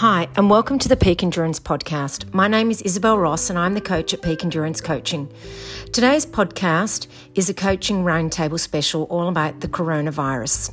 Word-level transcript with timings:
Hi, 0.00 0.28
and 0.34 0.48
welcome 0.48 0.78
to 0.78 0.88
the 0.88 0.96
Peak 0.96 1.22
Endurance 1.22 1.60
Podcast. 1.60 2.32
My 2.32 2.48
name 2.48 2.70
is 2.70 2.80
Isabel 2.80 3.18
Ross, 3.18 3.50
and 3.50 3.58
I'm 3.58 3.74
the 3.74 3.82
coach 3.82 4.14
at 4.14 4.22
Peak 4.22 4.42
Endurance 4.42 4.80
Coaching. 4.80 5.30
Today's 5.92 6.24
podcast 6.24 7.06
is 7.34 7.50
a 7.50 7.52
coaching 7.52 8.02
roundtable 8.02 8.58
special 8.58 9.02
all 9.10 9.28
about 9.28 9.60
the 9.60 9.68
coronavirus. 9.68 10.72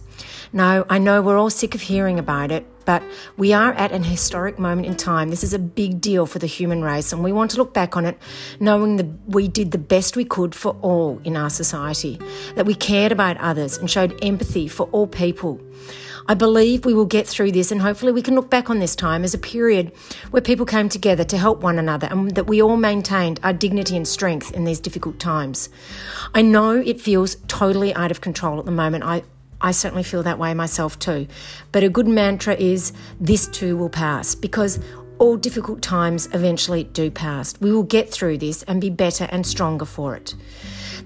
Now, 0.54 0.86
I 0.90 0.98
know 1.00 1.22
we're 1.22 1.38
all 1.38 1.50
sick 1.50 1.76
of 1.76 1.82
hearing 1.82 2.20
about 2.20 2.54
it, 2.54 2.66
but 2.86 3.04
we 3.36 3.52
are 3.52 3.74
at 3.74 3.92
an 3.92 4.06
historic 4.06 4.60
moment 4.60 4.88
in 4.88 4.96
time. 4.96 5.28
This 5.28 5.44
is 5.44 5.54
a 5.54 5.60
big 5.60 6.00
deal 6.00 6.26
for 6.26 6.40
the 6.40 6.48
human 6.48 6.82
race, 6.82 7.12
and 7.12 7.22
we 7.22 7.34
want 7.34 7.52
to 7.52 7.58
look 7.58 7.74
back 7.74 7.98
on 7.98 8.06
it 8.06 8.18
knowing 8.62 8.96
that 8.96 9.08
we 9.28 9.50
did 9.50 9.72
the 9.72 9.78
best 9.78 10.16
we 10.16 10.24
could 10.24 10.56
for 10.56 10.78
all 10.82 11.20
in 11.26 11.36
our 11.36 11.50
society, 11.50 12.18
that 12.56 12.66
we 12.66 12.74
cared 12.74 13.12
about 13.12 13.36
others 13.40 13.78
and 13.78 13.92
showed 13.92 14.18
empathy 14.24 14.70
for 14.70 14.88
all 14.94 15.06
people. 15.06 15.60
I 16.30 16.34
believe 16.34 16.84
we 16.84 16.94
will 16.94 17.06
get 17.06 17.26
through 17.26 17.54
this 17.54 17.72
and 17.72 17.82
hopefully 17.82 18.12
we 18.12 18.22
can 18.22 18.36
look 18.36 18.50
back 18.50 18.70
on 18.70 18.80
this 18.80 18.98
time 18.98 19.24
as 19.24 19.34
a 19.34 19.38
period 19.38 19.94
where 20.32 20.42
people 20.42 20.66
came 20.66 20.90
together 20.90 21.24
to 21.24 21.38
help 21.38 21.62
one 21.62 21.80
another 21.80 22.08
and 22.12 22.32
that 22.36 22.48
we 22.48 22.62
all 22.62 22.76
maintained 22.76 23.40
our 23.44 23.54
dignity 23.54 23.96
and 23.96 24.06
strength 24.06 24.52
in 24.52 24.66
these 24.66 24.82
difficult 24.82 25.20
times. 25.20 25.70
I 26.36 26.42
know 26.42 26.72
it 26.72 27.00
feels 27.00 27.38
totally 27.48 27.96
out 27.96 28.12
of 28.12 28.20
control 28.20 28.60
at 28.60 28.66
the 28.66 28.72
moment. 28.72 29.06
I, 29.06 29.24
I 29.62 29.72
certainly 29.72 30.04
feel 30.04 30.22
that 30.24 30.38
way 30.38 30.54
myself 30.54 31.00
too. 31.00 31.28
But 31.72 31.84
a 31.84 31.90
good 31.90 32.08
mantra 32.08 32.56
is 32.56 32.92
this 33.22 33.48
too 33.48 33.78
will 33.78 33.90
pass 33.90 34.36
because 34.36 34.80
all 35.20 35.38
difficult 35.38 35.82
times 35.82 36.28
eventually 36.34 36.84
do 36.84 37.10
pass. 37.10 37.60
We 37.60 37.72
will 37.72 37.84
get 37.84 38.12
through 38.12 38.40
this 38.40 38.64
and 38.64 38.82
be 38.82 38.90
better 38.90 39.28
and 39.32 39.46
stronger 39.46 39.86
for 39.86 40.16
it. 40.16 40.36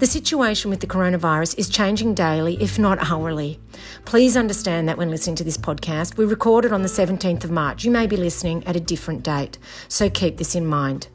The 0.02 0.08
situation 0.08 0.72
with 0.72 0.80
the 0.80 0.88
coronavirus 0.88 1.60
is 1.60 1.70
changing 1.70 2.16
daily, 2.16 2.60
if 2.60 2.80
not 2.80 3.12
hourly. 3.12 3.60
Please 4.04 4.36
understand 4.36 4.90
that 4.90 4.98
when 4.98 5.12
listening 5.12 5.36
to 5.36 5.44
this 5.44 5.58
podcast, 5.58 6.18
we 6.18 6.26
recorded 6.26 6.74
on 6.74 6.82
the 6.82 6.88
17th 6.88 7.44
of 7.44 7.52
March. 7.52 7.84
You 7.84 7.92
may 7.92 8.08
be 8.08 8.18
listening 8.18 8.66
at 8.66 8.76
a 8.76 8.80
different 8.80 9.22
date, 9.22 9.60
so 9.90 10.10
keep 10.10 10.38
this 10.38 10.56
in 10.56 10.66
mind. 10.66 11.08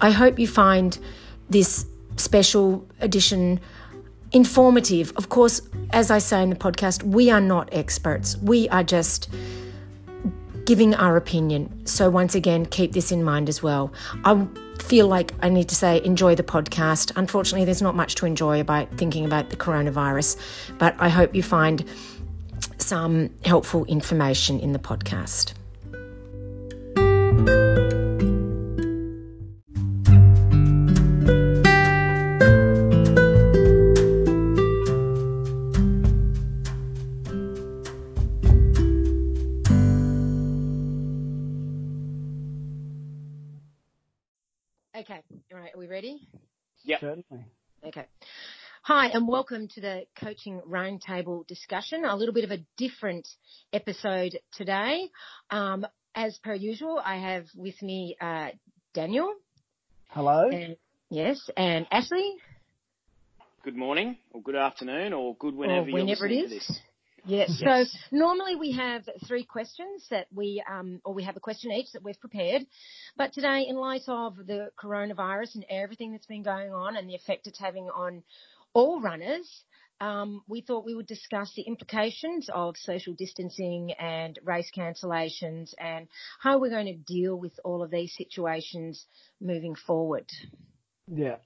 I 0.00 0.12
hope 0.12 0.38
you 0.38 0.48
find 0.48 0.98
this 1.50 1.84
special 2.16 2.88
edition 3.00 3.60
informative. 4.32 5.12
Of 5.16 5.28
course, 5.28 5.60
as 5.90 6.10
I 6.10 6.16
say 6.16 6.42
in 6.42 6.48
the 6.48 6.56
podcast, 6.56 7.02
we 7.02 7.30
are 7.30 7.42
not 7.42 7.68
experts. 7.70 8.38
We 8.38 8.66
are 8.70 8.82
just 8.82 9.28
giving 10.64 10.94
our 10.94 11.18
opinion. 11.18 11.84
So, 11.84 12.08
once 12.08 12.34
again, 12.34 12.64
keep 12.64 12.92
this 12.92 13.12
in 13.12 13.22
mind 13.22 13.50
as 13.50 13.62
well. 13.62 13.92
I 14.24 14.48
feel 14.86 15.08
like 15.08 15.32
I 15.42 15.48
need 15.48 15.68
to 15.68 15.74
say 15.74 16.02
enjoy 16.04 16.36
the 16.36 16.44
podcast. 16.44 17.12
Unfortunately, 17.16 17.64
there's 17.64 17.82
not 17.82 17.96
much 17.96 18.14
to 18.16 18.26
enjoy 18.26 18.60
about 18.60 18.96
thinking 18.96 19.24
about 19.24 19.50
the 19.50 19.56
coronavirus, 19.56 20.36
but 20.78 20.94
I 20.98 21.08
hope 21.08 21.34
you 21.34 21.42
find 21.42 21.84
some 22.78 23.30
helpful 23.44 23.84
information 23.86 24.60
in 24.60 24.72
the 24.72 24.78
podcast. 24.78 25.52
Welcome 49.48 49.68
to 49.68 49.80
the 49.80 50.02
Coaching 50.18 50.60
Roundtable 50.68 51.46
discussion. 51.46 52.04
A 52.04 52.16
little 52.16 52.34
bit 52.34 52.42
of 52.42 52.50
a 52.50 52.58
different 52.76 53.28
episode 53.72 54.36
today. 54.54 55.08
Um, 55.50 55.86
as 56.16 56.36
per 56.42 56.54
usual, 56.54 57.00
I 57.04 57.18
have 57.18 57.44
with 57.54 57.80
me 57.80 58.16
uh, 58.20 58.48
Daniel. 58.92 59.32
Hello. 60.08 60.48
And, 60.48 60.76
yes, 61.10 61.48
and 61.56 61.86
Ashley. 61.92 62.34
Good 63.62 63.76
morning, 63.76 64.16
or 64.32 64.42
good 64.42 64.56
afternoon, 64.56 65.12
or 65.12 65.36
good 65.36 65.54
whenever, 65.54 65.86
or 65.86 65.88
you're 65.90 65.98
whenever 66.00 66.26
it 66.26 66.32
listening 66.32 66.58
is. 66.58 66.66
to 66.66 66.72
this. 66.72 66.80
Yes. 67.26 67.60
Yes. 67.60 67.90
So 67.90 68.16
normally 68.16 68.54
we 68.54 68.72
have 68.72 69.02
three 69.26 69.44
questions 69.44 70.06
that 70.10 70.26
we, 70.32 70.62
um, 70.70 71.00
or 71.04 71.12
we 71.12 71.24
have 71.24 71.36
a 71.36 71.40
question 71.40 71.72
each 71.72 71.92
that 71.92 72.02
we've 72.02 72.18
prepared. 72.20 72.62
But 73.16 73.32
today, 73.32 73.66
in 73.68 73.76
light 73.76 74.02
of 74.06 74.36
the 74.36 74.70
coronavirus 74.80 75.56
and 75.56 75.66
everything 75.68 76.12
that's 76.12 76.26
been 76.26 76.44
going 76.44 76.72
on 76.72 76.96
and 76.96 77.08
the 77.08 77.14
effect 77.14 77.46
it's 77.46 77.58
having 77.58 77.88
on 77.90 78.22
all 78.76 79.00
runners, 79.00 79.64
um, 80.02 80.42
we 80.46 80.60
thought 80.60 80.84
we 80.84 80.94
would 80.94 81.06
discuss 81.06 81.50
the 81.56 81.62
implications 81.62 82.50
of 82.52 82.76
social 82.76 83.14
distancing 83.14 83.92
and 83.92 84.38
race 84.44 84.70
cancellations 84.76 85.72
and 85.78 86.08
how 86.38 86.58
we're 86.58 86.68
going 86.68 86.84
to 86.84 86.92
deal 87.14 87.36
with 87.36 87.58
all 87.64 87.82
of 87.82 87.90
these 87.90 88.14
situations 88.14 89.06
moving 89.40 89.74
forward. 89.74 90.26
Yeah. 91.10 91.36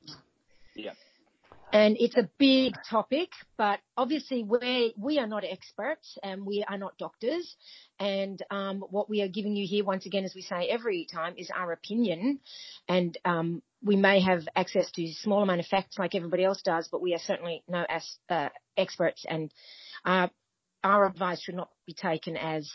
Yeah. 0.74 0.94
And 1.72 1.96
it's 2.00 2.16
a 2.16 2.28
big 2.36 2.74
topic, 2.90 3.28
but 3.56 3.78
obviously 3.96 4.42
we 4.42 4.92
we 4.98 5.20
are 5.20 5.28
not 5.28 5.44
experts 5.44 6.18
and 6.20 6.44
we 6.44 6.64
are 6.68 6.78
not 6.78 6.98
doctors. 6.98 7.54
And 8.00 8.42
um, 8.50 8.80
what 8.90 9.08
we 9.08 9.22
are 9.22 9.28
giving 9.28 9.54
you 9.54 9.64
here, 9.68 9.84
once 9.84 10.04
again, 10.04 10.24
as 10.24 10.34
we 10.34 10.42
say 10.42 10.66
every 10.68 11.06
time, 11.12 11.34
is 11.36 11.48
our 11.54 11.70
opinion. 11.70 12.40
And 12.88 13.16
um, 13.24 13.62
we 13.82 13.96
may 13.96 14.20
have 14.20 14.42
access 14.54 14.90
to 14.92 15.02
a 15.04 15.12
small 15.22 15.42
amount 15.42 15.60
of 15.60 15.66
facts 15.66 15.98
like 15.98 16.14
everybody 16.14 16.44
else 16.44 16.60
does, 16.62 16.88
but 16.90 17.00
we 17.00 17.14
are 17.14 17.18
certainly 17.18 17.62
no 17.68 17.84
as, 17.88 18.04
uh, 18.28 18.48
experts. 18.76 19.24
And 19.28 19.52
uh, 20.04 20.28
our 20.84 21.06
advice 21.06 21.42
should 21.42 21.54
not 21.54 21.70
be 21.86 21.94
taken 21.94 22.36
as 22.36 22.70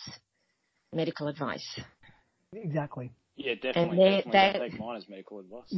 medical 0.93 1.27
advice. 1.27 1.79
Exactly. 2.53 3.11
Yeah, 3.35 3.55
definitely. 3.55 3.97
they're- 3.97 4.21
definitely. 4.23 4.59
they're- 4.59 4.69
take 4.69 4.79
mine 4.79 4.97
as 4.97 5.09
medical 5.09 5.39
advice. 5.39 5.73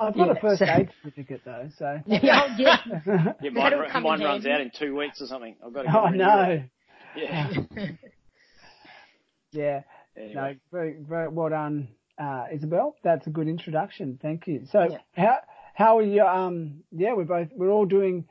I've 0.00 0.14
got 0.14 0.16
Yeah, 0.26 0.32
a 0.32 0.40
first 0.40 0.58
so- 0.58 0.64
aid 0.68 0.90
certificate 1.02 1.40
though, 1.44 1.68
so. 1.78 2.00
yeah, 2.06 2.56
yeah. 2.58 2.76
Yeah, 2.86 3.50
mine, 3.50 3.54
That'll 3.54 3.78
ru- 3.80 3.88
come 3.90 4.02
mine 4.02 4.20
runs 4.20 4.44
handy. 4.44 4.50
out 4.50 4.60
in 4.60 4.70
two 4.78 4.96
weeks 4.96 5.20
or 5.22 5.26
something. 5.26 5.54
I've 5.64 5.72
got 5.72 5.82
to. 5.82 5.98
oh 6.00 6.08
no. 6.08 6.64
Yeah. 7.16 7.50
Yeah. 9.52 9.82
Anyway. 10.16 10.34
No, 10.34 10.54
very, 10.70 10.96
very 10.98 11.28
well 11.28 11.48
done, 11.50 11.88
uh, 12.18 12.44
Isabel. 12.52 12.96
That's 13.02 13.26
a 13.26 13.30
good 13.30 13.48
introduction. 13.48 14.18
Thank 14.20 14.46
you. 14.46 14.66
So 14.70 14.88
Yeah. 14.90 14.98
how, 15.14 15.38
how 15.74 15.98
are 15.98 16.02
you, 16.02 16.22
um, 16.22 16.82
yeah, 16.90 17.14
we're 17.14 17.24
both, 17.24 17.48
we're 17.54 17.70
all 17.70 17.86
doing, 17.86 18.26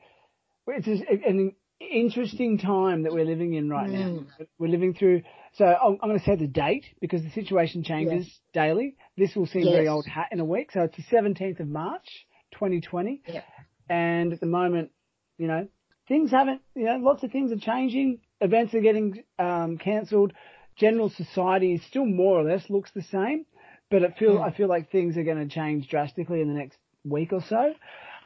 it's 0.66 0.86
an 0.86 1.54
interesting 1.80 2.58
time 2.58 3.02
that 3.02 3.12
we're 3.12 3.24
living 3.24 3.54
in 3.54 3.68
right 3.68 3.90
now. 3.90 4.06
Mm. 4.06 4.26
We're 4.58 4.68
living 4.68 4.94
through, 4.94 5.22
so 5.54 5.64
I'm, 5.64 5.98
I'm 6.02 6.08
going 6.08 6.18
to 6.18 6.24
say 6.24 6.36
the 6.36 6.46
date 6.46 6.84
because 7.00 7.22
the 7.22 7.30
situation 7.30 7.82
changes 7.82 8.40
daily. 8.52 8.96
This 9.16 9.34
will 9.34 9.46
seem 9.46 9.64
very 9.64 9.88
old 9.88 10.06
hat 10.06 10.28
in 10.30 10.40
a 10.40 10.44
week. 10.44 10.70
So 10.72 10.82
it's 10.82 10.96
the 10.96 11.16
17th 11.16 11.60
of 11.60 11.68
March, 11.68 12.26
2020. 12.52 13.22
Yeah. 13.26 13.42
And 13.88 14.32
at 14.32 14.40
the 14.40 14.46
moment, 14.46 14.90
you 15.38 15.48
know, 15.48 15.66
things 16.08 16.30
haven't, 16.30 16.62
you 16.74 16.84
know, 16.84 16.96
lots 16.98 17.22
of 17.24 17.32
things 17.32 17.52
are 17.52 17.58
changing. 17.58 18.20
Events 18.40 18.74
are 18.74 18.80
getting 18.80 19.24
um, 19.38 19.78
cancelled. 19.78 20.32
General 20.76 21.10
society 21.10 21.74
is 21.74 21.82
still 21.86 22.06
more 22.06 22.38
or 22.40 22.44
less 22.44 22.70
looks 22.70 22.90
the 22.94 23.02
same, 23.02 23.44
but 23.92 24.02
it 24.02 24.18
feel 24.18 24.38
Mm. 24.38 24.42
I 24.42 24.50
feel 24.56 24.68
like 24.68 24.90
things 24.90 25.16
are 25.16 25.22
going 25.22 25.48
to 25.48 25.54
change 25.54 25.88
drastically 25.88 26.40
in 26.40 26.48
the 26.48 26.54
next 26.54 26.78
week 27.04 27.32
or 27.32 27.42
so. 27.42 27.74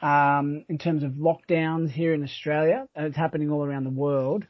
Um, 0.01 0.63
in 0.69 0.77
terms 0.77 1.03
of 1.03 1.13
lockdowns 1.13 1.89
here 1.89 2.13
in 2.13 2.23
Australia, 2.23 2.87
and 2.95 3.07
it's 3.07 3.17
happening 3.17 3.49
all 3.51 3.65
around 3.65 3.83
the 3.83 3.89
world. 4.05 4.45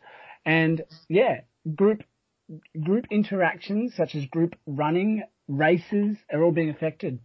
And 0.45 0.83
yeah, 1.07 1.41
group 1.75 2.03
group 2.81 3.05
interactions 3.11 3.93
such 3.95 4.15
as 4.15 4.25
group 4.25 4.55
running, 4.65 5.23
races 5.47 6.17
are 6.31 6.43
all 6.43 6.51
being 6.51 6.69
affected. 6.69 7.19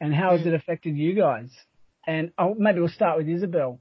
And 0.00 0.14
how 0.14 0.36
has 0.36 0.46
it 0.46 0.54
affected 0.54 0.96
you 0.96 1.14
guys? 1.14 1.50
And 2.06 2.32
oh, 2.38 2.54
maybe 2.58 2.80
we'll 2.80 2.88
start 2.88 3.18
with 3.18 3.28
Isabel. 3.28 3.80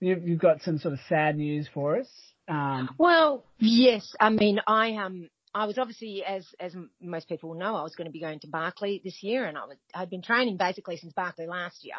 You've, 0.00 0.26
you've 0.26 0.40
got 0.40 0.62
some 0.62 0.78
sort 0.78 0.94
of 0.94 1.00
sad 1.08 1.36
news 1.36 1.68
for 1.72 1.98
us. 1.98 2.08
Um, 2.48 2.90
Well, 2.98 3.44
yes. 3.58 4.14
I 4.18 4.30
mean, 4.30 4.60
I 4.66 4.94
um, 4.94 5.30
I 5.54 5.66
was 5.66 5.76
obviously, 5.78 6.24
as 6.24 6.46
as 6.58 6.74
most 7.00 7.28
people 7.28 7.54
know, 7.54 7.76
I 7.76 7.82
was 7.82 7.94
going 7.94 8.06
to 8.06 8.12
be 8.12 8.20
going 8.20 8.40
to 8.40 8.46
Barkley 8.46 9.02
this 9.04 9.22
year, 9.22 9.44
and 9.44 9.58
I 9.58 9.66
was 9.66 9.76
I'd 9.94 10.10
been 10.10 10.22
training 10.22 10.56
basically 10.56 10.96
since 10.96 11.12
Barkley 11.12 11.46
last 11.46 11.84
year, 11.84 11.96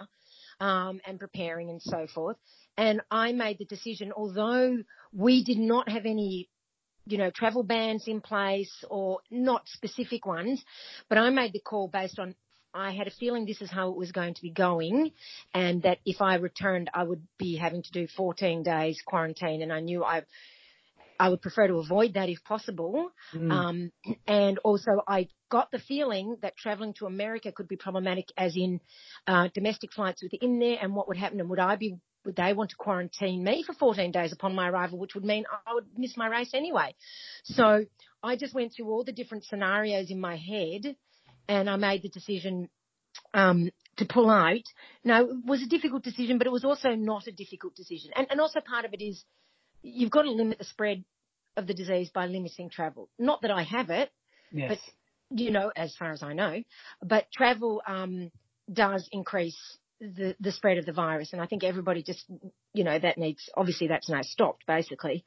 um, 0.60 1.00
and 1.06 1.20
preparing 1.20 1.70
and 1.70 1.82
so 1.82 2.08
forth. 2.08 2.38
And 2.78 3.02
I 3.12 3.32
made 3.32 3.60
the 3.60 3.66
decision, 3.66 4.12
although 4.16 4.78
we 5.12 5.44
did 5.44 5.60
not 5.60 5.88
have 5.88 6.06
any, 6.06 6.50
you 7.06 7.20
know, 7.20 7.30
travel 7.30 7.62
bans 7.62 8.08
in 8.08 8.22
place 8.22 8.74
or 8.90 9.20
not 9.30 9.68
specific 9.68 10.26
ones, 10.26 10.64
but 11.08 11.20
I 11.20 11.30
made 11.30 11.54
the 11.54 11.60
call 11.60 11.88
based 11.88 12.20
on. 12.20 12.36
I 12.76 12.90
had 12.90 13.06
a 13.06 13.12
feeling 13.12 13.46
this 13.46 13.62
is 13.62 13.70
how 13.70 13.92
it 13.92 13.96
was 13.96 14.12
going 14.12 14.34
to 14.34 14.42
be 14.42 14.50
going, 14.50 15.12
and 15.54 15.84
that 15.84 16.00
if 16.08 16.22
I 16.24 16.38
returned, 16.38 16.90
I 16.92 17.04
would 17.04 17.22
be 17.38 17.56
having 17.56 17.84
to 17.84 17.92
do 17.92 18.08
14 18.18 18.64
days 18.64 19.00
quarantine, 19.06 19.62
and 19.62 19.72
I 19.72 19.80
knew 19.80 20.04
I 20.04 20.24
I 21.19 21.30
would 21.30 21.42
prefer 21.42 21.68
to 21.68 21.75
avoid 21.75 22.15
that 22.15 22.30
if 22.30 22.44
possible. 22.44 23.12
mm, 23.33 23.51
Um, 23.51 23.92
and 24.27 24.57
also, 24.60 25.01
I 25.07 25.30
got 25.50 25.71
the 25.71 25.80
feeling 25.80 26.38
that 26.42 26.57
travelling 26.57 26.94
to 26.95 27.06
America 27.06 27.51
could 27.51 27.68
be 27.68 27.77
problematic, 27.77 28.25
as 28.38 28.56
in 28.56 28.80
uh, 29.27 29.50
domestic 29.54 29.92
flights 29.94 30.24
within 30.24 30.60
there, 30.60 30.77
and 30.81 30.95
what 30.95 31.07
would 31.07 31.18
happen, 31.18 31.39
and 31.39 31.50
would 31.50 31.60
I 31.60 31.75
be 31.75 31.98
would 32.25 32.36
they 32.38 32.54
want 32.54 32.69
to 32.69 32.75
quarantine 32.77 33.44
me 33.44 33.63
for 33.63 33.74
14 33.74 34.12
days 34.12 34.31
upon 34.31 34.56
my 34.56 34.69
arrival, 34.69 34.98
which 34.98 35.13
would 35.13 35.25
mean 35.25 35.44
I 35.68 35.74
would 35.74 35.88
miss 35.98 36.15
my 36.15 36.27
race 36.27 36.51
anyway. 36.54 36.95
So 37.44 37.86
I 38.21 38.38
just 38.38 38.54
went 38.54 38.74
through 38.74 38.89
all 38.89 39.04
the 39.04 39.12
different 39.12 39.44
scenarios 39.44 40.10
in 40.10 40.21
my 40.21 40.38
head 40.38 40.95
and 41.48 41.69
I 41.69 41.75
made 41.75 42.01
the 42.01 42.10
decision 42.10 42.69
um, 43.33 43.69
to 43.98 44.06
pull 44.06 44.30
out. 44.30 44.63
Now, 45.04 45.24
it 45.24 45.45
was 45.45 45.62
a 45.62 45.68
difficult 45.68 46.04
decision, 46.04 46.38
but 46.38 46.48
it 46.48 46.54
was 46.54 46.65
also 46.65 46.92
not 46.92 47.27
a 47.27 47.31
difficult 47.31 47.75
decision. 47.75 48.12
And, 48.15 48.27
and 48.30 48.39
also 48.39 48.60
part 48.62 48.86
of 48.86 48.94
it 48.94 49.04
is 49.04 49.24
you've 49.84 50.12
got 50.12 50.24
to 50.24 50.32
limit 50.32 50.58
the 50.58 50.64
spread 50.64 51.04
of 51.56 51.68
the 51.68 51.74
disease 51.74 52.10
by 52.10 52.26
limiting 52.26 52.70
travel. 52.70 53.10
Not 53.20 53.42
that 53.44 53.52
I 53.52 53.64
have 53.64 53.90
it, 53.90 54.12
Yes. 54.52 54.70
but 54.70 54.80
you 55.40 55.52
know, 55.52 55.72
as 55.76 55.96
far 55.96 56.12
as 56.12 56.24
I 56.24 56.34
know, 56.34 56.62
but 57.02 57.32
travel 57.32 57.82
um, 57.88 58.32
does 58.72 59.08
increase 59.12 59.58
the 60.00 60.36
the 60.40 60.52
spread 60.52 60.78
of 60.78 60.86
the 60.86 60.94
virus, 60.94 61.34
and 61.34 61.42
I 61.42 61.46
think 61.46 61.64
everybody 61.64 62.04
just, 62.04 62.26
you 62.74 62.84
know, 62.84 62.98
that 62.98 63.18
needs 63.18 63.50
obviously 63.56 63.88
that's 63.88 64.10
now 64.10 64.22
stopped 64.22 64.66
basically. 64.68 65.24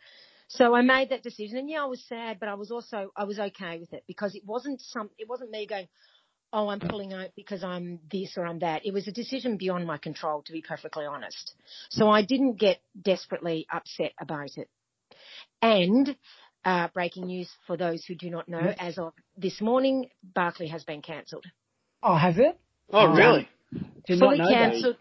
So 0.49 0.75
I 0.77 0.83
made 0.83 1.11
that 1.11 1.25
decision, 1.25 1.59
and 1.59 1.69
yeah, 1.69 1.83
I 1.83 1.87
was 1.87 2.05
sad, 2.09 2.39
but 2.39 2.49
I 2.49 2.55
was 2.55 2.71
also 2.71 3.11
I 3.17 3.25
was 3.25 3.39
okay 3.39 3.79
with 3.79 3.93
it 3.93 4.05
because 4.07 4.35
it 4.35 4.45
wasn't 4.45 4.81
some 4.81 5.11
it 5.19 5.29
wasn't 5.29 5.51
me 5.51 5.67
going, 5.67 5.89
oh, 6.53 6.69
I'm 6.69 6.81
pulling 6.81 7.13
out 7.13 7.31
because 7.37 7.63
I'm 7.65 8.01
this 8.11 8.35
or 8.37 8.47
I'm 8.47 8.61
that. 8.61 8.87
It 8.87 8.93
was 8.93 9.07
a 9.09 9.13
decision 9.13 9.57
beyond 9.57 9.87
my 9.87 9.99
control, 9.99 10.43
to 10.43 10.53
be 10.53 10.63
perfectly 10.63 11.05
honest. 11.05 11.55
So 11.91 12.09
I 12.09 12.23
didn't 12.23 12.59
get 12.59 12.79
desperately 13.01 13.67
upset 13.73 14.13
about 14.21 14.57
it. 14.57 14.69
And 15.63 16.17
uh, 16.65 16.89
breaking 16.95 17.27
news 17.27 17.49
for 17.67 17.77
those 17.77 18.05
who 18.05 18.15
do 18.15 18.31
not 18.31 18.49
know, 18.49 18.75
as 18.79 18.99
of 18.99 19.13
this 19.37 19.61
morning, 19.61 20.11
Barkley 20.35 20.69
has 20.69 20.85
been 20.85 21.03
cancelled. 21.03 21.45
oh, 22.03 22.17
has 22.17 22.39
it? 22.39 22.59
Oh, 22.93 23.07
Um, 23.07 23.17
really? 23.17 23.49
Did 24.07 24.19
Fully 24.21 24.39
not 24.39 24.45
know 24.45 24.51
that. 24.51 24.71
cancelled 24.73 24.97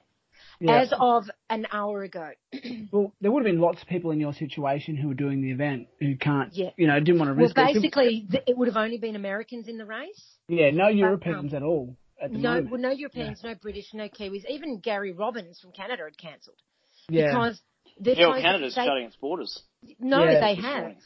Yeah. 0.60 0.82
as 0.82 0.94
of 0.98 1.26
an 1.50 1.66
hour 1.72 2.04
ago. 2.04 2.30
well, 2.92 3.14
there 3.22 3.32
would 3.32 3.46
have 3.46 3.52
been 3.52 3.62
lots 3.62 3.82
of 3.82 3.88
people 3.88 4.12
in 4.12 4.20
your 4.20 4.34
situation 4.34 4.96
who 4.96 5.10
were 5.10 5.14
doing 5.14 5.42
the 5.42 5.52
event 5.52 5.88
who 6.00 6.16
can't, 6.16 6.54
Yeah. 6.54 6.70
you 6.78 6.88
know, 6.88 7.00
didn't 7.00 7.20
want 7.20 7.30
to 7.30 7.34
risk 7.34 7.58
it. 7.58 7.74
basically, 7.74 8.28
th- 8.32 8.44
it 8.48 8.58
would 8.58 8.68
have 8.68 8.78
only 8.78 8.98
been 8.98 9.16
Americans 9.16 9.68
in 9.68 9.78
the 9.78 9.86
race. 9.86 10.24
Yeah, 10.48 10.72
no 10.72 10.86
um, 10.88 10.98
Europeans 10.98 11.54
at 11.54 11.64
all 11.64 11.98
at 12.22 12.32
the 12.32 12.38
No, 12.38 12.50
moment. 12.54 12.72
well, 12.72 12.82
no 12.82 12.92
Europeans, 12.92 13.42
no 13.44 13.56
British, 13.56 13.94
no 13.94 14.08
Kiwis. 14.08 14.46
Even 14.50 14.80
Gary 14.80 15.12
Robbins 15.12 15.60
from 15.60 15.72
Canada 15.74 16.04
had 16.06 16.18
cancelled 16.18 16.62
yeah. 17.10 17.28
because 17.28 17.62
they're 18.00 18.14
Yeah, 18.16 18.22
well, 18.28 18.32
closing- 18.36 18.46
Canada's 18.46 18.76
they- 18.76 18.86
shutting 18.86 19.06
its 19.08 19.16
borders. 19.18 19.62
No, 20.00 20.24
Yeah. 20.24 20.40
they 20.40 20.56
have. 20.56 20.82
morning. 20.82 20.98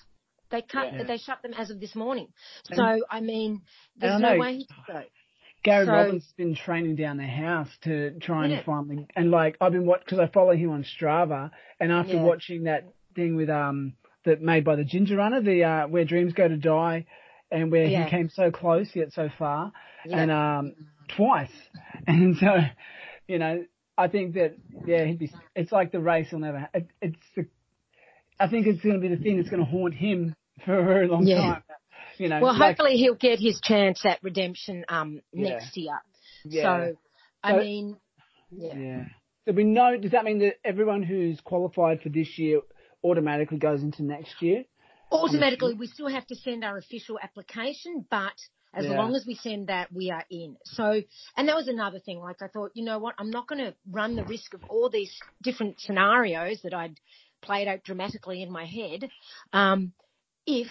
They 0.52 0.62
cut. 0.64 0.94
Yeah. 0.94 1.04
They 1.04 1.18
shut 1.18 1.42
them 1.44 1.54
as 1.56 1.70
of 1.70 1.80
this 1.80 1.96
morning. 1.96 2.28
And- 2.70 2.78
So 2.78 3.02
I 3.10 3.22
mean, 3.22 3.62
there's 3.98 4.16
I 4.16 4.20
no 4.20 4.34
know- 4.34 4.40
way 4.40 4.58
he 4.58 4.66
could 4.68 4.94
go. 4.94 5.04
Gary 5.64 5.86
So- 5.86 5.92
Robbins 5.92 6.24
has 6.24 6.34
been 6.34 6.56
training 6.56 6.96
down 6.96 7.18
the 7.18 7.26
house 7.28 7.70
to 7.84 8.12
try 8.20 8.46
and 8.46 8.54
Yeah. 8.54 8.62
finally, 8.64 9.08
and 9.16 9.30
like 9.32 9.58
I've 9.60 9.72
been 9.74 9.86
watching 9.86 10.04
because 10.06 10.20
I 10.20 10.28
follow 10.28 10.54
him 10.56 10.72
on 10.72 10.84
Strava, 10.84 11.52
and 11.80 11.92
after 11.92 12.14
Yeah. 12.16 12.24
watching 12.24 12.64
that 12.64 12.86
thing 13.16 13.36
with 13.36 13.50
um 13.50 13.94
that 14.26 14.42
made 14.42 14.64
by 14.64 14.76
the 14.76 14.84
Ginger 14.84 15.18
Runner, 15.18 15.42
the 15.42 15.64
uh, 15.64 15.88
where 15.88 16.06
dreams 16.06 16.34
go 16.34 16.48
to 16.48 16.58
die, 16.58 17.06
and 17.52 17.72
where 17.72 17.86
Yeah. 17.86 18.04
he 18.06 18.10
came 18.10 18.30
so 18.30 18.52
close 18.52 18.96
yet 18.96 19.12
so 19.12 19.30
far, 19.30 19.72
and 20.10 20.32
um 20.32 20.74
twice, 21.10 21.52
and 22.08 22.38
so 22.38 22.60
you 23.28 23.40
know 23.40 23.66
I 23.98 24.08
think 24.08 24.36
that 24.36 24.56
yeah 24.86 25.04
he'd 25.04 25.20
be. 25.20 25.30
It's 25.56 25.72
like 25.74 25.92
the 25.92 26.00
race 26.00 26.32
will 26.32 26.40
never. 26.40 26.70
It, 26.74 26.88
it's 27.02 27.30
the, 27.36 27.48
I 28.40 28.48
think 28.48 28.66
it's 28.66 28.82
going 28.82 28.96
to 28.96 29.02
be 29.02 29.14
the 29.14 29.22
thing 29.22 29.36
that's 29.36 29.50
going 29.50 29.60
to 29.66 29.70
haunt 29.70 29.94
him 29.94 30.34
for 30.64 30.80
a 30.80 30.86
very 30.86 31.08
long 31.08 31.26
time. 31.28 31.62
You 32.20 32.28
know, 32.28 32.42
Well, 32.42 32.54
like- 32.58 32.78
hopefully 32.78 32.98
he'll 32.98 33.16
get 33.16 33.40
his 33.40 33.60
chance 33.62 34.06
at 34.06 34.22
redemption 34.22 34.84
um, 34.90 35.22
Yeah. 35.32 35.50
next 35.50 35.78
year. 35.78 36.00
Yeah. 36.46 36.64
So, 36.92 36.98
I 37.44 37.58
mean, 37.58 37.98
yeah. 38.52 38.76
Yeah. 38.76 39.06
There'll 39.46 39.56
be 39.56 39.64
no. 39.64 39.98
Does 39.98 40.12
that 40.12 40.26
mean 40.26 40.40
that 40.40 40.56
everyone 40.64 41.02
who's 41.02 41.40
qualified 41.42 42.02
for 42.02 42.10
this 42.10 42.38
year 42.38 42.60
automatically 43.04 43.58
goes 43.58 43.82
into 43.82 44.04
next 44.04 44.42
year? 44.42 44.66
Automatically, 45.12 45.74
we 45.74 45.88
still 45.88 46.10
have 46.10 46.28
to 46.28 46.36
send 46.36 46.64
our 46.64 46.78
official 46.78 47.18
application, 47.24 48.06
but 48.12 48.36
as 48.74 48.86
Yeah. 48.86 48.98
long 48.98 49.16
as 49.16 49.26
we 49.26 49.34
send 49.36 49.68
that, 49.68 49.92
we 49.92 50.12
are 50.12 50.24
in. 50.30 50.58
So, 50.66 51.02
and 51.38 51.48
that 51.48 51.56
was 51.56 51.68
another 51.68 52.00
thing. 52.00 52.20
Like 52.20 52.42
I 52.42 52.48
thought, 52.48 52.72
you 52.76 52.84
know 52.84 53.00
what? 53.00 53.16
I'm 53.18 53.32
not 53.32 53.48
going 53.48 53.64
to 53.64 53.74
run 53.90 54.16
the 54.16 54.24
risk 54.26 54.54
of 54.54 54.64
all 54.70 54.90
these 54.90 55.18
different 55.42 55.80
scenarios 55.80 56.62
that 56.64 56.74
I'd 56.74 57.00
played 57.42 57.68
out 57.68 57.84
dramatically 57.84 58.44
in 58.44 58.52
my 58.52 58.66
head. 58.66 59.10
Um, 59.54 59.94
if 60.46 60.68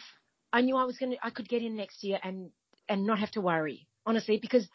I 0.53 0.61
knew 0.63 0.77
I 0.77 0.85
was 0.85 0.97
going 0.99 1.13
to, 1.13 1.19
I 1.23 1.31
could 1.31 1.49
get 1.49 1.63
in 1.63 1.77
next 1.77 2.03
year 2.05 2.19
and 2.23 2.51
and 2.89 3.05
not 3.07 3.19
have 3.19 3.31
to 3.33 3.41
worry. 3.41 3.87
Honestly, 4.07 4.39
because 4.41 4.67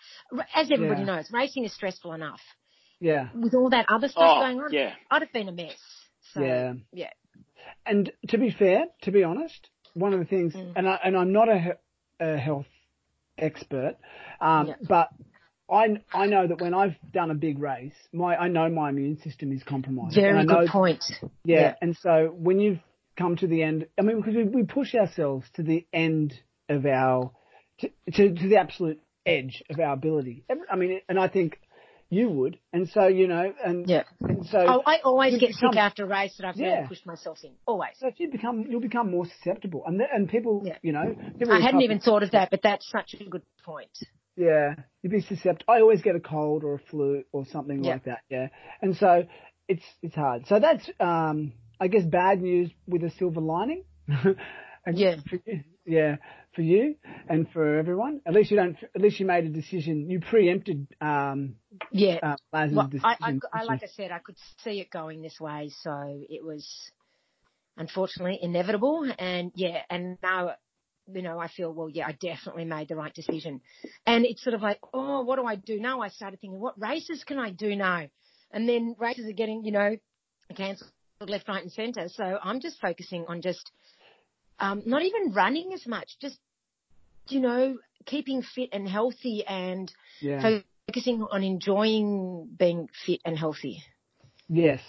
as 0.56 0.70
everybody 0.72 1.02
Yeah. 1.02 1.16
knows, 1.16 1.32
racing 1.32 1.66
is 1.66 1.74
stressful 1.74 2.14
enough. 2.14 2.42
Yeah. 3.00 3.30
With 3.34 3.56
all 3.56 3.72
that 3.72 3.88
other 3.90 4.08
stuff 4.08 4.38
Oh, 4.38 4.42
going 4.42 4.60
on, 4.60 4.72
yeah. 4.72 4.94
I'd 5.10 5.24
have 5.24 5.34
been 5.34 5.50
a 5.50 5.52
mess. 5.52 5.76
So, 6.34 6.42
Yeah. 6.42 6.74
yeah. 6.92 7.10
And 7.86 8.12
to 8.28 8.38
be 8.38 8.52
fair, 8.52 8.86
to 9.02 9.12
be 9.12 9.24
honest, 9.24 9.70
one 9.96 10.14
of 10.14 10.20
the 10.20 10.26
things, 10.26 10.54
Mm. 10.54 10.74
and 10.76 10.88
I 10.88 11.00
and 11.04 11.18
I'm 11.18 11.32
not 11.32 11.50
a, 11.50 11.78
a 12.20 12.38
health 12.38 12.68
expert, 13.38 13.96
um, 14.40 14.68
Yeah. 14.68 14.76
but 14.88 15.10
I 15.70 16.02
I 16.14 16.28
know 16.28 16.46
that 16.48 16.62
when 16.62 16.74
I've 16.74 16.96
done 17.12 17.32
a 17.32 17.36
big 17.36 17.58
race, 17.60 17.96
my 18.12 18.36
I 18.36 18.48
know 18.48 18.70
my 18.70 18.90
immune 18.90 19.18
system 19.18 19.52
is 19.52 19.64
compromised. 19.64 20.18
and 20.18 20.28
I 20.28 20.32
Very 20.32 20.46
know 20.46 20.60
good 20.62 20.70
point. 20.70 21.04
Yeah, 21.44 21.60
Yeah. 21.62 21.76
and 21.82 21.98
so 21.98 22.28
when 22.38 22.60
you've 22.60 22.80
come 23.18 23.36
to 23.38 23.48
the 23.48 23.64
end, 23.64 23.88
I 24.00 24.02
mean, 24.04 24.18
because 24.18 24.36
we, 24.36 24.44
we 24.44 24.64
push 24.64 24.96
ourselves 24.96 25.46
to 25.56 25.64
the 25.64 25.86
end 25.94 26.34
of 26.70 26.86
our, 26.86 27.32
to, 27.80 27.90
to, 28.14 28.34
to 28.34 28.48
the 28.48 28.58
absolute 28.58 29.00
edge 29.26 29.64
of 29.70 29.80
our 29.80 29.94
ability. 29.94 30.44
Every- 30.50 30.68
I 30.70 30.76
mean, 30.76 31.00
and 31.08 31.20
I 31.20 31.28
think 31.28 31.60
you 32.10 32.30
would, 32.30 32.60
and 32.72 32.88
so, 32.90 33.08
you 33.08 33.28
know, 33.28 33.54
and, 33.66 33.88
Yeah. 33.90 34.04
and 34.22 34.46
so, 34.46 34.60
Oh, 34.68 34.84
I 34.86 35.00
always 35.04 35.38
get 35.40 35.50
become- 35.50 35.72
sick 35.74 35.80
after 35.80 36.04
a 36.04 36.08
race 36.08 36.36
that 36.38 36.46
I've 36.48 36.56
Yeah. 36.58 36.76
really 36.76 36.88
pushed 36.88 37.06
myself 37.08 37.40
in. 37.44 37.52
Always. 37.66 37.92
so 37.98 38.08
if 38.08 38.20
you 38.20 38.30
become, 38.30 38.66
you'll 38.70 38.82
become 38.82 39.10
more 39.10 39.26
susceptible, 39.26 39.84
and 39.88 39.98
th- 39.98 40.10
and 40.14 40.30
people, 40.30 40.62
Yeah. 40.64 40.78
you 40.84 40.92
know, 40.92 41.16
people 41.40 41.52
I 41.54 41.56
hadn't 41.60 41.78
recover- 41.78 41.82
even 41.84 42.00
thought 42.00 42.24
of 42.24 42.32
that, 42.32 42.52
but 42.52 42.62
that's 42.62 42.88
such 42.90 43.16
a 43.20 43.24
good 43.24 43.42
point. 43.66 43.90
Yeah, 44.36 44.76
you'd 45.02 45.12
be 45.12 45.22
susceptible. 45.22 45.74
I 45.74 45.82
always 45.82 46.02
get 46.02 46.16
a 46.16 46.20
cold 46.20 46.64
or 46.64 46.74
a 46.76 46.80
flu 46.80 47.24
or 47.32 47.46
something 47.46 47.84
Yeah. 47.84 47.94
like 47.94 48.04
that. 48.06 48.22
Yeah, 48.30 48.50
and 48.82 48.96
so 48.96 49.26
it's 49.68 49.84
it's 50.02 50.16
hard. 50.16 50.46
So 50.48 50.60
that's 50.60 50.90
um, 51.00 51.54
I 51.84 51.88
guess 51.88 52.04
bad 52.06 52.42
news 52.42 52.72
with 52.88 53.04
a 53.04 53.12
silver 53.12 53.42
lining. 53.42 53.84
Yeah. 54.92 55.16
For 55.30 55.40
you, 55.46 55.62
yeah, 55.86 56.16
for 56.56 56.62
you 56.62 56.96
and 57.30 57.50
for 57.54 57.78
everyone. 57.78 58.20
At 58.26 58.34
least 58.34 58.52
you 58.52 58.58
don't. 58.58 58.76
At 58.94 59.02
least 59.02 59.18
you 59.18 59.26
made 59.26 59.46
a 59.46 59.50
decision. 59.50 60.10
You 60.10 60.20
preempted 60.20 60.88
um, 61.00 61.56
Yeah. 61.92 62.20
uh, 62.22 62.36
well, 62.52 62.90
I. 63.02 63.16
I, 63.22 63.40
I, 63.54 63.64
like 63.64 63.82
I 63.82 63.88
said, 63.88 64.12
I 64.12 64.20
could 64.20 64.36
see 64.62 64.82
it 64.82 64.90
going 64.92 65.22
this 65.22 65.40
way, 65.40 65.72
so 65.82 66.22
it 66.30 66.44
was 66.44 66.68
unfortunately 67.78 68.40
inevitable. 68.42 69.10
And 69.18 69.54
yeah, 69.56 69.84
and 69.90 70.18
now, 70.22 70.56
you 71.14 71.22
know, 71.22 71.40
I 71.40 71.48
feel, 71.48 71.72
well, 71.72 71.90
yeah, 71.90 72.08
I 72.08 72.12
definitely 72.12 72.66
made 72.66 72.90
the 72.90 72.98
right 72.98 73.14
decision. 73.14 73.62
And 74.06 74.26
it's 74.26 74.44
sort 74.44 74.54
of 74.54 74.62
like, 74.62 74.80
oh, 74.94 75.22
what 75.22 75.38
do 75.38 75.46
I 75.46 75.56
do 75.56 75.80
now? 75.80 76.02
I 76.02 76.10
started 76.10 76.42
thinking, 76.42 76.60
what 76.60 76.78
races 76.78 77.24
can 77.24 77.40
I 77.40 77.52
do 77.52 77.74
now? 77.76 78.08
And 78.52 78.68
then 78.68 78.96
races 79.00 79.30
are 79.30 79.34
getting, 79.34 79.64
you 79.64 79.72
know, 79.72 79.96
cancelled 80.56 80.92
left, 81.30 81.48
right, 81.48 81.62
and 81.64 81.72
centre. 81.72 82.08
So 82.10 82.24
I'm 82.44 82.60
just 82.60 82.80
focusing 82.82 83.26
on 83.28 83.42
just 83.42 83.72
um, 84.60 84.84
not 84.86 85.04
even 85.04 85.34
running 85.34 85.72
as 85.74 85.86
much, 85.88 86.18
just 86.20 86.38
you 87.30 87.40
know, 87.40 87.78
keeping 88.06 88.42
fit 88.42 88.70
and 88.74 88.88
healthy 88.88 89.44
and 89.48 89.92
yeah. 90.22 90.60
focusing 90.88 91.26
on 91.32 91.44
enjoying 91.44 92.50
being 92.58 92.90
fit 93.06 93.22
and 93.26 93.38
healthy. 93.38 93.84
yes, 94.50 94.82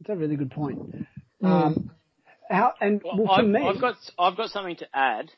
that's 0.00 0.10
a 0.10 0.16
really 0.16 0.36
good 0.36 0.50
point. 0.50 0.78
Mm. 1.42 1.46
Um, 1.50 1.90
how 2.50 2.72
and 2.80 3.02
Well, 3.02 3.16
well, 3.18 3.36
for 3.36 3.42
I've, 3.42 3.46
me, 3.46 3.68
I've 3.68 3.80
got 3.80 3.96
I've 4.18 4.36
got 4.36 4.50
something 4.50 4.76
to 4.76 4.86
add 4.94 5.30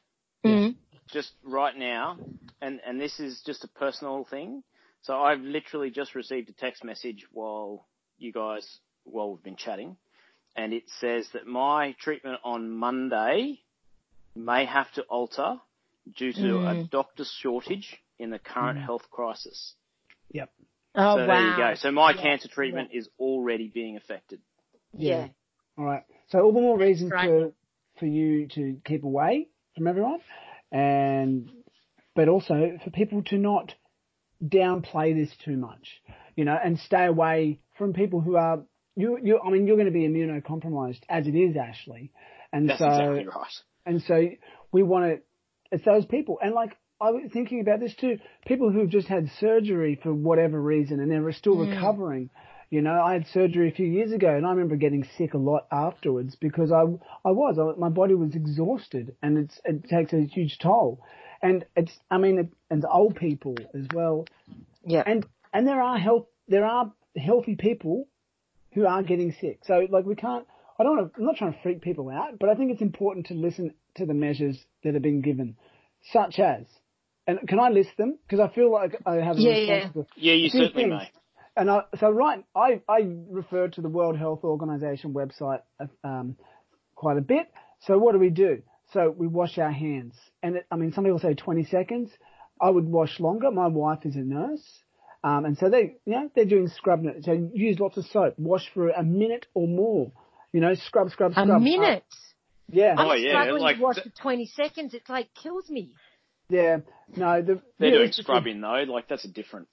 Mm. 0.45 0.75
just 1.13 1.33
right 1.45 1.77
now, 1.77 2.17
and 2.63 2.81
and 2.87 2.99
this 3.01 3.21
is 3.21 3.43
just 3.45 3.63
a 3.65 3.69
personal 3.69 4.25
thing. 4.31 4.63
So 5.03 5.15
I've 5.21 5.41
literally 5.41 5.91
just 5.91 6.15
received 6.15 6.49
a 6.49 6.53
text 6.53 6.83
message 6.85 7.27
while 7.33 7.87
you 8.19 8.33
guys 8.33 8.67
while 9.05 9.33
we've 9.33 9.43
been 9.43 9.57
chatting, 9.57 9.97
and 10.61 10.75
it 10.75 10.85
says 11.01 11.27
that 11.33 11.47
my 11.47 11.95
treatment 11.99 12.39
on 12.45 12.71
Monday 12.71 13.61
may 14.37 14.67
have 14.67 14.93
to 14.93 15.03
alter 15.03 15.57
due 16.19 16.33
to 16.35 16.59
a 16.67 16.75
Mm. 16.75 16.91
doctor 16.91 17.25
shortage 17.41 17.97
in 18.19 18.29
the 18.31 18.39
current 18.39 18.79
health 18.79 19.11
crisis. 19.11 19.75
yep. 20.33 20.51
Oh 20.95 21.15
so 21.15 21.21
wow! 21.21 21.27
there 21.27 21.41
you 21.41 21.57
go. 21.57 21.75
So 21.77 21.91
my 21.93 22.13
Yeah, 22.13 22.23
cancer 22.23 22.49
treatment 22.49 22.91
is 22.93 23.09
already 23.19 23.69
being 23.69 23.97
affected. 23.97 24.41
yeah. 24.93 25.29
All 25.79 25.85
right. 25.85 26.03
So 26.29 26.41
all 26.41 26.53
the 26.53 26.61
more 26.61 26.79
reason 26.79 27.11
Right. 27.11 27.29
for 27.29 27.53
for 27.99 28.07
you 28.07 28.49
to 28.49 28.81
keep 28.85 29.05
away 29.05 29.49
from 29.77 29.87
everyone, 29.87 30.21
and 30.71 31.51
but 32.15 32.29
also 32.29 32.79
for 32.85 32.91
people 32.91 33.23
to 33.25 33.39
not 33.39 33.75
downplay 34.45 35.15
this 35.15 35.35
too 35.45 35.57
much, 35.57 36.03
you 36.37 36.45
know, 36.45 36.59
and 36.63 36.79
stay 36.79 37.07
away 37.07 37.61
from 37.79 37.93
people 37.95 38.21
who 38.21 38.37
are 38.37 38.63
you. 38.97 39.19
You. 39.23 39.41
I 39.45 39.51
mean, 39.51 39.67
you're 39.67 39.77
going 39.77 39.87
to 39.87 39.93
be 39.93 40.07
immunocompromised 40.09 41.01
as 41.09 41.27
it 41.27 41.35
is, 41.35 41.57
Ashley, 41.57 42.11
and 42.53 42.69
That's 42.69 42.79
so 42.79 42.87
exactly 42.87 43.27
right. 43.27 43.53
and 43.87 44.03
so 44.03 44.29
we 44.73 44.83
want 44.83 45.05
to. 45.07 45.23
It's 45.73 45.85
those 45.85 46.07
people, 46.07 46.39
and 46.43 46.53
like 46.55 46.77
I 47.01 47.11
was 47.11 47.31
thinking 47.33 47.61
about 47.61 47.81
this 47.81 47.95
too. 47.95 48.19
People 48.47 48.71
who've 48.71 48.91
just 48.91 49.09
had 49.09 49.31
surgery 49.39 49.99
for 50.03 50.13
whatever 50.13 50.61
reason, 50.61 51.01
and 51.01 51.11
they're 51.11 51.33
still 51.33 51.57
Mm. 51.57 51.75
recovering. 51.75 52.31
You 52.73 52.83
know, 52.83 53.03
I 53.03 53.15
had 53.15 53.27
surgery 53.27 53.69
a 53.69 53.73
few 53.73 53.87
years 53.87 54.13
ago 54.13 54.29
and 54.33 54.47
I 54.47 54.51
remember 54.51 54.77
getting 54.77 55.03
sick 55.19 55.35
a 55.35 55.39
lot 55.39 55.67
afterwards 55.73 56.37
because 56.37 56.71
I, 56.71 56.83
I 56.83 57.33
was, 57.33 57.59
I, 57.59 57.77
my 57.77 57.89
body 57.89 58.15
was 58.15 58.37
exhausted 58.37 59.17
and 59.25 59.39
it's, 59.39 59.61
it 59.65 59.89
takes 59.89 60.13
a 60.13 60.21
huge 60.23 60.57
toll. 60.61 61.03
And 61.43 61.65
it's, 61.75 61.91
I 62.13 62.19
mean, 62.19 62.39
it, 62.39 62.49
and 62.71 62.87
old 62.89 63.17
people 63.17 63.57
as 63.75 63.87
well. 63.93 64.25
Yeah. 64.85 65.03
And, 65.05 65.27
and 65.53 65.67
there 65.67 65.83
are 65.83 65.99
health, 65.99 66.27
there 66.47 66.65
are 66.65 66.93
healthy 67.17 67.57
people 67.57 68.07
who 68.73 68.87
are 68.87 69.03
getting 69.03 69.35
sick. 69.41 69.61
So 69.65 69.87
like 69.91 70.05
we 70.05 70.15
can't, 70.15 70.47
I 70.79 70.83
don't 70.83 70.97
want 70.97 71.15
to, 71.15 71.21
I'm 71.21 71.27
not 71.27 71.37
trying 71.37 71.53
to 71.53 71.59
freak 71.63 71.83
people 71.83 72.09
out, 72.09 72.39
but 72.39 72.49
I 72.49 72.55
think 72.55 72.73
it's 72.73 72.83
important 72.83 73.27
to 73.27 73.35
listen 73.35 73.75
to 73.97 74.07
the 74.07 74.15
measures 74.15 74.59
that 74.85 74.95
are 74.95 75.01
being 75.01 75.21
given, 75.21 75.57
such 76.13 76.39
as, 76.39 76.65
and 77.27 77.39
can 77.47 77.61
I 77.61 77.69
list 77.69 77.91
them? 77.99 78.19
Because 78.27 78.41
I 78.41 78.53
feel 78.55 78.73
like 78.73 78.97
I 79.05 79.17
have 79.17 79.37
a 79.37 79.41
yeah, 79.41 79.57
yeah. 79.57 79.89
Yeah, 80.17 80.35
you 80.35 80.49
certainly 80.49 80.85
things. 80.85 80.91
may. 80.91 81.11
And 81.57 81.71
I, 81.71 81.83
so 81.99 82.11
right, 82.11 82.45
I, 82.57 82.81
I 82.89 83.07
refer 83.29 83.69
to 83.69 83.81
the 83.81 83.89
World 83.89 84.17
Health 84.17 84.45
Organization 84.45 85.13
website 85.13 85.61
um, 86.03 86.37
quite 86.95 87.19
a 87.19 87.21
bit. 87.21 87.53
So 87.81 87.99
what 87.99 88.13
do 88.13 88.19
we 88.19 88.31
do? 88.31 88.63
So 88.93 89.15
we 89.17 89.27
wash 89.27 89.59
our 89.59 89.71
hands. 89.71 90.15
And 90.43 90.57
it, 90.57 90.67
I 90.71 90.77
mean, 90.77 90.93
some 90.93 91.05
people 91.05 91.19
say 91.19 91.35
20 91.35 91.65
seconds. 91.65 92.11
I 92.61 92.71
would 92.71 92.87
wash 92.87 93.21
longer. 93.21 93.51
My 93.51 93.67
wife 93.67 94.01
is 94.05 94.17
a 94.17 94.21
nurse. 94.21 94.65
Um, 95.23 95.45
and 95.45 95.59
so 95.59 95.69
they, 95.69 95.97
you 96.07 96.13
know, 96.13 96.31
they're 96.35 96.45
doing 96.47 96.69
scrub. 96.69 97.05
So 97.23 97.51
use 97.53 97.79
lots 97.79 97.97
of 97.99 98.07
soap. 98.07 98.35
Wash 98.39 98.67
for 98.73 98.89
a 98.89 99.03
minute 99.03 99.47
or 99.55 99.69
more. 99.69 100.13
You 100.53 100.61
know, 100.61 100.75
scrub, 100.75 101.11
scrub, 101.11 101.33
scrub. 101.33 101.49
A 101.49 101.61
minute? 101.61 102.03
Uh, 102.11 102.17
yeah. 102.73 102.95
I'm 102.97 103.07
Oh, 103.09 103.13
yeah, 103.15 103.31
struggling 103.43 103.63
like 103.63 103.77
to 103.77 103.83
wash 103.83 103.97
the- 103.97 104.03
for 104.03 104.11
20 104.23 104.47
seconds. 104.47 104.95
It 104.95 105.03
like 105.09 105.29
kills 105.35 105.69
me. 105.69 105.95
Yeah. 106.49 106.79
No, 107.17 107.43
the, 107.43 107.61
They're 107.79 107.91
doing 107.91 108.13
scrubbing 108.13 108.61
though. 108.61 108.85
Like 108.89 109.09
that's 109.09 109.25
a 109.25 109.29
different. 109.29 109.69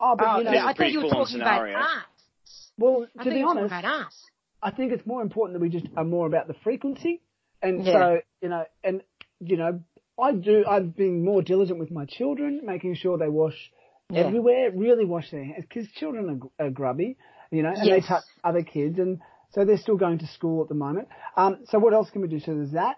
Oh, 0.00 0.14
but 0.16 0.26
Oh, 0.26 0.38
you 0.38 0.44
know, 0.44 0.50
There's 0.52 0.62
a 0.64 0.66
I 0.68 0.72
thought 0.74 0.90
you 0.92 0.98
were 1.00 1.10
full-on 1.10 1.24
talking 1.26 1.40
about 1.40 1.58
scenario. 1.58 1.78
us. 1.78 2.70
well, 2.78 3.06
I 3.18 3.24
to 3.24 3.30
be 3.30 3.36
you 3.36 3.42
were 3.42 3.54
talking 3.54 3.58
honest, 3.64 3.72
about 3.84 4.06
us. 4.06 4.14
I 4.62 4.70
think 4.70 4.92
it's 4.92 5.06
more 5.06 5.20
important 5.22 5.58
that 5.58 5.62
we 5.62 5.68
just 5.68 5.86
are 5.96 6.04
more 6.04 6.26
about 6.26 6.46
the 6.48 6.54
frequency. 6.62 7.20
And 7.62 7.84
Yeah. 7.84 7.92
so, 7.92 8.20
you 8.40 8.48
know, 8.48 8.64
and, 8.84 9.02
you 9.40 9.56
know, 9.58 9.80
I 10.18 10.32
do, 10.32 10.64
I've 10.66 10.94
been 10.96 11.22
more 11.24 11.42
diligent 11.42 11.78
with 11.78 11.90
my 11.90 12.04
children, 12.06 12.60
making 12.64 12.94
sure 12.94 13.18
they 13.18 13.28
wash 13.28 13.70
Yeah. 14.12 14.20
everywhere, 14.22 14.70
really 14.74 15.04
wash 15.04 15.30
their 15.30 15.44
hands, 15.44 15.64
because 15.68 15.88
children 15.92 16.50
are, 16.58 16.66
are 16.66 16.70
grubby, 16.70 17.16
you 17.50 17.62
know, 17.62 17.72
and 17.76 17.90
they 17.90 18.00
touch 18.00 18.24
other 18.44 18.62
kids, 18.62 18.98
and 18.98 19.20
so 19.52 19.64
they're 19.64 19.76
still 19.78 19.96
going 19.96 20.18
to 20.18 20.26
school 20.28 20.62
at 20.62 20.68
the 20.68 20.74
moment. 20.74 21.08
Um, 21.36 21.58
so 21.68 21.78
what 21.78 21.92
else 21.94 22.10
can 22.10 22.22
we 22.22 22.28
do? 22.28 22.40
So 22.40 22.54
there's 22.54 22.72
that. 22.72 22.96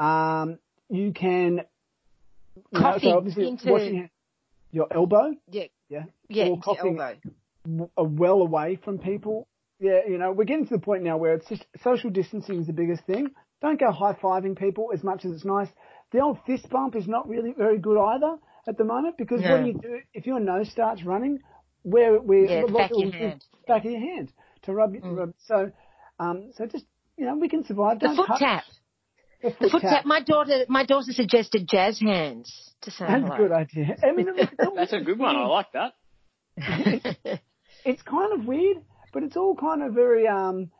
Um, 0.00 0.58
you 0.88 1.12
can, 1.12 1.62
you 2.72 2.80
know, 2.80 2.98
so 3.00 3.16
obviously 3.16 3.48
into- 3.48 3.70
washing 3.70 3.94
your- 3.96 4.10
your 4.70 4.86
elbow, 4.92 5.34
Yeah. 5.50 5.64
yeah, 5.88 6.04
Yeah, 6.28 6.48
or 6.48 6.58
coughing 6.60 6.98
elbow. 7.00 7.90
well 7.96 8.42
away 8.42 8.76
from 8.76 8.98
people. 8.98 9.46
Yeah, 9.80 10.00
you 10.08 10.18
know, 10.18 10.32
we're 10.32 10.44
getting 10.44 10.66
to 10.66 10.74
the 10.74 10.80
point 10.80 11.02
now 11.04 11.16
where 11.18 11.34
it's 11.34 11.48
just 11.48 11.64
social 11.82 12.10
distancing 12.10 12.60
is 12.60 12.66
the 12.66 12.72
biggest 12.72 13.04
thing. 13.04 13.30
Don't 13.60 13.78
go 13.78 13.90
high 13.90 14.14
fiving 14.14 14.56
people 14.58 14.90
as 14.92 15.02
much 15.02 15.24
as 15.24 15.32
it's 15.32 15.44
nice. 15.44 15.68
The 16.12 16.20
old 16.20 16.38
fist 16.46 16.68
bump 16.70 16.96
is 16.96 17.06
not 17.08 17.28
really 17.28 17.52
very 17.52 17.78
good 17.78 17.98
either 17.98 18.38
at 18.68 18.76
the 18.78 18.84
moment 18.84 19.16
because 19.16 19.40
No. 19.40 19.54
when 19.54 19.66
you 19.66 19.72
do, 19.74 20.00
if 20.14 20.26
your 20.26 20.40
nose 20.40 20.70
starts 20.70 21.02
running, 21.04 21.40
where 21.82 22.20
we 22.20 22.48
Yeah, 22.48 22.62
back 22.66 22.90
of 22.90 22.98
of 22.98 23.02
your 23.04 23.12
hand. 23.12 23.44
back 23.66 23.84
of 23.84 23.90
your 23.90 24.00
hand 24.00 24.32
to 24.62 24.74
rub, 24.74 24.94
Mm. 24.94 25.16
rub. 25.16 25.32
So, 25.46 25.72
um, 26.20 26.50
so 26.54 26.66
just 26.66 26.84
you 27.16 27.24
know, 27.26 27.36
we 27.36 27.48
can 27.48 27.64
survive. 27.64 27.98
The 28.00 28.06
Don't 28.08 28.16
foot 28.16 28.26
touch- 28.28 28.38
tap. 28.40 28.64
The 29.42 29.50
The 29.50 29.54
foot, 29.56 29.70
foot 29.70 29.82
tap. 29.82 30.04
My 30.04 30.20
daughter, 30.20 30.66
my 30.68 30.84
daughter 30.84 31.12
suggested 31.12 31.66
jazz 31.68 31.98
hands 32.00 32.74
to 32.82 32.90
say 32.90 33.06
That's 33.06 33.24
a 33.24 33.36
good 33.36 33.52
idea. 33.52 33.96
I 34.02 34.12
mean, 34.12 34.26
That's 34.76 34.92
a 34.92 35.00
good 35.00 35.18
one. 35.18 35.36
I 35.36 35.46
like 35.46 35.72
that. 35.72 35.94
it's 37.84 38.02
kind 38.02 38.32
of 38.38 38.46
weird, 38.46 38.78
but 39.12 39.22
it's 39.22 39.36
all 39.36 39.56
kind 39.56 39.82
of 39.82 39.94
very. 39.94 40.26
Um, 40.26 40.70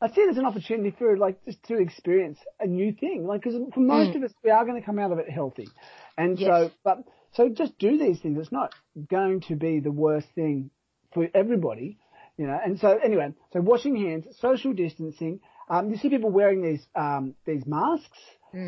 I 0.00 0.08
see 0.08 0.20
it 0.20 0.30
as 0.30 0.38
an 0.38 0.46
opportunity 0.46 0.92
for 0.96 1.16
like 1.16 1.44
just 1.44 1.62
to 1.64 1.78
experience 1.78 2.38
a 2.60 2.66
new 2.66 2.92
thing. 2.92 3.26
Like, 3.26 3.42
because 3.42 3.60
for 3.74 3.80
most 3.80 4.14
of 4.16 4.22
us, 4.22 4.32
we 4.44 4.50
are 4.50 4.64
going 4.64 4.80
to 4.80 4.84
come 4.86 4.98
out 4.98 5.10
of 5.12 5.18
it 5.18 5.28
healthy, 5.28 5.68
and 6.16 6.38
so, 6.38 6.70
but 6.84 6.98
so 7.38 7.48
just 7.48 7.78
do 7.78 7.96
these 7.96 8.18
things. 8.20 8.36
It's 8.36 8.50
not 8.50 8.74
going 9.08 9.42
to 9.42 9.54
be 9.54 9.78
the 9.78 9.92
worst 9.92 10.26
thing 10.34 10.70
for 11.14 11.28
everybody, 11.32 11.96
you 12.36 12.48
know. 12.48 12.58
And 12.62 12.80
so 12.80 12.98
anyway, 12.98 13.32
so 13.52 13.60
washing 13.60 13.96
hands, 13.96 14.26
social 14.40 14.72
distancing. 14.72 15.38
Um, 15.70 15.88
you 15.90 15.98
see 15.98 16.08
people 16.10 16.30
wearing 16.30 16.62
these 16.62 16.84
um, 16.96 17.36
these 17.46 17.64
masks. 17.64 18.18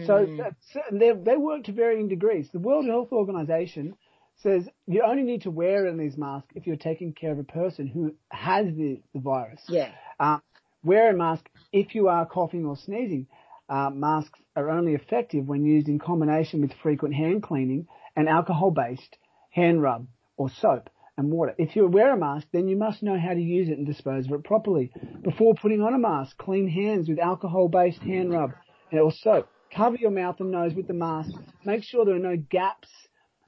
So 0.06 0.26
that's, 0.38 0.76
they 0.92 1.10
they 1.12 1.36
work 1.36 1.64
to 1.64 1.72
varying 1.72 2.06
degrees. 2.06 2.48
The 2.52 2.60
World 2.60 2.86
Health 2.86 3.08
Organization 3.10 3.96
says 4.36 4.68
you 4.86 5.02
only 5.02 5.24
need 5.24 5.42
to 5.42 5.50
wear 5.50 5.86
in 5.86 5.98
these 5.98 6.16
masks 6.16 6.52
if 6.54 6.66
you're 6.66 6.76
taking 6.76 7.12
care 7.12 7.32
of 7.32 7.40
a 7.40 7.44
person 7.44 7.88
who 7.88 8.14
has 8.30 8.66
the, 8.66 9.00
the 9.14 9.20
virus. 9.20 9.62
yeah. 9.68 9.90
Uh, 10.20 10.38
wear 10.84 11.10
a 11.10 11.16
mask 11.16 11.48
if 11.72 11.94
you 11.94 12.08
are 12.08 12.24
coughing 12.24 12.66
or 12.66 12.76
sneezing. 12.76 13.26
Uh, 13.68 13.90
masks 13.90 14.38
are 14.54 14.70
only 14.70 14.94
effective 14.94 15.48
when 15.48 15.64
used 15.64 15.88
in 15.88 15.98
combination 15.98 16.60
with 16.60 16.72
frequent 16.82 17.14
hand 17.14 17.42
cleaning 17.42 17.86
and 18.20 18.28
alcohol-based 18.28 19.16
hand 19.50 19.80
rub 19.82 20.06
or 20.36 20.50
soap 20.50 20.90
and 21.16 21.30
water. 21.30 21.54
If 21.56 21.74
you 21.74 21.86
wear 21.86 22.12
a 22.12 22.18
mask, 22.18 22.48
then 22.52 22.68
you 22.68 22.76
must 22.76 23.02
know 23.02 23.18
how 23.18 23.32
to 23.32 23.40
use 23.40 23.70
it 23.70 23.78
and 23.78 23.86
dispose 23.86 24.26
of 24.26 24.32
it 24.32 24.44
properly. 24.44 24.92
Before 25.22 25.54
putting 25.54 25.80
on 25.80 25.94
a 25.94 25.98
mask, 25.98 26.36
clean 26.36 26.68
hands 26.68 27.08
with 27.08 27.18
alcohol-based 27.18 28.02
hand 28.02 28.30
rub 28.30 28.52
or 28.92 29.10
soap. 29.10 29.48
Cover 29.74 29.96
your 29.96 30.10
mouth 30.10 30.36
and 30.40 30.50
nose 30.50 30.74
with 30.74 30.86
the 30.86 30.94
mask. 30.94 31.30
Make 31.64 31.82
sure 31.82 32.04
there 32.04 32.16
are 32.16 32.18
no 32.18 32.36
gaps. 32.36 32.88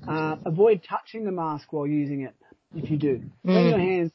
Uh, 0.08 0.36
avoid 0.46 0.82
touching 0.88 1.24
the 1.24 1.32
mask 1.32 1.72
while 1.72 1.86
using 1.86 2.22
it 2.22 2.34
if 2.74 2.90
you 2.90 2.96
do. 2.96 3.22
Clean 3.44 3.68
your 3.68 3.78
hands 3.78 4.10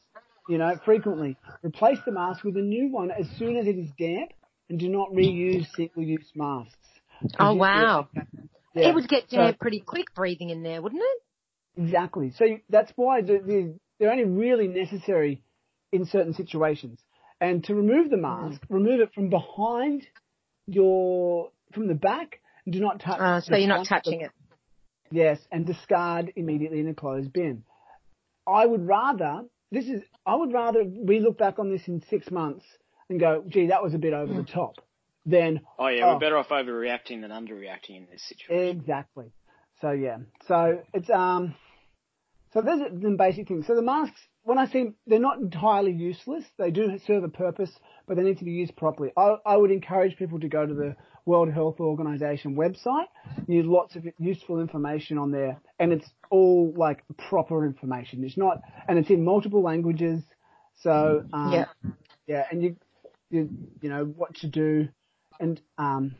you 0.48 0.58
know, 0.58 0.74
frequently. 0.84 1.36
Replace 1.62 1.98
the 2.04 2.12
mask 2.12 2.42
with 2.42 2.56
a 2.56 2.62
new 2.62 2.90
one 2.90 3.10
as 3.10 3.26
soon 3.38 3.56
as 3.56 3.66
it 3.66 3.76
is 3.76 3.90
damp 3.98 4.32
and 4.68 4.80
do 4.80 4.88
not 4.88 5.12
reuse 5.12 5.66
single-use 5.76 6.32
masks. 6.34 6.74
Oh 7.38 7.54
wow. 7.54 8.08
Yeah. 8.74 8.88
It 8.88 8.94
would 8.94 9.08
get 9.08 9.30
So- 9.30 9.52
pretty 9.58 9.80
quick 9.80 10.14
breathing 10.14 10.50
in 10.50 10.62
there, 10.62 10.80
wouldn't 10.82 11.02
it? 11.02 11.82
Exactly. 11.82 12.30
So 12.36 12.44
that's 12.68 12.92
why 12.96 13.22
the, 13.22 13.38
the, 13.44 13.74
they're 13.98 14.10
only 14.10 14.24
really 14.24 14.66
necessary 14.68 15.42
in 15.92 16.04
certain 16.06 16.34
situations. 16.34 17.00
And 17.40 17.62
to 17.64 17.74
remove 17.74 18.10
the 18.10 18.16
mask, 18.16 18.60
remove 18.68 19.00
it 19.00 19.14
from 19.14 19.30
behind 19.30 20.06
your, 20.66 21.50
from 21.72 21.86
the 21.86 21.94
back 21.94 22.40
and 22.64 22.72
do 22.72 22.80
not 22.80 23.00
touch. 23.00 23.20
Uh, 23.20 23.40
so 23.40 23.56
you're 23.56 23.68
not 23.68 23.80
of 23.80 23.84
the- 23.84 23.88
touching 23.88 24.20
it. 24.22 24.30
Yes, 25.10 25.38
and 25.50 25.64
discard 25.64 26.32
immediately 26.36 26.80
in 26.80 26.88
a 26.88 26.94
closed 26.94 27.32
bin. 27.32 27.62
I 28.46 28.66
would 28.66 28.86
rather, 28.86 29.42
this 29.72 29.86
is, 29.86 30.02
I 30.26 30.34
would 30.34 30.52
rather 30.52 30.84
we 30.84 31.20
look 31.20 31.38
back 31.38 31.58
on 31.58 31.70
this 31.70 31.86
in 31.88 32.02
six 32.10 32.30
months 32.30 32.64
and 33.08 33.18
go, 33.18 33.42
gee, 33.48 33.68
that 33.68 33.82
was 33.82 33.94
a 33.94 33.98
bit 33.98 34.12
over 34.12 34.34
the 34.34 34.42
top. 34.42 34.74
Than, 35.28 35.60
Oh 35.78 35.88
yeah, 35.88 36.12
we're 36.12 36.18
better 36.18 36.38
off 36.38 36.48
overreacting 36.48 37.20
than 37.20 37.30
underreacting 37.30 37.96
in 37.96 38.06
this 38.10 38.22
situation. 38.26 38.80
Exactly. 38.80 39.26
So 39.80 39.90
yeah. 39.90 40.18
So 40.46 40.82
it's 40.94 41.10
um. 41.10 41.54
So 42.52 42.62
there's 42.62 42.80
the 42.90 43.10
basic 43.18 43.46
things. 43.46 43.66
So 43.66 43.74
the 43.74 43.82
masks, 43.82 44.18
when 44.42 44.56
I 44.56 44.66
see 44.66 44.84
them, 44.84 44.94
they're 45.06 45.18
not 45.18 45.38
entirely 45.38 45.92
useless, 45.92 46.44
they 46.56 46.70
do 46.70 46.98
serve 47.06 47.22
a 47.22 47.28
purpose, 47.28 47.70
but 48.06 48.16
they 48.16 48.22
need 48.22 48.38
to 48.38 48.44
be 48.46 48.52
used 48.52 48.74
properly. 48.74 49.10
I, 49.18 49.36
I 49.44 49.56
would 49.58 49.70
encourage 49.70 50.16
people 50.16 50.40
to 50.40 50.48
go 50.48 50.64
to 50.64 50.72
the 50.72 50.96
World 51.26 51.52
Health 51.52 51.78
Organization 51.78 52.56
website. 52.56 53.04
There's 53.46 53.66
lots 53.66 53.96
of 53.96 54.06
useful 54.18 54.60
information 54.60 55.18
on 55.18 55.30
there, 55.30 55.60
and 55.78 55.92
it's 55.92 56.08
all 56.30 56.72
like 56.74 57.04
proper 57.28 57.66
information. 57.66 58.24
It's 58.24 58.38
not, 58.38 58.62
and 58.88 58.98
it's 58.98 59.10
in 59.10 59.22
multiple 59.22 59.62
languages. 59.62 60.22
So 60.76 61.24
um, 61.34 61.52
Yeah. 61.52 61.66
yeah, 62.26 62.44
and 62.50 62.62
you, 62.62 62.76
you, 63.28 63.50
you 63.82 63.90
know 63.90 64.04
what 64.06 64.34
to 64.36 64.46
do, 64.48 64.88
and 65.40 65.60
um, 65.78 66.14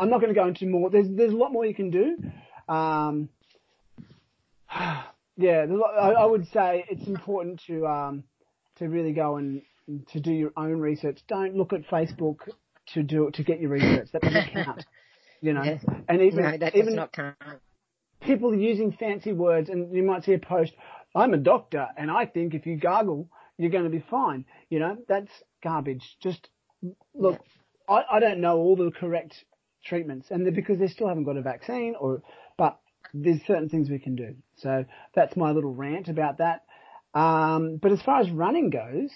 I'm 0.00 0.10
not 0.10 0.20
going 0.20 0.32
to 0.34 0.38
go 0.38 0.46
into 0.48 0.66
more. 0.66 0.90
There's 0.90 1.06
there's 1.10 1.32
a 1.32 1.36
lot 1.36 1.52
more 1.52 1.64
you 1.64 1.74
can 1.74 1.90
do. 1.90 2.16
Um, 2.72 3.28
yeah, 5.36 5.66
there's 5.66 5.70
a 5.70 5.74
lot, 5.74 5.94
I, 5.98 6.12
I 6.12 6.24
would 6.24 6.46
say 6.52 6.84
it's 6.88 7.06
important 7.06 7.62
to 7.66 7.86
um, 7.86 8.24
to 8.76 8.88
really 8.88 9.12
go 9.12 9.36
and 9.36 9.62
to 10.12 10.20
do 10.20 10.32
your 10.32 10.52
own 10.56 10.78
research. 10.80 11.20
Don't 11.28 11.54
look 11.56 11.72
at 11.72 11.86
Facebook 11.88 12.38
to 12.94 13.02
do 13.02 13.30
to 13.34 13.42
get 13.44 13.60
your 13.60 13.70
research. 13.70 14.08
That 14.12 14.22
doesn't 14.22 14.52
count. 14.52 14.84
You 15.40 15.52
know, 15.52 15.62
Yes. 15.62 15.84
and 16.08 16.22
even 16.22 16.42
No, 16.42 16.56
that 16.56 16.74
even 16.74 16.94
not 16.94 17.12
count. 17.12 17.36
people 18.22 18.54
using 18.54 18.92
fancy 18.92 19.34
words, 19.34 19.68
and 19.68 19.94
you 19.94 20.02
might 20.02 20.24
see 20.24 20.32
a 20.32 20.38
post, 20.38 20.72
I'm 21.14 21.34
a 21.34 21.36
doctor, 21.36 21.86
and 21.98 22.10
I 22.10 22.24
think 22.24 22.54
if 22.54 22.64
you 22.64 22.78
gargle, 22.78 23.28
you're 23.58 23.70
going 23.70 23.84
to 23.84 23.90
be 23.90 24.02
fine. 24.08 24.46
You 24.70 24.78
know, 24.78 24.96
that's 25.06 25.30
garbage. 25.62 26.16
Just 26.22 26.48
look, 27.14 27.40
I, 27.88 28.02
I 28.12 28.20
don't 28.20 28.40
know 28.40 28.56
all 28.56 28.76
the 28.76 28.90
correct 28.90 29.44
treatments, 29.84 30.28
and 30.30 30.52
because 30.54 30.78
they 30.78 30.88
still 30.88 31.08
haven't 31.08 31.24
got 31.24 31.36
a 31.36 31.42
vaccine, 31.42 31.94
or 31.98 32.22
but 32.56 32.78
there's 33.12 33.40
certain 33.46 33.68
things 33.68 33.90
we 33.90 33.98
can 33.98 34.16
do. 34.16 34.34
So 34.56 34.84
that's 35.14 35.36
my 35.36 35.50
little 35.50 35.74
rant 35.74 36.08
about 36.08 36.38
that. 36.38 36.62
Um, 37.18 37.78
but 37.80 37.92
as 37.92 38.02
far 38.02 38.20
as 38.20 38.30
running 38.30 38.70
goes, 38.70 39.10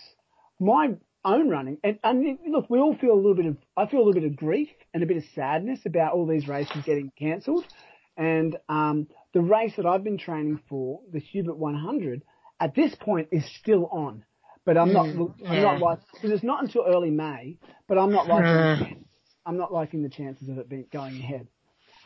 my 0.60 0.90
own 1.24 1.48
running, 1.48 1.78
and, 1.82 1.98
and 2.04 2.38
look, 2.48 2.70
we 2.70 2.78
all 2.78 2.96
feel 2.96 3.12
a 3.12 3.16
little 3.16 3.34
bit 3.34 3.46
of, 3.46 3.56
I 3.76 3.86
feel 3.86 4.00
a 4.00 4.04
little 4.04 4.20
bit 4.20 4.30
of 4.30 4.36
grief 4.36 4.68
and 4.94 5.02
a 5.02 5.06
bit 5.06 5.16
of 5.16 5.24
sadness 5.34 5.80
about 5.84 6.12
all 6.12 6.26
these 6.26 6.46
races 6.46 6.84
getting 6.84 7.10
cancelled. 7.18 7.64
And 8.16 8.56
um, 8.68 9.08
the 9.32 9.40
race 9.40 9.74
that 9.76 9.86
I've 9.86 10.04
been 10.04 10.18
training 10.18 10.60
for, 10.68 11.00
the 11.12 11.20
Hubert 11.20 11.56
100, 11.56 12.22
at 12.60 12.74
this 12.74 12.94
point 12.94 13.28
is 13.32 13.44
still 13.58 13.86
on. 13.86 14.24
But 14.68 14.76
I'm 14.76 14.92
not, 14.92 15.06
mm, 15.06 15.32
I'm 15.46 15.54
yeah. 15.54 15.62
not 15.62 15.80
like, 15.80 15.98
because 16.12 16.30
it's 16.30 16.44
not 16.44 16.62
until 16.62 16.84
early 16.86 17.08
May, 17.10 17.56
but 17.86 17.96
I'm 17.96 18.12
not 18.12 18.28
liking, 18.28 18.46
uh. 18.46 18.84
I'm 19.46 19.56
not 19.56 19.72
liking 19.72 20.02
the 20.02 20.10
chances 20.10 20.50
of 20.50 20.58
it 20.58 20.68
being, 20.68 20.84
going 20.92 21.16
ahead. 21.16 21.48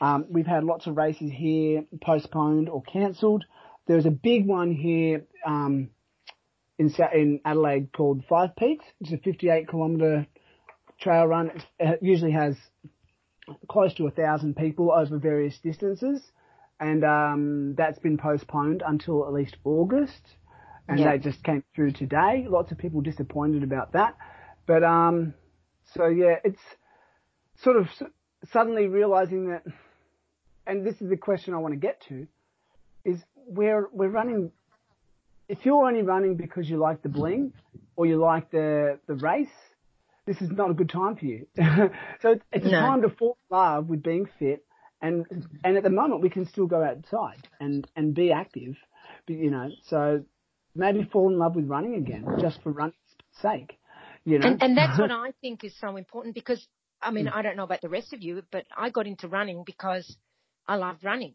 Um, 0.01 0.27
we've 0.31 0.47
had 0.47 0.63
lots 0.63 0.87
of 0.87 0.97
races 0.97 1.33
here 1.35 1.85
postponed 2.01 2.69
or 2.69 2.81
cancelled. 2.83 3.45
There's 3.89 4.07
a 4.07 4.13
big 4.13 4.47
one 4.47 4.71
here, 4.71 5.25
um, 5.45 5.91
in, 6.79 6.95
in 7.13 7.41
Adelaide 7.45 7.91
called 7.93 8.23
Five 8.29 8.55
Peaks. 8.55 8.85
It's 9.01 9.11
a 9.11 9.19
58 9.19 9.69
kilometre 9.69 10.29
trail 11.01 11.27
run. 11.27 11.51
It 11.81 11.99
usually 12.01 12.31
has 12.31 12.55
close 13.69 13.93
to 13.95 14.07
a 14.07 14.13
thousand 14.13 14.55
people 14.55 14.93
over 14.93 15.19
various 15.19 15.59
distances, 15.59 16.23
and 16.79 17.05
um, 17.05 17.75
that's 17.77 17.99
been 17.99 18.19
postponed 18.19 18.85
until 18.87 19.27
at 19.27 19.33
least 19.33 19.57
August 19.65 20.37
and 20.89 20.99
yeah. 20.99 21.13
they 21.13 21.19
just 21.19 21.43
came 21.43 21.63
through 21.75 21.93
today. 21.93 22.47
Lots 22.49 22.73
of 22.73 22.79
people 22.79 23.01
disappointed 23.01 23.63
about 23.63 23.93
that, 23.93 24.17
but 24.67 24.83
um, 24.83 25.35
so 25.95 26.07
yeah, 26.07 26.37
it's 26.45 26.61
sort 27.63 27.77
of 27.77 27.89
suddenly 28.53 28.87
realizing 28.87 29.51
that, 29.51 29.65
and 30.67 30.87
this 30.87 31.01
is 31.01 31.09
the 31.09 31.17
question 31.17 31.55
I 31.55 31.59
want 31.59 31.75
to 31.75 31.81
get 31.81 32.03
to, 32.09 32.27
is 33.05 33.19
we're 33.47 33.89
we're 33.93 34.09
running. 34.09 34.53
If 35.49 35.65
you're 35.65 35.87
only 35.87 36.03
running 36.03 36.37
because 36.37 36.69
you 36.69 36.79
like 36.79 37.03
the 37.03 37.09
bling 37.09 37.53
or 37.97 38.07
you 38.07 38.17
like 38.17 38.51
the 38.51 38.99
the 39.07 39.15
race, 39.15 39.49
this 40.27 40.41
is 40.41 40.51
not 40.51 40.71
a 40.71 40.75
good 40.75 40.89
time 40.89 41.17
for 41.17 41.25
you. 41.25 41.47
so 42.21 42.39
it's 42.53 42.65
no. 42.65 42.71
time 42.71 43.03
to 43.03 43.11
fall 43.11 43.37
in 43.51 43.57
love 43.57 43.89
with 43.89 44.03
being 44.03 44.29
fit, 44.39 44.65
and 45.01 45.27
and 45.65 45.77
at 45.77 45.83
the 45.83 45.91
moment 45.91 46.23
we 46.23 46.31
can 46.31 46.47
still 46.47 46.67
go 46.67 46.83
outside 46.83 47.49
and 47.61 47.87
and 47.97 48.15
be 48.15 48.33
active, 48.33 48.77
but, 49.27 49.37
you 49.37 49.51
know. 49.51 49.71
So 49.83 50.25
maybe 50.75 51.09
fall 51.13 51.31
in 51.31 51.39
love 51.39 51.57
with 51.57 51.67
running 51.67 51.95
again 51.95 52.25
just 52.41 52.63
for 52.63 52.71
running's 52.71 52.97
sake. 53.41 53.79
You 54.25 54.39
know? 54.39 54.47
And, 54.49 54.63
and 54.63 54.77
that's 54.77 54.99
what 54.99 55.11
I 55.11 55.33
think 55.41 55.65
is 55.65 55.75
so 55.81 55.97
important 55.97 56.35
because, 56.35 56.67
I 57.01 57.11
mean. 57.11 57.29
I 57.29 57.43
don't 57.43 57.57
know 57.57 57.65
about 57.65 57.81
the 57.81 57.89
rest 57.89 58.13
of 58.13 58.23
you, 58.23 58.43
but 58.51 58.65
I 58.77 58.91
got 58.91 59.07
into 59.07 59.29
running 59.29 59.65
because 59.65 60.17
I 60.67 60.77
loved 60.77 61.05
running. 61.05 61.35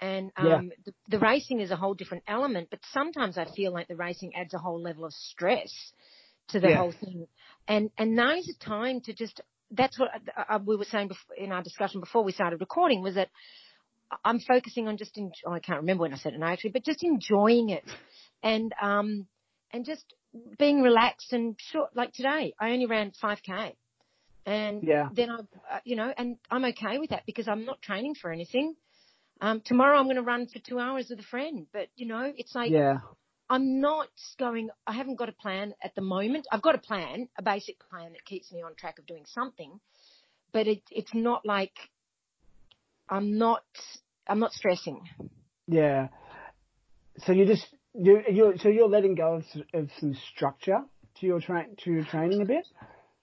And 0.00 0.32
um, 0.36 0.46
yeah. 0.46 0.60
the, 0.84 0.92
the 1.08 1.18
racing 1.18 1.60
is 1.60 1.70
a 1.70 1.76
whole 1.76 1.94
different 1.94 2.24
element, 2.26 2.68
but 2.70 2.80
sometimes 2.92 3.38
I 3.38 3.46
feel 3.56 3.72
like 3.72 3.88
the 3.88 3.96
racing 3.96 4.34
adds 4.34 4.52
a 4.54 4.58
whole 4.58 4.80
level 4.80 5.04
of 5.04 5.12
stress 5.12 5.72
to 6.48 6.60
the 6.60 6.70
yeah. 6.70 6.76
whole 6.76 6.92
thing. 6.92 7.26
And 7.66 7.90
and 7.96 8.14
now 8.14 8.34
is 8.36 8.46
the 8.46 8.64
time 8.64 9.00
to 9.02 9.12
just. 9.12 9.40
That's 9.70 9.98
what 9.98 10.10
uh, 10.36 10.54
uh 10.54 10.58
we 10.64 10.76
were 10.76 10.84
saying 10.84 11.08
before, 11.08 11.36
in 11.36 11.52
our 11.52 11.62
discussion 11.62 12.00
before 12.00 12.22
we 12.22 12.32
started 12.32 12.60
recording 12.60 13.02
was 13.02 13.14
that 13.14 13.30
I'm 14.24 14.40
focusing 14.40 14.88
on 14.88 14.98
just. 14.98 15.16
In, 15.16 15.32
oh, 15.46 15.52
I 15.52 15.60
can't 15.60 15.80
remember 15.80 16.02
when 16.02 16.12
I 16.12 16.16
said 16.16 16.34
it 16.34 16.40
actually, 16.42 16.70
but 16.70 16.84
just 16.84 17.02
enjoying 17.02 17.70
it 17.70 17.84
and 18.44 18.72
um 18.80 19.26
and 19.72 19.84
just 19.84 20.14
being 20.58 20.82
relaxed 20.82 21.32
and 21.32 21.56
short. 21.58 21.96
Like 21.96 22.12
today, 22.12 22.54
I 22.60 22.70
only 22.70 22.86
ran 22.86 23.12
5k, 23.20 23.74
and 24.46 24.82
yeah. 24.84 25.08
then 25.12 25.30
I, 25.30 25.38
uh, 25.38 25.80
you 25.84 25.96
know, 25.96 26.12
and 26.16 26.36
I'm 26.50 26.64
okay 26.66 26.98
with 26.98 27.10
that 27.10 27.24
because 27.26 27.48
I'm 27.48 27.64
not 27.64 27.82
training 27.82 28.14
for 28.14 28.30
anything. 28.30 28.76
Um, 29.40 29.62
tomorrow 29.64 29.98
I'm 29.98 30.04
going 30.04 30.16
to 30.16 30.22
run 30.22 30.46
for 30.46 30.60
two 30.60 30.78
hours 30.78 31.08
with 31.10 31.18
a 31.18 31.24
friend, 31.24 31.66
but 31.72 31.88
you 31.96 32.06
know, 32.06 32.32
it's 32.36 32.54
like 32.54 32.70
yeah. 32.70 32.98
I'm 33.50 33.80
not 33.80 34.08
going. 34.38 34.70
I 34.86 34.92
haven't 34.92 35.16
got 35.16 35.28
a 35.28 35.32
plan 35.32 35.74
at 35.82 35.94
the 35.94 36.02
moment. 36.02 36.46
I've 36.52 36.62
got 36.62 36.74
a 36.74 36.78
plan, 36.78 37.28
a 37.38 37.42
basic 37.42 37.76
plan 37.90 38.12
that 38.12 38.24
keeps 38.24 38.52
me 38.52 38.62
on 38.62 38.74
track 38.74 38.98
of 38.98 39.06
doing 39.06 39.24
something, 39.26 39.80
but 40.52 40.66
it, 40.66 40.82
it's 40.90 41.14
not 41.14 41.44
like 41.44 41.74
I'm 43.08 43.38
not. 43.38 43.64
I'm 44.26 44.38
not 44.38 44.52
stressing. 44.52 45.02
Yeah. 45.66 46.08
So 47.18 47.32
you 47.32 47.46
just 47.46 47.66
you, 47.94 48.22
you're, 48.30 48.58
so 48.58 48.68
you're 48.68 48.88
letting 48.88 49.14
go 49.14 49.34
of, 49.34 49.44
of 49.72 49.88
some 50.00 50.16
structure 50.34 50.80
to 51.20 51.26
your 51.26 51.40
train 51.40 51.76
to 51.84 51.90
your 51.90 52.04
training 52.04 52.42
a 52.42 52.44
bit. 52.44 52.66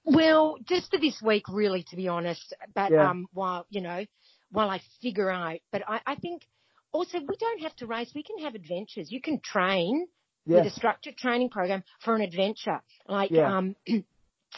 Well, 0.03 0.57
just 0.67 0.89
for 0.89 0.99
this 0.99 1.21
week, 1.21 1.43
really, 1.49 1.83
to 1.89 1.95
be 1.95 2.07
honest. 2.07 2.53
But 2.73 2.91
yeah. 2.91 3.09
um, 3.09 3.27
while 3.33 3.65
you 3.69 3.81
know, 3.81 4.05
while 4.51 4.69
I 4.69 4.81
figure 5.01 5.29
out, 5.29 5.60
but 5.71 5.84
I, 5.88 5.99
I 6.05 6.15
think 6.15 6.43
also 6.91 7.19
we 7.19 7.36
don't 7.38 7.62
have 7.62 7.75
to 7.77 7.88
race. 7.88 8.12
We 8.15 8.23
can 8.23 8.39
have 8.39 8.55
adventures. 8.55 9.12
You 9.12 9.21
can 9.21 9.39
train 9.39 10.07
with 10.45 10.65
a 10.65 10.71
structured 10.71 11.17
training 11.17 11.49
program 11.49 11.84
for 12.03 12.15
an 12.15 12.21
adventure, 12.21 12.81
like 13.07 13.31
yeah. 13.31 13.57
um, 13.57 13.75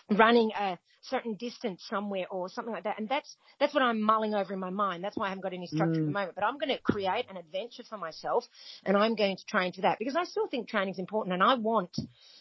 running 0.10 0.52
a 0.58 0.78
certain 1.10 1.36
distance 1.36 1.84
somewhere 1.90 2.26
or 2.30 2.50
something 2.50 2.74
like 2.74 2.84
that. 2.84 3.00
And 3.00 3.10
that's, 3.10 3.36
that's 3.60 3.74
what 3.74 3.84
I'm 3.84 4.02
mulling 4.02 4.34
over 4.34 4.54
in 4.54 4.60
my 4.60 4.70
mind. 4.70 5.04
That's 5.04 5.18
why 5.18 5.28
I 5.28 5.30
haven't 5.30 5.44
got 5.44 5.54
any 5.54 5.68
structure 5.68 6.00
mm. 6.00 6.04
at 6.04 6.06
the 6.06 6.12
mm. 6.12 6.14
moment, 6.14 6.36
but 6.36 6.44
I'm 6.44 6.58
going 6.58 6.70
to 6.70 6.82
create 6.82 7.26
an 7.30 7.38
adventure 7.38 7.84
for 7.90 7.98
myself 7.98 8.46
and 8.86 8.96
I'm 8.96 9.16
going 9.16 9.38
to 9.38 9.46
train 9.46 9.72
to 9.74 9.82
that 9.82 10.00
because 10.00 10.16
I 10.16 10.24
still 10.24 10.48
think 10.48 10.70
training 10.70 10.94
is 10.94 11.00
important 11.00 11.34
and 11.34 11.44
I 11.44 11.56
want 11.56 11.96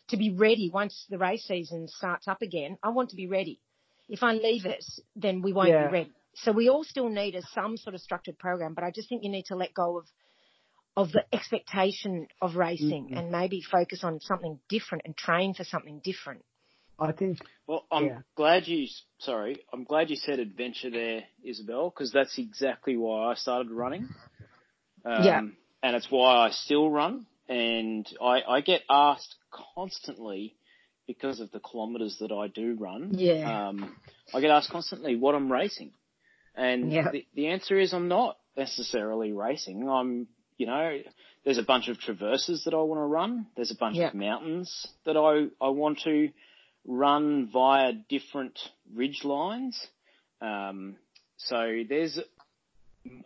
to 0.08 0.16
be 0.16 0.30
ready 0.30 0.70
once 0.72 1.06
the 1.10 1.18
race 1.18 1.44
season 1.44 1.88
starts 1.88 2.28
up 2.28 2.42
again. 2.42 2.78
I 2.82 2.90
want 2.90 3.10
to 3.10 3.16
be 3.16 3.26
ready. 3.26 3.60
If 4.08 4.22
I 4.22 4.32
leave 4.32 4.66
it, 4.66 4.84
then 5.16 5.42
we 5.42 5.52
won't 5.52 5.68
yeah. 5.70 5.86
be 5.86 5.92
ready. 5.92 6.10
So 6.34 6.52
we 6.52 6.68
all 6.68 6.84
still 6.84 7.08
need 7.08 7.34
a, 7.34 7.42
some 7.54 7.76
sort 7.76 7.94
of 7.94 8.00
structured 8.00 8.38
program, 8.38 8.74
but 8.74 8.84
I 8.84 8.90
just 8.90 9.08
think 9.08 9.22
you 9.22 9.30
need 9.30 9.46
to 9.46 9.56
let 9.56 9.74
go 9.74 9.98
of 9.98 10.06
of 10.96 11.10
the 11.12 11.24
expectation 11.32 12.26
of 12.40 12.56
racing 12.56 13.06
mm-hmm. 13.06 13.16
and 13.16 13.30
maybe 13.30 13.62
focus 13.62 14.04
on 14.04 14.20
something 14.20 14.58
different 14.68 15.02
and 15.06 15.16
train 15.16 15.54
for 15.54 15.64
something 15.64 16.00
different. 16.04 16.44
I 16.98 17.12
think. 17.12 17.38
Well, 17.66 17.84
I'm 17.90 18.06
yeah. 18.06 18.18
glad 18.36 18.66
you. 18.66 18.86
Sorry, 19.18 19.58
I'm 19.72 19.84
glad 19.84 20.10
you 20.10 20.16
said 20.16 20.38
adventure 20.38 20.90
there, 20.90 21.22
Isabel, 21.44 21.90
because 21.90 22.12
that's 22.12 22.38
exactly 22.38 22.96
why 22.96 23.32
I 23.32 23.34
started 23.34 23.70
running. 23.70 24.08
Um, 25.04 25.24
yeah. 25.24 25.40
And 25.82 25.96
it's 25.96 26.10
why 26.10 26.46
I 26.46 26.50
still 26.50 26.90
run, 26.90 27.26
and 27.48 28.06
I, 28.22 28.42
I 28.48 28.60
get 28.60 28.82
asked 28.88 29.34
constantly 29.74 30.54
because 31.06 31.40
of 31.40 31.50
the 31.50 31.58
kilometres 31.58 32.18
that 32.20 32.30
I 32.30 32.46
do 32.46 32.76
run. 32.78 33.10
Yeah. 33.14 33.68
Um, 33.68 33.96
I 34.32 34.40
get 34.40 34.50
asked 34.50 34.70
constantly 34.70 35.16
what 35.16 35.34
I'm 35.34 35.50
racing, 35.50 35.92
and 36.54 36.92
yeah. 36.92 37.10
the, 37.10 37.26
the 37.34 37.48
answer 37.48 37.78
is 37.78 37.92
I'm 37.92 38.06
not 38.08 38.36
necessarily 38.56 39.32
racing. 39.32 39.88
I'm, 39.88 40.28
you 40.56 40.66
know, 40.66 41.00
there's 41.44 41.58
a 41.58 41.64
bunch 41.64 41.88
of 41.88 41.98
traverses 41.98 42.62
that 42.64 42.74
I 42.74 42.80
want 42.82 43.00
to 43.00 43.06
run. 43.06 43.46
There's 43.56 43.72
a 43.72 43.76
bunch 43.76 43.96
yeah. 43.96 44.08
of 44.08 44.14
mountains 44.14 44.86
that 45.04 45.16
I 45.16 45.48
I 45.64 45.70
want 45.70 46.00
to 46.04 46.28
run 46.86 47.48
via 47.52 47.92
different 48.08 48.58
ridge 48.94 49.22
lines. 49.24 49.80
Um, 50.40 50.96
so 51.36 51.82
there's 51.88 52.18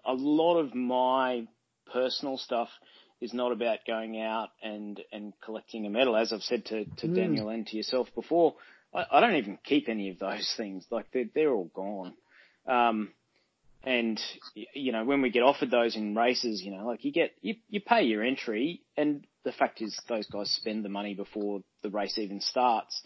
a 0.04 0.14
lot 0.14 0.58
of 0.58 0.74
my 0.74 1.46
personal 1.92 2.38
stuff 2.38 2.68
is 3.20 3.32
not 3.32 3.52
about 3.52 3.78
going 3.86 4.20
out 4.20 4.50
and, 4.62 5.00
and 5.12 5.32
collecting 5.42 5.86
a 5.86 5.90
medal. 5.90 6.16
As 6.16 6.32
I've 6.32 6.42
said 6.42 6.66
to, 6.66 6.84
to 6.84 7.06
mm. 7.06 7.14
Daniel 7.14 7.48
and 7.48 7.66
to 7.66 7.76
yourself 7.76 8.08
before, 8.14 8.54
I, 8.94 9.04
I, 9.10 9.20
don't 9.20 9.36
even 9.36 9.58
keep 9.64 9.88
any 9.88 10.10
of 10.10 10.18
those 10.18 10.52
things. 10.56 10.84
Like 10.90 11.06
they're, 11.12 11.24
they're 11.34 11.52
all 11.52 11.70
gone. 11.74 12.14
Um, 12.66 13.10
and 13.82 14.20
you 14.74 14.92
know, 14.92 15.04
when 15.04 15.22
we 15.22 15.30
get 15.30 15.44
offered 15.44 15.70
those 15.70 15.96
in 15.96 16.14
races, 16.14 16.60
you 16.62 16.72
know, 16.72 16.86
like 16.86 17.04
you 17.04 17.12
get, 17.12 17.32
you, 17.40 17.54
you 17.70 17.80
pay 17.80 18.02
your 18.02 18.22
entry 18.22 18.82
and 18.96 19.26
the 19.44 19.52
fact 19.52 19.80
is 19.80 19.98
those 20.08 20.26
guys 20.26 20.50
spend 20.50 20.84
the 20.84 20.88
money 20.88 21.14
before 21.14 21.62
the 21.82 21.90
race 21.90 22.18
even 22.18 22.40
starts 22.40 23.02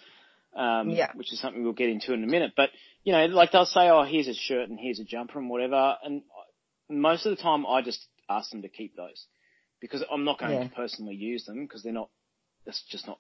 um, 0.55 0.91
yeah. 0.91 1.11
which 1.15 1.33
is 1.33 1.41
something 1.41 1.63
we'll 1.63 1.73
get 1.73 1.89
into 1.89 2.13
in 2.13 2.25
a 2.25 2.27
minute. 2.27 2.53
But, 2.57 2.71
you 3.05 3.13
know, 3.13 3.27
like 3.27 3.53
they'll 3.53 3.65
say, 3.65 3.89
oh, 3.89 4.05
here's 4.05 4.29
a 4.29 4.35
shirt 4.35 4.69
and 4.69 4.79
here's 4.79 5.01
a 5.01 5.05
jumper 5.05 5.39
and 5.39 5.49
whatever. 5.49 5.97
And 6.05 6.23
most 6.89 7.27
of 7.27 7.37
the 7.37 7.43
time 7.43 7.67
I 7.67 7.83
just 7.83 8.05
ask 8.29 8.51
them 8.51 8.63
to 8.63 8.69
keep 8.69 8.97
those 8.97 9.27
because 9.81 10.05
I'm 10.11 10.25
not 10.25 10.39
going 10.39 10.53
yeah. 10.53 10.65
to 10.65 10.75
personally 10.75 11.15
use 11.15 11.45
them 11.45 11.65
because 11.65 11.83
they're 11.83 11.93
not, 11.93 12.11
that's 12.67 12.83
just 12.91 13.07
not 13.07 13.19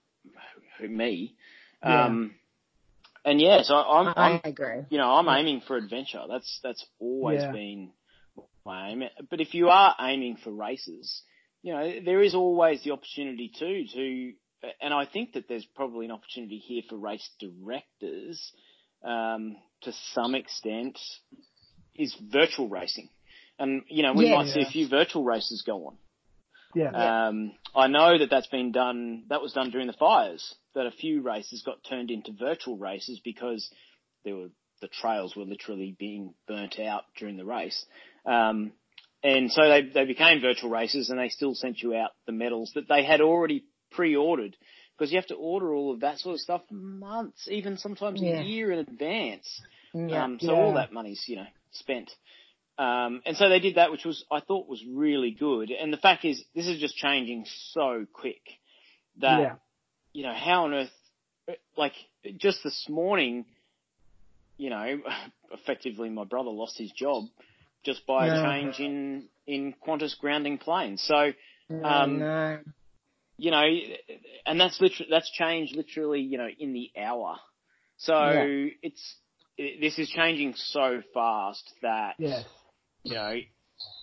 me. 0.80 1.34
Yeah. 1.82 2.06
Um, 2.06 2.34
and 3.24 3.40
yeah, 3.40 3.62
so 3.62 3.74
I'm, 3.74 4.08
I'm, 4.08 4.40
I 4.44 4.48
agree. 4.48 4.82
You 4.88 4.98
know, 4.98 5.10
I'm 5.10 5.28
aiming 5.28 5.62
for 5.66 5.76
adventure. 5.76 6.22
That's, 6.28 6.60
that's 6.62 6.84
always 6.98 7.42
been 7.42 7.90
my 8.64 8.90
aim. 8.90 9.02
But 9.30 9.40
if 9.40 9.54
you 9.54 9.68
are 9.68 9.94
aiming 10.00 10.38
for 10.42 10.50
races, 10.50 11.22
you 11.62 11.74
know, 11.74 12.00
there 12.04 12.22
is 12.22 12.34
always 12.34 12.82
the 12.82 12.92
opportunity 12.92 13.50
too 13.58 13.84
to 13.92 14.32
and 14.80 14.92
I 14.92 15.06
think 15.06 15.32
that 15.34 15.48
there's 15.48 15.66
probably 15.74 16.06
an 16.06 16.12
opportunity 16.12 16.58
here 16.58 16.82
for 16.88 16.96
race 16.96 17.28
directors 17.38 18.52
um, 19.04 19.56
to 19.82 19.92
some 20.12 20.34
extent 20.34 20.98
is 21.94 22.14
virtual 22.32 22.68
racing. 22.68 23.08
And, 23.58 23.82
you 23.88 24.02
know, 24.02 24.12
we 24.14 24.26
yeah, 24.26 24.36
might 24.36 24.46
yeah. 24.46 24.54
see 24.54 24.62
a 24.62 24.70
few 24.70 24.88
virtual 24.88 25.24
races 25.24 25.62
go 25.66 25.86
on. 25.86 25.96
Yeah. 26.74 27.26
Um, 27.28 27.52
I 27.74 27.88
know 27.88 28.18
that 28.18 28.30
that's 28.30 28.46
been 28.46 28.72
done, 28.72 29.24
that 29.28 29.42
was 29.42 29.52
done 29.52 29.70
during 29.70 29.86
the 29.86 29.92
fires, 29.92 30.54
that 30.74 30.86
a 30.86 30.90
few 30.90 31.20
races 31.20 31.62
got 31.64 31.82
turned 31.88 32.10
into 32.10 32.32
virtual 32.32 32.76
races 32.76 33.20
because 33.24 33.68
there 34.24 34.36
were, 34.36 34.48
the 34.80 34.88
trails 34.88 35.36
were 35.36 35.44
literally 35.44 35.94
being 35.98 36.34
burnt 36.46 36.78
out 36.78 37.02
during 37.18 37.36
the 37.36 37.44
race. 37.44 37.84
Um, 38.24 38.72
and 39.22 39.50
so 39.50 39.68
they, 39.68 39.82
they 39.92 40.04
became 40.06 40.40
virtual 40.40 40.70
races 40.70 41.10
and 41.10 41.18
they 41.18 41.28
still 41.28 41.54
sent 41.54 41.82
you 41.82 41.94
out 41.94 42.10
the 42.26 42.32
medals 42.32 42.72
that 42.74 42.88
they 42.88 43.04
had 43.04 43.20
already 43.20 43.64
pre-ordered 43.90 44.56
because 44.96 45.12
you 45.12 45.18
have 45.18 45.26
to 45.28 45.34
order 45.34 45.72
all 45.72 45.92
of 45.92 46.00
that 46.00 46.18
sort 46.18 46.34
of 46.34 46.40
stuff 46.40 46.60
months, 46.70 47.48
even 47.50 47.78
sometimes 47.78 48.20
yeah. 48.20 48.40
a 48.40 48.42
year 48.42 48.70
in 48.70 48.80
advance. 48.80 49.62
Yeah. 49.94 50.24
Um, 50.24 50.38
so 50.38 50.52
yeah. 50.52 50.58
all 50.58 50.74
that 50.74 50.92
money's, 50.92 51.24
you 51.26 51.36
know, 51.36 51.46
spent. 51.72 52.10
Um, 52.78 53.22
and 53.24 53.36
so 53.36 53.48
they 53.48 53.60
did 53.60 53.76
that, 53.76 53.90
which 53.90 54.04
was, 54.04 54.24
I 54.30 54.40
thought 54.40 54.68
was 54.68 54.84
really 54.86 55.30
good. 55.30 55.70
And 55.70 55.90
the 55.90 55.96
fact 55.96 56.24
is, 56.24 56.42
this 56.54 56.66
is 56.66 56.78
just 56.80 56.96
changing 56.96 57.46
so 57.72 58.06
quick 58.12 58.42
that, 59.20 59.58
you 60.12 60.22
know, 60.22 60.34
how 60.34 60.64
on 60.64 60.74
earth, 60.74 61.56
like, 61.76 61.94
just 62.36 62.62
this 62.62 62.86
morning, 62.88 63.46
you 64.58 64.68
know, 64.68 65.00
effectively 65.50 66.10
my 66.10 66.24
brother 66.24 66.50
lost 66.50 66.78
his 66.78 66.92
job 66.92 67.24
just 67.84 68.06
by 68.06 68.26
a 68.26 68.42
change 68.42 68.78
in, 68.80 69.28
in 69.46 69.74
Qantas 69.86 70.18
grounding 70.18 70.58
planes. 70.58 71.02
So, 71.02 71.32
um, 71.82 72.18
no. 72.18 72.58
You 73.40 73.50
know, 73.50 73.64
and 74.44 74.60
that's 74.60 74.78
literally, 74.82 75.08
that's 75.10 75.30
changed 75.30 75.74
literally, 75.74 76.20
you 76.20 76.36
know, 76.36 76.48
in 76.58 76.74
the 76.74 76.90
hour. 77.00 77.36
So 77.96 78.14
Yeah. 78.14 78.46
it's, 78.82 79.16
it, 79.56 79.80
this 79.80 79.98
is 79.98 80.10
changing 80.10 80.54
so 80.56 81.02
fast 81.14 81.72
that, 81.80 82.16
Yes. 82.18 82.44
you 83.02 83.14
know, 83.14 83.36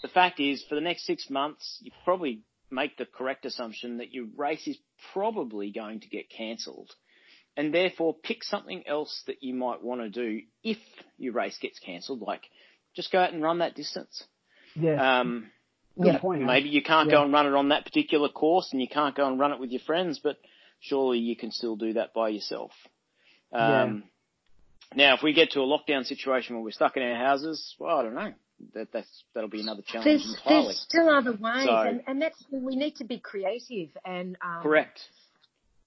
the 0.02 0.08
fact 0.08 0.40
is 0.40 0.64
for 0.68 0.74
the 0.74 0.82
next 0.82 1.06
six 1.06 1.30
months, 1.30 1.78
you 1.82 1.92
probably 2.04 2.42
make 2.72 2.98
the 2.98 3.06
correct 3.06 3.46
assumption 3.46 3.98
that 3.98 4.12
your 4.12 4.26
race 4.36 4.68
is 4.68 4.78
probably 5.14 5.72
going 5.72 6.00
to 6.00 6.10
get 6.10 6.32
cancelled. 6.32 6.90
And 7.56 7.74
therefore 7.74 8.16
pick 8.16 8.44
something 8.44 8.88
else 8.88 9.24
that 9.28 9.42
you 9.42 9.54
might 9.54 9.84
want 9.84 10.02
to 10.02 10.10
do 10.10 10.42
if 10.64 10.78
your 11.18 11.34
race 11.34 11.58
gets 11.60 11.80
cancelled, 11.80 12.22
like 12.22 12.44
just 12.96 13.12
go 13.12 13.20
out 13.20 13.34
and 13.34 13.44
run 13.44 13.60
that 13.60 13.76
distance. 13.76 14.24
Yes. 14.76 15.00
Um, 15.00 15.52
Good 16.00 16.14
Yeah. 16.14 16.20
point. 16.20 16.42
Maybe 16.44 16.70
you 16.70 16.82
can't 16.82 17.10
Yeah. 17.10 17.18
go 17.18 17.24
and 17.24 17.34
run 17.34 17.48
it 17.48 17.54
on 17.54 17.70
that 17.70 17.84
particular 17.86 18.30
course 18.30 18.72
and 18.72 18.82
you 18.82 18.88
can't 18.88 19.16
go 19.16 19.28
and 19.28 19.40
run 19.40 19.52
it 19.52 19.60
with 19.60 19.72
your 19.72 19.82
friends, 19.82 20.20
but 20.20 20.38
surely 20.80 21.20
you 21.20 21.36
can 21.36 21.52
still 21.52 21.76
do 21.76 21.94
that 21.94 22.14
by 22.14 22.30
yourself. 22.30 22.72
Um, 23.52 24.04
Now, 24.96 25.16
if 25.16 25.22
we 25.22 25.34
get 25.34 25.52
to 25.52 25.60
a 25.62 25.66
lockdown 25.66 26.06
situation 26.06 26.56
where 26.56 26.64
we're 26.64 26.72
stuck 26.72 26.96
in 26.96 27.04
our 27.04 27.16
houses, 27.16 27.76
well, 27.78 27.98
I 27.98 28.04
don't 28.04 28.14
know. 28.16 28.34
That, 28.74 28.92
that's, 28.94 29.24
that'll 29.34 29.50
be 29.50 29.60
another 29.60 29.82
challenge 29.82 30.06
There's, 30.06 30.36
entirely. 30.36 30.66
there's 30.68 30.80
still 30.82 31.10
other 31.10 31.34
ways, 31.34 31.66
So- 31.66 31.76
and, 31.82 32.02
and 32.08 32.22
that's 32.22 32.42
we 32.52 32.76
need 32.78 32.96
to 32.96 33.04
be 33.04 33.20
creative 33.20 33.90
and 34.06 34.38
um, 34.42 34.64
Correct. 34.64 35.00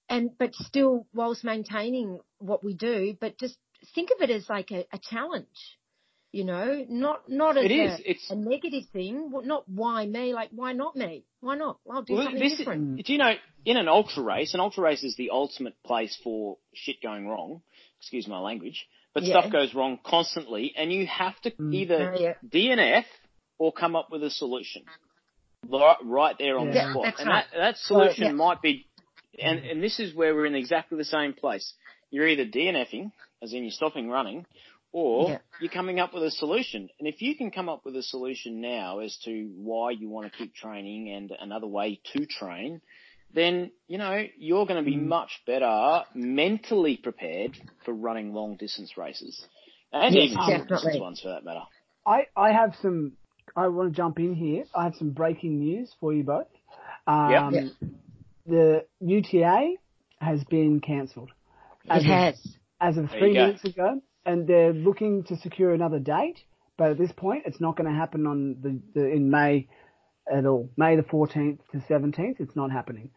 and 0.07 0.29
but 0.37 0.53
still 0.55 1.07
whilst 1.13 1.43
maintaining 1.43 2.19
what 2.37 2.63
we 2.63 2.73
do, 2.75 3.17
but 3.19 3.37
just 3.39 3.57
think 3.95 4.09
of 4.11 4.21
it 4.21 4.29
as 4.29 4.47
like 4.49 4.71
a, 4.71 4.85
a 4.93 4.99
challenge, 4.99 5.47
you 6.31 6.45
know, 6.45 6.85
not 6.89 7.29
not 7.29 7.57
as 7.57 7.65
It 7.65 7.71
a. 7.71 8.11
It's, 8.11 8.31
a 8.31 8.35
negative 8.35 8.83
thing. 8.93 9.31
Well, 9.31 9.43
not 9.43 9.67
why 9.67 10.05
me, 10.05 10.33
like 10.33 10.49
why 10.51 10.73
not 10.73 10.95
me? 10.95 11.25
Why 11.41 11.55
not? 11.55 11.79
I'll 11.91 12.03
do 12.03 12.13
well, 12.13 12.23
something 12.23 12.41
this 12.41 12.57
different. 12.57 12.99
Is, 12.99 13.05
do 13.05 13.13
you 13.13 13.19
know, 13.19 13.33
in 13.65 13.77
an 13.77 13.87
ultra 13.87 14.23
race, 14.23 14.53
an 14.53 14.59
ultra 14.59 14.83
race 14.83 15.03
is 15.03 15.15
the 15.17 15.29
ultimate 15.31 15.75
place 15.85 16.17
for 16.23 16.57
shit 16.73 17.01
going 17.01 17.27
wrong. 17.27 17.61
Excuse 17.99 18.27
my 18.27 18.39
language. 18.39 18.87
But 19.13 19.23
Yeah. 19.23 19.39
stuff 19.39 19.51
goes 19.51 19.73
wrong 19.75 19.99
constantly 20.03 20.73
and 20.75 20.91
you 20.91 21.05
have 21.05 21.39
to 21.41 21.51
Mm. 21.51 21.73
either 21.75 22.13
Oh, 22.15 22.19
yeah. 22.19 22.33
DNF 22.47 23.05
or 23.59 23.71
come 23.71 23.95
up 23.95 24.09
with 24.09 24.23
a 24.23 24.29
solution. 24.29 24.83
Right, 25.69 25.97
right 26.03 26.35
there 26.39 26.57
on 26.57 26.67
Yeah, 26.67 26.85
the 26.87 26.91
spot. 26.93 27.19
and 27.19 27.27
right. 27.29 27.45
that, 27.51 27.57
that 27.57 27.77
solution 27.77 28.23
Yeah. 28.23 28.31
might 28.31 28.61
be, 28.61 28.87
and, 29.37 29.59
and 29.59 29.83
this 29.83 29.99
is 29.99 30.15
where 30.15 30.33
we're 30.33 30.47
in 30.47 30.55
exactly 30.55 30.97
the 30.97 31.05
same 31.05 31.33
place. 31.33 31.73
You're 32.09 32.27
either 32.27 32.45
DNFing, 32.45 33.11
as 33.43 33.53
in 33.53 33.63
you're 33.63 33.71
stopping 33.71 34.09
running, 34.09 34.45
or 34.91 35.29
Yeah. 35.29 35.37
you're 35.59 35.71
coming 35.71 35.99
up 35.99 36.13
with 36.13 36.23
a 36.23 36.31
solution. 36.31 36.89
And 36.99 37.07
if 37.07 37.21
you 37.21 37.35
can 37.35 37.51
come 37.51 37.69
up 37.69 37.85
with 37.85 37.95
a 37.95 38.03
solution 38.03 38.61
now 38.61 38.99
as 38.99 39.17
to 39.25 39.51
why 39.55 39.91
you 39.91 40.09
want 40.09 40.31
to 40.31 40.37
keep 40.37 40.53
training 40.55 41.09
and 41.11 41.31
another 41.39 41.67
way 41.67 41.99
to 42.13 42.25
train, 42.25 42.81
then, 43.33 43.71
you 43.87 43.97
know, 43.97 44.25
you're 44.37 44.65
going 44.65 44.83
to 44.83 44.89
be 44.89 44.97
Mm. 44.97 45.07
much 45.07 45.41
better 45.45 46.03
mentally 46.13 46.97
prepared 46.97 47.57
for 47.85 47.93
running 47.93 48.33
long 48.33 48.57
distance 48.57 48.97
races. 48.97 49.45
And 49.93 50.13
Yes, 50.15 50.31
even 50.31 50.37
short 50.45 50.67
distance 50.67 50.97
ones 50.99 51.21
for 51.21 51.29
that 51.29 51.43
matter. 51.45 51.61
I, 52.05 52.27
I 52.35 52.51
have 52.51 52.75
some, 52.81 53.13
I 53.55 53.67
want 53.67 53.93
to 53.93 53.95
jump 53.95 54.19
in 54.19 54.33
here. 54.33 54.65
I 54.75 54.85
have 54.85 54.95
some 54.95 55.11
breaking 55.11 55.59
news 55.59 55.93
for 55.99 56.13
you 56.13 56.23
both. 56.23 56.47
Um, 57.07 57.53
Yep. 57.53 57.63
The 58.47 58.85
UTA 58.99 59.75
has 60.19 60.43
been 60.45 60.79
cancelled. 60.81 61.31
It 61.85 62.03
has. 62.03 62.35
As 62.79 62.97
of 62.97 63.09
three 63.09 63.29
you 63.29 63.33
go. 63.35 63.41
minutes 63.45 63.63
ago, 63.63 64.01
and 64.25 64.47
they're 64.47 64.73
looking 64.73 65.23
to 65.25 65.35
secure 65.37 65.73
another 65.73 65.99
date, 65.99 66.39
but 66.77 66.91
at 66.91 66.97
this 66.97 67.11
point, 67.11 67.43
it's 67.45 67.59
not 67.59 67.75
going 67.77 67.89
to 67.91 67.95
happen 67.97 68.25
on 68.27 68.57
the, 68.61 68.79
the 68.93 69.07
in 69.07 69.29
May 69.29 69.67
at 70.31 70.45
all. 70.45 70.69
May 70.77 70.95
the 70.95 71.03
14th 71.03 71.59
to 71.71 71.77
17th, 71.89 72.39
it's 72.39 72.55
not 72.55 72.71
happening. 72.71 73.11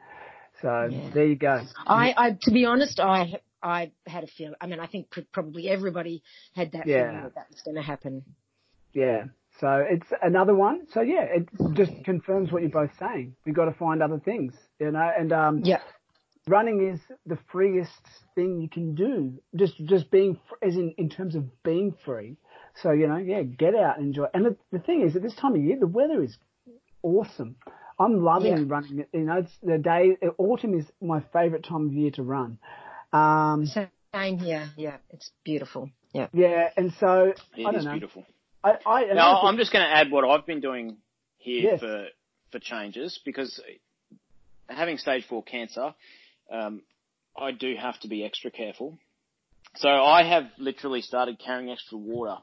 So 0.62 0.88
Yeah. 0.90 1.10
there 1.14 1.26
you 1.26 1.36
go. 1.36 1.60
I, 1.86 2.14
I, 2.16 2.38
to 2.42 2.50
be 2.50 2.64
honest, 2.64 3.00
I, 3.00 3.40
I 3.62 3.92
had 4.06 4.24
a 4.24 4.26
feeling. 4.28 4.54
I 4.60 4.66
mean, 4.66 4.80
I 4.80 4.86
think 4.86 5.06
probably 5.32 5.68
everybody 5.68 6.22
had 6.54 6.72
that 6.72 6.86
Yeah. 6.86 7.08
feeling 7.08 7.22
that 7.24 7.34
that 7.34 7.50
was 7.50 7.60
going 7.62 7.76
to 7.76 7.82
happen. 7.82 8.24
Yeah. 8.92 9.24
So 9.60 9.84
it's 9.88 10.06
another 10.22 10.54
one. 10.54 10.86
So 10.92 11.00
yeah, 11.00 11.22
it 11.22 11.48
just 11.74 11.92
confirms 12.04 12.50
what 12.50 12.62
you're 12.62 12.70
both 12.70 12.90
saying. 12.98 13.36
We've 13.44 13.54
got 13.54 13.66
to 13.66 13.72
find 13.72 14.02
other 14.02 14.18
things, 14.18 14.52
you 14.80 14.90
know, 14.90 15.10
and 15.16 15.32
um, 15.32 15.60
Yeah. 15.64 15.78
Running 16.48 16.86
is 16.88 17.00
the 17.26 17.38
freest 17.50 17.90
thing 18.34 18.60
you 18.60 18.68
can 18.68 18.94
do. 18.94 19.34
Just 19.56 19.74
just 19.86 20.10
being 20.10 20.38
as 20.62 20.74
in 20.76 20.94
in 20.98 21.08
terms 21.10 21.34
of 21.34 21.62
being 21.62 21.94
free. 22.04 22.36
So 22.82 22.90
you 22.92 23.06
know, 23.08 23.16
yeah, 23.16 23.42
get 23.42 23.74
out 23.74 23.98
and 23.98 24.08
enjoy. 24.08 24.26
And 24.34 24.44
the, 24.46 24.56
the 24.72 24.78
thing 24.78 25.02
is, 25.02 25.14
at 25.16 25.22
this 25.22 25.34
time 25.34 25.54
of 25.54 25.62
year, 25.62 25.78
the 25.78 25.86
weather 25.86 26.22
is 26.22 26.36
awesome. 27.02 27.56
I'm 27.98 28.24
loving 28.24 28.56
Yeah. 28.56 28.64
running. 28.66 29.04
You 29.12 29.20
know, 29.20 29.38
it's 29.38 29.52
the 29.62 29.78
day. 29.78 30.16
Autumn 30.38 30.74
is 30.78 30.84
my 31.00 31.20
favourite 31.32 31.64
time 31.64 31.86
of 31.86 31.92
year 31.92 32.10
to 32.12 32.22
run. 32.22 32.58
Um, 33.12 33.66
Same 33.66 34.38
here. 34.38 34.68
Yeah. 34.76 34.96
It's 35.10 35.30
beautiful. 35.44 35.90
Yeah. 36.12 36.28
yeah, 36.32 36.68
and 36.76 36.92
so 37.00 37.32
It 37.56 37.66
I 37.66 37.72
don't 37.72 37.84
know. 37.84 37.90
beautiful. 37.92 38.24
I, 38.62 38.74
I 38.86 39.04
now 39.14 39.42
I'm 39.42 39.56
just 39.56 39.72
going 39.72 39.84
to 39.84 39.90
add 39.90 40.10
what 40.12 40.24
I've 40.24 40.46
been 40.46 40.60
doing 40.60 40.96
here 41.38 41.72
Yes. 41.72 41.80
for 41.80 42.06
for 42.52 42.58
changes 42.60 43.18
because 43.24 43.60
having 44.68 44.96
stage 44.98 45.24
four 45.28 45.42
cancer, 45.42 45.94
um, 46.50 46.82
I 47.36 47.52
do 47.52 47.74
have 47.76 47.98
to 48.00 48.08
be 48.08 48.24
extra 48.24 48.50
careful. 48.50 48.98
So 49.76 49.88
I 49.88 50.22
have 50.22 50.44
literally 50.58 51.00
started 51.02 51.40
carrying 51.44 51.70
extra 51.70 51.98
water, 51.98 52.36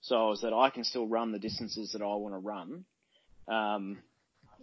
so 0.00 0.32
as 0.32 0.40
that 0.40 0.52
I 0.52 0.70
can 0.70 0.84
still 0.84 1.06
run 1.06 1.32
the 1.32 1.38
distances 1.38 1.92
that 1.92 2.02
I 2.02 2.06
want 2.06 2.34
to 2.34 2.38
run. 2.38 2.84
Um, 3.46 3.98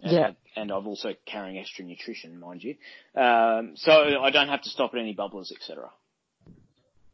and, 0.02 0.12
Yeah. 0.12 0.30
and 0.56 0.70
I'm 0.70 0.86
also 0.86 1.14
carrying 1.26 1.58
extra 1.58 1.84
nutrition, 1.84 2.38
mind 2.38 2.62
you. 2.62 2.74
Um, 3.14 3.72
so 3.76 3.92
I 3.92 4.30
don't 4.30 4.48
have 4.48 4.62
to 4.62 4.70
stop 4.70 4.92
at 4.94 5.00
any 5.00 5.14
bubblers, 5.14 5.52
etc. 5.52 5.90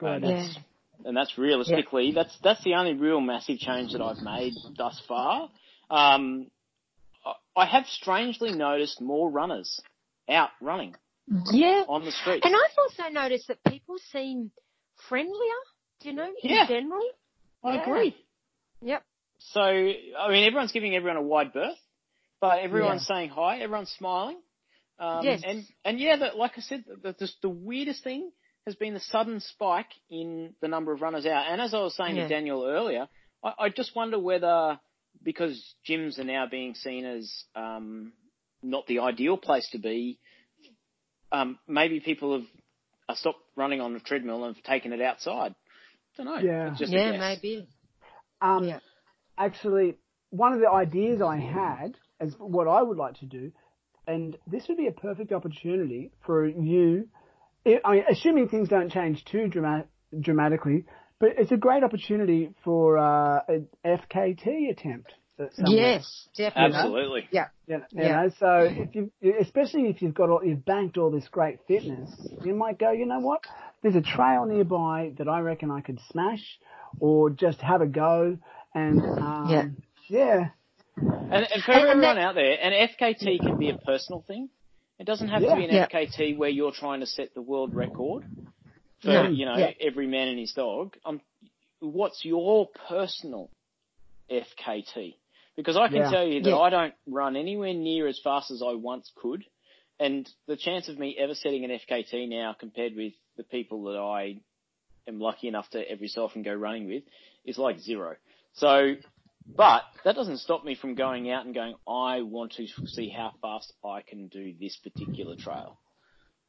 And 0.00 0.22
Good. 0.22 0.22
that's, 0.22 0.59
and 1.04 1.16
that's 1.16 1.38
realistically, 1.38 2.12
that's, 2.12 2.37
that's 2.42 2.62
the 2.64 2.74
only 2.74 2.94
real 2.94 3.20
massive 3.20 3.59
change 3.59 3.92
that 3.92 4.00
I've 4.02 4.22
made 4.22 4.54
thus 4.76 5.00
far. 5.07 5.48
Um, 5.90 6.50
I- 7.24 7.62
I 7.62 7.66
have 7.66 7.87
strangely 7.87 8.52
noticed 8.52 9.00
more 9.00 9.31
runners 9.31 9.81
out 10.28 10.50
running 10.61 10.94
Yeah. 11.53 11.85
on 11.88 12.05
the 12.05 12.12
street. 12.12 12.43
And 12.45 12.55
I've 12.55 12.79
also 12.79 13.11
noticed 13.12 13.49
that 13.49 13.59
people 13.69 13.97
seem 14.12 14.51
friendlier, 15.09 15.61
do 16.01 16.09
you 16.09 16.14
know, 16.14 16.33
in 16.43 16.51
Yeah. 16.51 16.67
general. 16.67 17.03
I 17.62 17.75
yeah. 17.75 17.83
agree. 17.83 18.17
Yep. 18.83 19.03
So, 19.38 19.61
I 19.61 20.31
mean, 20.31 20.45
everyone's 20.47 20.73
giving 20.73 20.95
everyone 20.95 21.17
a 21.17 21.23
wide 21.23 21.53
berth, 21.53 21.79
but 22.41 22.61
everyone's 22.61 23.07
saying 23.07 23.31
hi, 23.31 23.59
everyone's 23.59 23.91
smiling. 23.91 24.38
Um, 24.99 25.25
Yes. 25.25 25.43
and, 25.45 25.64
and 25.85 26.01
yeah, 26.01 26.17
the, 26.17 26.37
like 26.37 26.53
I 26.57 26.61
said, 26.61 26.85
the, 27.03 27.14
the, 27.19 27.29
the 27.43 27.49
weirdest 27.49 28.03
thing 28.03 28.31
has 28.67 28.75
been 28.75 28.95
the 28.95 29.01
sudden 29.01 29.41
spike 29.41 29.91
in 30.11 30.55
the 30.61 30.69
number 30.69 30.93
of 30.93 31.01
runners 31.03 31.25
out. 31.25 31.47
And 31.49 31.61
as 31.61 31.73
I 31.73 31.81
was 31.81 31.95
saying 31.97 32.17
Yeah. 32.17 32.25
to 32.25 32.29
Daniel 32.29 32.64
earlier, 32.64 33.09
I, 33.43 33.53
I 33.59 33.69
just 33.69 33.95
wonder 33.95 34.19
whether, 34.19 34.79
because 35.23 35.75
gyms 35.88 36.19
are 36.19 36.25
now 36.25 36.47
being 36.51 36.75
seen 36.75 37.05
as, 37.05 37.45
um, 37.55 38.12
not 38.62 38.87
the 38.88 38.99
ideal 39.01 39.37
place 39.37 39.69
to 39.71 39.79
be, 39.79 40.19
um, 41.33 41.59
maybe 41.67 42.01
people 42.01 42.33
have 42.38 42.47
uh, 43.09 43.14
stopped 43.14 43.41
running 43.57 43.81
on 43.81 43.95
the 43.95 44.01
treadmill 44.01 44.45
and 44.45 44.57
have 44.57 44.64
taken 44.64 44.93
it 44.93 45.01
outside. 45.01 45.55
I 46.19 46.23
don't 46.23 46.27
know. 46.27 46.38
Yeah. 46.38 46.75
Just 46.77 46.93
Yeah, 46.93 47.17
maybe. 47.19 47.69
Um, 48.41 48.64
Yeah. 48.64 48.79
Actually, 49.37 49.97
one 50.31 50.53
of 50.53 50.61
the 50.61 50.69
ideas 50.69 51.23
I 51.23 51.37
had 51.37 51.97
as 52.21 52.35
what 52.38 52.67
I 52.67 52.83
would 52.83 52.97
like 52.97 53.19
to 53.21 53.27
do, 53.27 53.53
and 54.07 54.37
this 54.47 54.67
would 54.69 54.77
be 54.77 54.88
a 54.88 54.93
perfect 54.93 55.33
opportunity 55.33 56.11
for 56.27 56.47
you. 56.47 57.09
I 57.64 57.81
I 57.85 57.93
mean, 57.93 58.05
assuming 58.11 58.49
things 58.49 58.69
don't 58.69 58.91
change 58.91 59.25
too 59.25 59.47
dramatic, 59.49 59.87
dramatically, 60.19 60.87
but 61.21 61.31
it's 61.38 61.53
a 61.53 61.57
great 61.57 61.85
opportunity 61.85 62.51
for 62.64 62.99
uh, 62.99 63.41
an 63.49 63.69
FKT 63.85 64.71
attempt. 64.71 65.14
At 65.40 65.55
somewhere. 65.55 65.77
Yes, 65.77 66.29
definitely. 66.37 66.77
Absolutely. 66.77 67.29
Yeah. 67.31 67.48
You 67.66 67.79
know, 67.79 67.85
you 67.92 68.03
Yeah. 68.03 68.22
know, 68.22 68.29
so 68.38 68.59
if 68.70 68.94
you, 68.94 69.11
especially 69.40 69.88
if 69.88 70.03
you've 70.03 70.14
got 70.14 70.31
all, 70.31 70.44
you've 70.44 70.64
banked 70.64 70.98
all 70.98 71.11
this 71.11 71.29
great 71.29 71.59
fitness, 71.66 72.11
you 72.44 72.55
might 72.55 72.79
go, 72.79 72.92
you 72.92 73.07
know 73.07 73.20
what? 73.20 73.42
There's 73.83 73.96
a 73.96 74.01
trail 74.03 74.44
nearby 74.46 75.12
that 75.18 75.29
I 75.29 75.40
reckon 75.40 75.70
I 75.70 75.81
could 75.81 76.01
smash, 76.11 76.59
or 77.01 77.31
just 77.31 77.61
have 77.61 77.81
a 77.81 77.87
go, 77.87 78.38
and 78.74 79.01
um, 79.01 79.48
Yeah. 79.51 79.64
yeah, 80.09 80.48
And, 80.96 81.07
and 81.07 81.62
for 81.62 81.72
And- 81.72 81.83
and 81.83 81.90
everyone 81.90 82.01
that- 82.01 82.18
out 82.18 82.35
there, 82.35 82.59
an 82.61 82.72
FKT 82.72 83.38
can 83.38 83.57
be 83.59 83.70
a 83.70 83.79
personal 83.79 84.22
thing. 84.22 84.48
It 84.98 85.05
doesn't 85.07 85.29
have 85.29 85.42
Yeah. 85.42 85.51
to 85.51 85.57
be 85.57 85.64
an 85.66 85.70
Yeah. 85.74 85.87
FKT 85.87 86.37
where 86.37 86.48
you're 86.51 86.72
trying 86.72 87.01
to 87.01 87.07
set 87.07 87.33
the 87.35 87.42
world 87.42 87.72
record 87.72 88.24
for, 89.03 89.09
No. 89.09 89.29
you 89.29 89.44
know, 89.44 89.57
Yeah. 89.57 89.70
every 89.81 90.09
man 90.09 90.27
and 90.27 90.38
his 90.40 90.53
dog. 90.55 90.96
Um, 91.05 91.20
what's 91.79 92.24
your 92.24 92.66
personal 92.88 93.48
FKT? 94.29 95.17
Because 95.59 95.77
I 95.77 95.88
can 95.88 96.03
Yeah. 96.03 96.11
tell 96.11 96.25
you 96.25 96.40
that 96.42 96.51
Yeah. 96.51 96.57
I 96.57 96.71
don't 96.71 96.94
run 97.05 97.35
anywhere 97.37 97.75
near 97.75 98.07
as 98.07 98.21
fast 98.21 98.53
as 98.53 98.62
I 98.62 98.75
once 98.75 99.11
could. 99.16 99.44
and 100.01 100.33
the 100.47 100.57
chance 100.57 100.88
of 100.88 100.97
me 100.97 101.16
ever 101.18 101.35
setting 101.35 101.64
an 101.64 101.73
FKT 101.73 102.29
now 102.29 102.53
compared 102.53 102.94
with 102.94 103.14
the 103.37 103.42
people 103.42 103.83
that 103.83 103.99
I 103.99 104.40
am 105.09 105.18
lucky 105.18 105.49
enough 105.49 105.68
to 105.71 105.81
every 105.90 106.07
so 106.07 106.23
often 106.25 106.44
go 106.44 106.55
running 106.55 106.87
with 106.87 107.03
is 107.44 107.59
like 107.59 107.81
zero. 107.81 108.14
So, 108.53 108.94
but 109.57 109.83
that 110.05 110.14
doesn't 110.14 110.38
stop 110.38 110.64
me 110.64 110.77
from 110.77 110.94
going 110.94 111.29
out 111.33 111.44
and 111.47 111.53
going, 111.53 111.75
I 111.88 112.23
want 112.23 112.53
to 112.53 112.68
see 112.87 113.09
how 113.09 113.33
fast 113.42 113.73
I 113.85 114.03
can 114.03 114.29
do 114.29 114.55
this 114.61 114.77
particular 114.77 115.35
trail. 115.35 115.81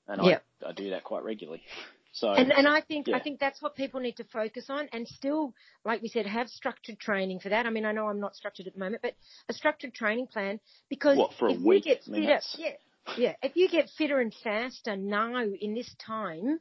And. 0.08 0.22
I, 0.22 0.42
I 0.68 0.74
do 0.74 0.92
that 0.92 1.04
quite 1.04 1.24
regularly. 1.24 1.64
So, 2.12 2.32
And, 2.34 2.52
and 2.52 2.68
I 2.68 2.82
think 2.82 3.08
Yeah. 3.08 3.18
I 3.18 3.20
think 3.20 3.40
that's 3.40 3.62
what 3.62 3.76
people 3.76 4.00
need 4.00 4.18
to 4.18 4.24
focus 4.26 4.66
on, 4.70 4.90
and 4.92 5.08
still, 5.08 5.54
like 5.86 6.02
we 6.02 6.08
said, 6.10 6.26
have 6.26 6.50
structured 6.50 7.00
training 7.00 7.40
for 7.40 7.50
that. 7.50 7.66
I 7.68 7.70
mean, 7.70 7.86
I 7.86 7.92
know 7.92 8.08
I'm 8.08 8.20
not 8.20 8.36
structured 8.36 8.66
at 8.68 8.74
the 8.74 8.80
moment, 8.80 9.02
but 9.04 9.16
a 9.48 9.54
structured 9.54 9.94
training 9.94 10.28
plan 10.28 10.60
because 10.90 11.18
What, 11.18 11.34
for 11.38 11.48
a 11.50 11.54
if 11.54 11.62
week? 11.62 11.86
you 11.86 11.94
get 11.94 12.04
I 12.08 12.10
mean, 12.12 12.22
fitter, 12.22 12.28
that's- 12.34 12.56
yeah, 12.58 13.16
yeah, 13.18 13.36
if 13.44 13.56
you 13.56 13.70
get 13.70 13.90
fitter 13.98 14.20
and 14.20 14.34
faster 14.44 14.96
now 14.98 15.44
in 15.44 15.74
this 15.76 15.94
time, 16.00 16.60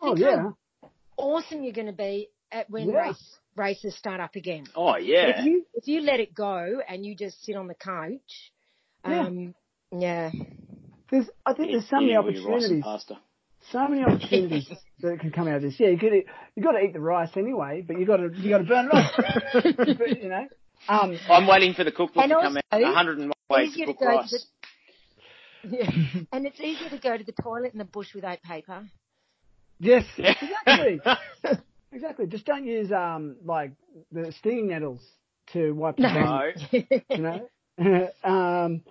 Oh 0.00 0.16
yeah. 0.16 0.50
awesome 1.16 1.62
you're 1.62 1.72
going 1.72 1.86
to 1.86 1.92
be 1.92 2.28
at 2.50 2.68
when 2.70 2.88
Yeah. 2.90 3.08
race 3.08 3.38
races 3.54 3.96
start 3.96 4.20
up 4.20 4.34
again. 4.34 4.66
oh 4.74 4.92
But 4.92 5.04
yeah. 5.04 5.40
If 5.40 5.44
you 5.46 5.66
if 5.74 5.88
you 5.88 6.00
let 6.00 6.20
it 6.20 6.34
go 6.34 6.80
and 6.88 7.04
you 7.04 7.14
just 7.14 7.44
sit 7.44 7.54
on 7.56 7.66
the 7.68 7.74
couch, 7.74 8.52
Yeah. 9.06 9.26
um, 9.26 9.54
yeah, 9.92 10.30
There's, 11.10 11.28
I 11.44 11.52
think 11.54 11.70
there's 11.72 11.88
so 11.88 11.96
many 11.96 12.06
Eating 12.08 12.16
all 12.18 12.30
your 12.32 12.52
opportunities. 12.52 12.84
Pasta. 13.72 13.72
So 13.72 13.88
many 13.88 14.04
opportunities 14.04 14.68
that 15.00 15.20
can 15.20 15.30
come 15.30 15.48
out 15.48 15.56
of 15.56 15.62
this. 15.62 15.74
Yeah, 15.78 15.88
you 15.88 15.98
could 15.98 16.12
you 16.54 16.62
got 16.62 16.72
to 16.72 16.80
eat 16.80 16.92
the 16.92 17.00
rice 17.00 17.30
anyway, 17.36 17.82
but 17.86 17.98
you 17.98 18.06
got 18.06 18.18
to 18.18 18.30
you 18.34 18.50
got 18.50 18.58
to 18.58 18.64
burn 18.64 18.86
it 18.86 18.94
off. 18.94 19.12
But, 19.98 20.22
you 20.22 20.28
know. 20.28 20.46
Um, 20.88 21.18
I'm 21.30 21.46
waiting 21.48 21.74
for 21.74 21.84
the 21.84 21.90
cookbook 21.90 22.22
And 22.22 22.30
to 22.30 22.36
come 22.40 22.56
out. 22.58 22.80
100 22.82 23.30
ways 23.50 23.74
to 23.74 23.86
cook 23.86 23.98
go 23.98 24.06
to 24.10 24.16
rice. 24.16 24.46
yeah. 25.68 25.90
and 26.32 26.46
it's 26.46 26.60
easier 26.60 26.90
to 26.90 26.98
go 26.98 27.16
to 27.16 27.24
the 27.24 27.32
toilet 27.42 27.72
in 27.72 27.78
the 27.78 27.84
bush 27.84 28.14
without 28.14 28.40
paper. 28.42 28.84
yes, 29.80 30.04
exactly, 30.18 31.00
exactly. 31.92 32.26
Just 32.26 32.44
don't 32.44 32.66
use 32.66 32.92
um 32.92 33.36
like 33.44 33.72
the 34.12 34.32
stinging 34.38 34.68
nettles 34.68 35.00
to 35.52 35.72
wipe 35.72 35.98
your 35.98 36.12
No. 36.12 36.52
bum. 36.70 36.84
you 37.10 37.18
know. 37.18 38.08
um, 38.22 38.82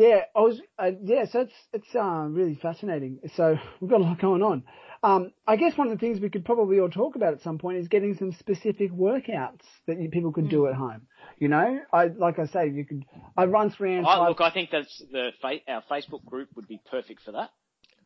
yeah, 0.00 0.20
I 0.34 0.40
was, 0.40 0.60
uh, 0.78 0.92
yeah, 1.04 1.26
so 1.30 1.40
it's, 1.40 1.52
it's, 1.74 1.94
uh, 1.94 2.26
really 2.28 2.58
fascinating. 2.60 3.18
So 3.36 3.56
we've 3.80 3.90
got 3.90 4.00
a 4.00 4.04
lot 4.04 4.18
going 4.20 4.42
on. 4.42 4.62
Um, 5.02 5.32
I 5.46 5.56
guess 5.56 5.76
one 5.76 5.88
of 5.88 5.92
the 5.92 5.98
things 5.98 6.20
we 6.20 6.30
could 6.30 6.44
probably 6.44 6.80
all 6.80 6.88
talk 6.88 7.16
about 7.16 7.34
at 7.34 7.42
some 7.42 7.58
point 7.58 7.78
is 7.78 7.88
getting 7.88 8.16
some 8.16 8.32
specific 8.32 8.92
workouts 8.92 9.60
that 9.86 10.00
you, 10.00 10.08
people 10.10 10.32
could 10.32 10.48
do 10.48 10.66
at 10.68 10.74
home. 10.74 11.02
You 11.38 11.48
know, 11.48 11.80
I, 11.92 12.06
like 12.06 12.38
I 12.38 12.46
say, 12.46 12.68
you 12.68 12.84
could, 12.84 13.04
I 13.36 13.44
run 13.44 13.70
three 13.70 13.96
and 13.96 14.06
I, 14.06 14.18
five. 14.18 14.28
look, 14.30 14.40
I 14.40 14.50
think 14.50 14.70
that's 14.70 15.02
the 15.12 15.30
our 15.68 15.82
Facebook 15.90 16.24
group 16.24 16.48
would 16.56 16.68
be 16.68 16.80
perfect 16.90 17.22
for 17.22 17.32
that. 17.32 17.50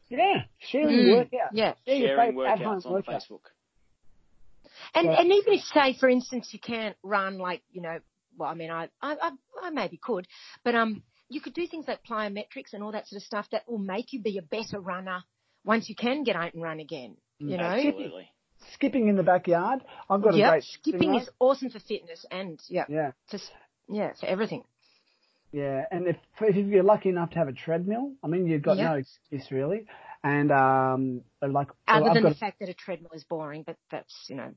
yeah, 0.08 0.42
sharing 0.70 0.96
Mm, 0.96 1.14
workouts. 1.16 1.28
yeah. 1.52 1.74
Share 1.86 1.98
Sharing 1.98 2.34
workouts 2.34 2.86
on 2.86 2.92
workouts. 2.92 3.08
Facebook. 3.08 3.40
And 4.94 5.06
Yeah. 5.06 5.20
and 5.20 5.32
even 5.32 5.54
if 5.54 5.62
say 5.62 5.96
for 5.98 6.08
instance 6.08 6.50
you 6.52 6.58
can't 6.60 6.96
run 7.02 7.38
like 7.38 7.62
you 7.72 7.82
know 7.82 7.98
well 8.36 8.50
I 8.50 8.54
mean 8.54 8.70
I 8.70 8.88
I 9.02 9.16
I, 9.20 9.30
I 9.62 9.70
maybe 9.70 9.96
could 9.96 10.26
but 10.64 10.74
um 10.74 11.02
you 11.28 11.40
could 11.40 11.54
do 11.54 11.66
things 11.66 11.86
like 11.88 12.04
plyometrics 12.04 12.72
and 12.72 12.82
all 12.82 12.92
that 12.92 13.06
sort 13.08 13.20
of 13.22 13.26
stuff 13.26 13.46
that 13.52 13.68
will 13.68 13.78
make 13.78 14.12
you 14.12 14.20
be 14.22 14.38
a 14.38 14.42
better 14.42 14.80
runner 14.80 15.22
once 15.64 15.88
you 15.88 15.94
can 15.96 16.24
get 16.24 16.36
out 16.36 16.54
and 16.54 16.62
run 16.62 16.80
again. 16.80 17.16
You 17.38 17.56
know, 17.56 17.64
Absolutely. 17.64 18.28
Skipping 18.74 19.08
in 19.08 19.16
the 19.16 19.22
backyard. 19.22 19.80
I've 20.08 20.22
got 20.22 20.34
a 20.34 20.38
Yep, 20.38 20.50
great 20.50 20.64
skipping 20.64 21.00
thing, 21.00 21.14
is 21.16 21.28
awesome 21.38 21.70
for 21.70 21.80
fitness 21.80 22.24
and 22.30 22.60
yeah, 22.68 22.84
Yeah. 22.88 23.10
just 23.30 23.50
yeah 23.88 24.12
for 24.18 24.26
everything. 24.26 24.64
Yeah, 25.52 25.84
and 25.90 26.06
if 26.08 26.16
if 26.40 26.56
you're 26.66 26.82
lucky 26.82 27.10
enough 27.10 27.30
to 27.30 27.38
have 27.38 27.48
a 27.48 27.52
treadmill, 27.52 28.12
I 28.22 28.26
mean, 28.26 28.46
you've 28.46 28.62
got 28.62 28.76
Yeah. 28.78 28.90
no 28.90 28.94
excuse 28.94 29.50
really. 29.50 29.86
And 30.22 30.50
um, 30.50 31.20
like 31.46 31.68
Other 31.86 32.08
I've 32.08 32.14
than 32.14 32.22
got, 32.22 32.28
the 32.30 32.34
fact 32.38 32.60
that 32.60 32.68
a 32.70 32.74
treadmill 32.74 33.12
is 33.14 33.24
boring, 33.24 33.62
but 33.64 33.76
that's 33.90 34.14
you 34.28 34.36
know. 34.36 34.52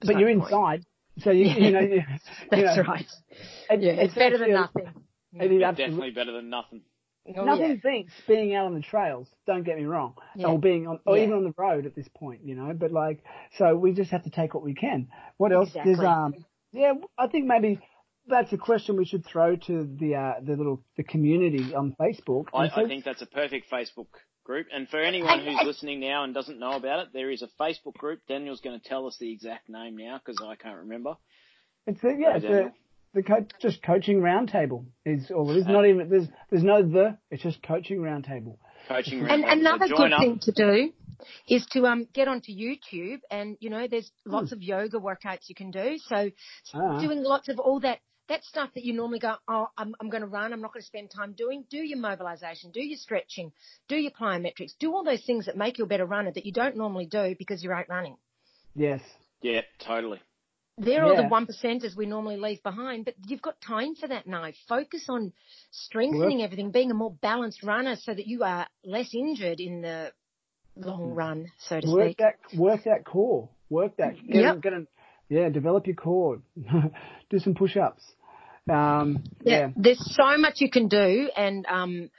but 0.00 0.18
you're 0.18 0.28
point. 0.30 0.42
inside, 0.42 0.84
so 1.18 1.30
you 1.30 1.46
you 1.46 1.70
know 1.70 1.80
you, 1.80 1.94
you 2.02 2.02
That's 2.50 2.76
know, 2.76 2.82
right. 2.82 3.06
it- 3.70 3.80
Yeah, 3.80 3.92
it's 3.92 4.14
better 4.14 4.38
than 4.38 4.50
nothing. 4.50 4.92
It 5.32 5.52
is 5.52 5.60
But 5.60 5.68
absolutely 5.68 5.74
definitely 5.74 6.10
better 6.10 6.32
than 6.32 6.50
nothing. 6.50 6.82
Oh, 7.36 7.44
nothing 7.44 7.80
yeah. 7.84 7.90
beats 7.92 8.12
being 8.26 8.54
out 8.54 8.66
on 8.66 8.74
the 8.74 8.80
trails. 8.80 9.28
Don't 9.46 9.62
get 9.62 9.76
me 9.76 9.84
wrong, 9.84 10.14
Yeah. 10.34 10.48
or 10.48 10.58
being 10.58 10.86
on, 10.88 11.00
or 11.06 11.16
Yeah. 11.16 11.24
even 11.24 11.34
on 11.36 11.44
the 11.44 11.54
road 11.56 11.86
at 11.86 11.94
this 11.94 12.08
point, 12.08 12.40
you 12.44 12.54
know. 12.54 12.72
But 12.72 12.92
like, 12.92 13.22
so 13.56 13.76
we 13.76 13.92
just 13.92 14.10
have 14.10 14.24
to 14.24 14.30
take 14.30 14.54
what 14.54 14.62
we 14.64 14.74
can. 14.74 15.08
What 15.36 15.52
else? 15.52 15.68
Exactly. 15.68 15.94
There's 15.94 16.06
um, 16.06 16.34
yeah, 16.72 16.94
I 17.18 17.26
think 17.28 17.46
maybe 17.46 17.78
that's 18.26 18.52
a 18.52 18.58
question 18.58 18.96
we 18.96 19.04
should 19.04 19.24
throw 19.26 19.56
to 19.56 19.84
the 20.00 20.14
uh 20.14 20.34
the 20.42 20.56
little 20.56 20.82
the 20.96 21.02
community 21.04 21.74
on 21.74 21.94
Facebook. 22.00 22.46
I, 22.54 22.68
I 22.68 22.86
think 22.88 23.04
that's 23.04 23.22
a 23.22 23.26
perfect 23.26 23.70
Facebook 23.70 24.08
group. 24.44 24.66
And 24.72 24.88
for 24.88 24.98
anyone 25.00 25.40
who's 25.44 25.60
listening 25.64 26.00
now 26.00 26.24
and 26.24 26.32
doesn't 26.32 26.58
know 26.58 26.72
about 26.72 27.00
it, 27.00 27.08
there 27.12 27.30
is 27.30 27.42
a 27.42 27.48
Facebook 27.60 27.94
group. 27.94 28.20
Daniel's 28.28 28.60
going 28.60 28.80
to 28.80 28.88
tell 28.88 29.06
us 29.06 29.16
the 29.18 29.30
exact 29.32 29.68
name 29.68 29.96
now 29.96 30.18
because 30.24 30.40
I 30.44 30.56
can't 30.56 30.78
remember. 30.78 31.16
It's 31.86 32.02
a, 32.02 32.08
yeah, 32.18 32.36
it's 32.36 32.44
Daniel. 32.44 32.66
a, 32.68 32.72
the 33.14 33.22
co- 33.22 33.46
just 33.60 33.82
coaching 33.82 34.20
roundtable 34.20 34.84
is 35.04 35.30
all 35.30 35.50
it 35.50 35.56
is. 35.58 35.66
Not 35.66 35.86
even 35.86 36.08
there's 36.08 36.28
there's 36.50 36.62
no 36.62 36.82
the. 36.82 37.18
It's 37.30 37.42
just 37.42 37.62
coaching 37.62 37.98
roundtable. 37.98 38.56
Coaching 38.88 39.20
roundtable. 39.22 39.30
And 39.32 39.44
another 39.44 39.86
so 39.88 39.96
good 39.96 40.12
up. 40.12 40.20
thing 40.20 40.38
to 40.42 40.52
do 40.52 40.92
is 41.48 41.66
to 41.72 41.86
um 41.86 42.06
get 42.14 42.28
onto 42.28 42.52
YouTube 42.52 43.20
and 43.30 43.56
you 43.60 43.68
know 43.70 43.86
there's 43.88 44.10
lots 44.24 44.52
of 44.52 44.62
yoga 44.62 44.98
workouts 44.98 45.48
you 45.48 45.54
can 45.54 45.70
do. 45.70 45.98
So 46.08 46.30
Ah. 46.74 47.00
doing 47.00 47.22
lots 47.22 47.48
of 47.48 47.58
all 47.58 47.80
that 47.80 47.98
that 48.28 48.44
stuff 48.44 48.70
that 48.74 48.84
you 48.84 48.92
normally 48.92 49.18
go, 49.18 49.34
oh, 49.48 49.66
I'm 49.76 49.94
I'm 50.00 50.08
going 50.08 50.22
to 50.22 50.28
run. 50.28 50.52
I'm 50.52 50.60
not 50.60 50.72
going 50.72 50.82
to 50.82 50.86
spend 50.86 51.10
time 51.10 51.32
doing. 51.36 51.64
Do 51.68 51.78
your 51.78 51.98
mobilization, 51.98 52.70
do 52.70 52.80
your 52.80 52.96
stretching, 52.96 53.50
do 53.88 53.96
your 53.96 54.12
plyometrics, 54.12 54.70
do 54.78 54.92
all 54.94 55.02
those 55.02 55.22
things 55.24 55.46
that 55.46 55.56
make 55.56 55.78
you 55.78 55.84
a 55.84 55.88
better 55.88 56.06
runner 56.06 56.30
that 56.32 56.46
you 56.46 56.52
don't 56.52 56.76
normally 56.76 57.06
do 57.06 57.34
because 57.38 57.62
you're 57.64 57.74
out 57.74 57.88
running. 57.88 58.16
Yes. 58.76 59.00
Yeah, 59.42 59.62
totally. 59.84 60.20
They're 60.80 61.04
all 61.04 61.16
the 61.16 61.28
one 61.28 61.46
percenters 61.46 61.94
we 61.96 62.06
normally 62.06 62.36
leave 62.38 62.62
behind, 62.62 63.04
but 63.04 63.14
you've 63.26 63.42
got 63.42 63.60
time 63.60 63.94
for 63.94 64.08
that 64.08 64.26
now. 64.26 64.46
Focus 64.68 65.04
on 65.08 65.32
strengthening 65.70 66.42
everything, 66.42 66.70
being 66.70 66.90
a 66.90 66.94
more 66.94 67.12
balanced 67.12 67.62
runner 67.62 67.96
so 67.96 68.14
that 68.14 68.26
you 68.26 68.42
are 68.44 68.66
less 68.84 69.10
injured 69.14 69.60
in 69.60 69.82
the 69.82 70.12
long 70.76 71.10
run, 71.10 71.46
so 71.58 71.80
to 71.80 71.86
Work 71.90 72.06
speak. 72.06 72.18
that 72.18 72.34
work 72.58 72.84
that 72.84 73.04
core. 73.04 73.50
Work 73.68 73.96
that. 73.98 74.14
Get 74.26 74.42
Yep. 74.42 74.60
get 74.62 74.72
a, 74.72 74.86
yeah, 75.28 75.48
develop 75.50 75.86
your 75.86 75.96
core. 75.96 76.40
do 77.30 77.38
some 77.38 77.54
push-ups. 77.54 78.02
Um, 78.68 79.22
Yeah. 79.42 79.58
yeah. 79.58 79.68
There's 79.76 80.14
so 80.16 80.38
much 80.38 80.60
you 80.60 80.70
can 80.70 80.88
do 80.88 81.30
and 81.36 81.66
um 81.66 82.10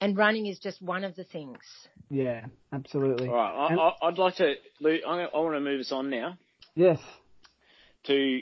and 0.00 0.16
running 0.16 0.46
is 0.46 0.58
just 0.58 0.80
one 0.82 1.04
of 1.04 1.14
the 1.14 1.24
things. 1.24 1.58
Yeah. 2.10 2.46
Absolutely. 2.72 3.28
All 3.28 3.34
right. 3.34 3.54
I, 3.54 3.66
And- 3.72 3.80
I, 3.80 3.92
I'd 4.02 4.18
like 4.18 4.36
to. 4.36 4.54
Lou, 4.80 4.98
I, 5.06 5.24
I 5.24 5.38
want 5.38 5.54
to 5.54 5.60
move 5.60 5.80
us 5.80 5.92
on 5.92 6.10
now 6.10 6.38
Yes. 6.74 6.98
To 8.04 8.40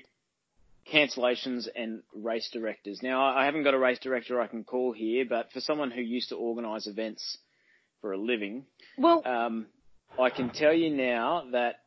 cancellations 0.92 1.68
and 1.74 2.02
race 2.14 2.48
directors. 2.52 3.00
Now, 3.02 3.24
I 3.24 3.44
haven't 3.44 3.64
got 3.64 3.74
a 3.74 3.78
race 3.78 3.98
director 3.98 4.40
I 4.40 4.46
can 4.46 4.64
call 4.64 4.92
here, 4.92 5.24
but 5.28 5.52
for 5.52 5.60
someone 5.60 5.90
who 5.90 6.00
used 6.00 6.30
to 6.30 6.36
organise 6.36 6.86
events 6.86 7.38
for 8.00 8.12
a 8.12 8.18
living, 8.18 8.64
Well, 8.96 9.22
um, 9.26 9.66
I 10.18 10.30
can 10.30 10.50
tell 10.50 10.72
you 10.72 10.90
now 10.90 11.44
that 11.52 11.80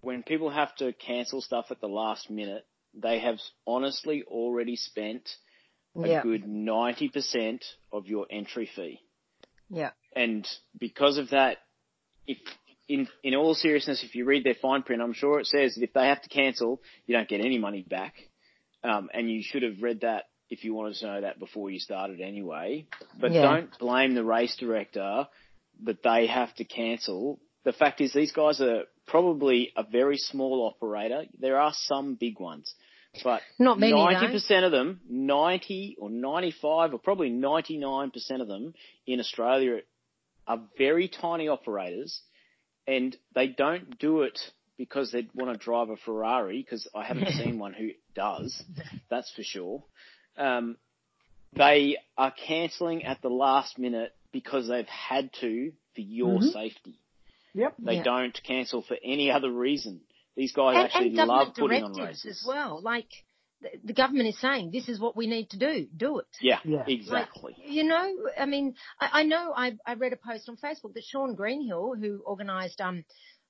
when 0.00 0.22
people 0.22 0.50
have 0.50 0.74
to 0.76 0.92
cancel 0.92 1.40
stuff 1.40 1.66
at 1.70 1.80
the 1.80 1.88
last 1.88 2.30
minute, 2.30 2.66
they 2.94 3.20
have 3.20 3.38
honestly 3.66 4.24
already 4.26 4.76
spent 4.76 5.28
a 5.96 6.08
yeah. 6.08 6.22
good 6.22 6.44
90% 6.44 7.62
of 7.92 8.06
your 8.06 8.26
entry 8.30 8.68
fee. 8.74 9.00
Yeah. 9.68 9.90
And 10.14 10.46
because 10.78 11.18
of 11.18 11.30
that, 11.30 11.58
if 12.26 12.38
in 12.88 13.08
in 13.22 13.34
all 13.34 13.54
seriousness, 13.54 14.02
if 14.02 14.14
you 14.14 14.24
read 14.24 14.44
their 14.44 14.54
fine 14.54 14.82
print, 14.82 15.02
I'm 15.02 15.12
sure 15.12 15.38
it 15.40 15.46
says 15.46 15.74
that 15.74 15.84
if 15.84 15.92
they 15.92 16.06
have 16.06 16.22
to 16.22 16.28
cancel, 16.28 16.80
you 17.06 17.14
don't 17.16 17.28
get 17.28 17.40
any 17.40 17.58
money 17.58 17.82
back. 17.88 18.14
Um, 18.82 19.10
and 19.12 19.30
you 19.30 19.42
should 19.42 19.62
have 19.62 19.82
read 19.82 20.00
that 20.02 20.24
if 20.50 20.64
you 20.64 20.72
wanted 20.72 20.94
to 20.96 21.06
know 21.06 21.20
that 21.20 21.38
before 21.38 21.70
you 21.70 21.78
started 21.78 22.20
anyway. 22.20 22.86
But 23.20 23.32
Yeah. 23.32 23.42
don't 23.42 23.78
blame 23.78 24.14
the 24.14 24.24
race 24.24 24.56
director 24.56 25.28
that 25.84 26.02
they 26.02 26.26
have 26.26 26.54
to 26.56 26.64
cancel. 26.64 27.40
The 27.64 27.72
fact 27.72 28.00
is, 28.00 28.12
these 28.12 28.32
guys 28.32 28.60
are 28.60 28.84
probably 29.06 29.72
a 29.76 29.82
very 29.82 30.16
small 30.16 30.66
operator. 30.66 31.26
There 31.38 31.58
are 31.58 31.72
some 31.74 32.14
big 32.14 32.40
ones, 32.40 32.74
but 33.22 33.42
Not 33.58 33.78
many, 33.78 33.92
Ninety 33.92 34.32
percent 34.32 34.64
of 34.64 34.72
them, 34.72 35.00
ninety 35.08 35.96
or 35.98 36.08
ninety-five, 36.08 36.94
or 36.94 36.98
probably 36.98 37.30
ninety-nine 37.30 38.10
percent 38.10 38.40
of 38.40 38.48
them 38.48 38.74
in 39.06 39.20
Australia 39.20 39.80
are 40.46 40.60
very 40.78 41.08
tiny 41.08 41.48
operators, 41.48 42.22
and 42.88 43.16
they 43.34 43.46
don't 43.46 43.98
do 43.98 44.22
it 44.22 44.40
because 44.76 45.12
they 45.12 45.28
want 45.34 45.52
to 45.52 45.58
drive 45.64 45.90
a 45.90 45.96
Ferrari. 45.96 46.60
Because 46.62 46.88
I 46.94 47.04
haven't 47.04 47.28
seen 47.34 47.58
one 47.58 47.74
who 47.74 47.90
does. 48.14 48.60
That's 49.10 49.30
for 49.32 49.42
sure. 49.42 49.84
Um, 50.36 50.76
they 51.54 51.96
are 52.16 52.32
cancelling 52.32 53.04
at 53.04 53.20
the 53.22 53.28
last 53.28 53.78
minute 53.78 54.14
because 54.32 54.68
they've 54.68 54.86
had 54.86 55.30
to 55.40 55.72
for 55.94 56.00
your 56.00 56.40
Mhm. 56.40 56.52
safety. 56.52 56.98
Yep. 57.54 57.74
They 57.78 57.96
Yeah. 57.96 58.02
don't 58.04 58.42
cancel 58.42 58.82
for 58.82 58.96
any 59.02 59.30
other 59.30 59.50
reason. 59.50 60.00
These 60.36 60.52
guys 60.52 60.76
and, 60.76 60.84
actually 60.86 61.18
and 61.18 61.28
love 61.28 61.54
putting 61.56 61.82
on 61.82 61.92
directives 61.92 62.24
races. 62.24 62.42
as 62.42 62.46
well. 62.46 62.80
Like 62.80 63.24
the- 63.60 63.78
the 63.84 63.92
government 63.92 64.28
is 64.28 64.38
saying 64.40 64.70
this 64.70 64.88
is 64.88 65.00
what 65.00 65.16
we 65.16 65.26
need 65.26 65.50
to 65.50 65.58
do. 65.58 65.86
Do 65.96 66.18
it. 66.20 66.26
Yeah, 66.40 66.60
Yeah. 66.64 66.84
exactly. 66.86 67.56
You 67.64 67.84
know, 67.84 68.14
I 68.38 68.46
mean, 68.46 68.74
I, 69.00 69.20
I 69.20 69.22
know 69.24 69.52
I, 69.56 69.76
I 69.86 69.94
read 69.94 70.12
a 70.12 70.16
post 70.16 70.48
on 70.48 70.56
Facebook 70.56 70.94
that 70.94 71.04
Sean 71.04 71.34
Greenhill, 71.34 71.94
who 71.96 72.22
organised 72.26 72.80
um 72.80 73.04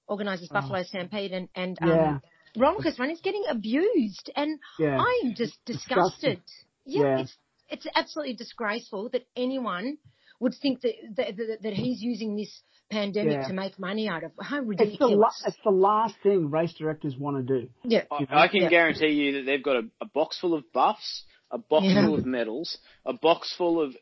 organises 0.07 0.49
Buffalo 0.49 0.83
Stampede 0.85 1.33
and 1.33 1.49
and 1.55 1.79
um, 1.83 1.89
Yeah. 1.89 2.19
roller 2.57 2.83
coaster 2.83 3.03
run, 3.03 3.11
is 3.11 3.21
getting 3.21 3.45
abused, 3.49 4.31
and 4.35 4.59
Yeah. 4.79 4.99
I 4.99 5.23
am 5.25 5.35
just 5.35 5.63
disgusted. 5.67 6.41
Yeah, 6.87 7.03
Yeah. 7.03 7.19
it's 7.21 7.37
it's 7.69 7.87
absolutely 7.95 8.35
disgraceful 8.35 9.11
that 9.11 9.27
anyone 9.37 9.99
would 10.41 10.55
think 10.55 10.81
that 10.81 10.95
that, 11.17 11.37
that, 11.37 11.59
that 11.63 11.73
he's 11.75 12.01
using 12.01 12.37
this 12.37 12.63
pandemic 12.91 13.33
Yeah. 13.43 13.49
to 13.49 13.55
make 13.55 13.79
money 13.79 14.09
out 14.09 14.25
of. 14.25 14.33
How 14.41 14.59
It's 14.59 14.65
the, 14.65 14.69
ridiculous! 14.85 15.17
la- 15.19 15.49
it's 15.49 15.59
the 15.65 15.71
last 15.71 16.15
thing 16.23 16.51
race 16.51 16.73
directors 16.75 17.17
want 17.17 17.47
to 17.47 17.61
do. 17.61 17.69
yeah, 17.85 18.05
I, 18.11 18.27
I 18.45 18.49
can 18.49 18.63
Yeah. 18.63 18.69
guarantee 18.71 19.09
you 19.09 19.33
that 19.35 19.43
they've 19.47 19.63
got 19.63 19.77
a, 19.77 19.83
a 20.01 20.07
box 20.07 20.39
full 20.41 20.55
of 20.55 20.65
buffs, 20.73 21.25
a 21.51 21.59
box 21.59 21.87
Yeah. 21.87 22.05
full 22.07 22.15
of 22.17 22.27
medals, 22.27 22.79
a 23.05 23.13
box 23.13 23.55
full 23.57 23.81
of, 23.81 23.97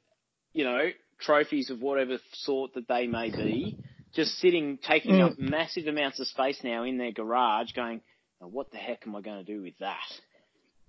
you 0.53 0.64
know, 0.64 0.90
trophies 1.18 1.70
of 1.70 1.81
whatever 1.81 2.18
sort 2.33 2.75
that 2.75 2.88
they 2.88 3.07
may 3.07 3.31
be, 3.31 3.77
just 4.14 4.38
sitting, 4.38 4.79
taking 4.79 5.12
Mm. 5.16 5.33
up 5.33 5.38
massive 5.38 5.87
amounts 5.87 6.20
of 6.20 6.27
space 6.27 6.62
now 6.62 6.85
in 6.85 6.96
their 6.99 7.12
garage 7.12 7.72
going, 7.72 8.01
"Now, 8.40 8.49
what 8.49 8.70
the 8.70 8.79
heck 8.79 9.07
am 9.07 9.16
I 9.16 9.20
going 9.20 9.44
to 9.44 9.53
do 9.53 9.62
with 9.62 9.79
that? 9.79 10.20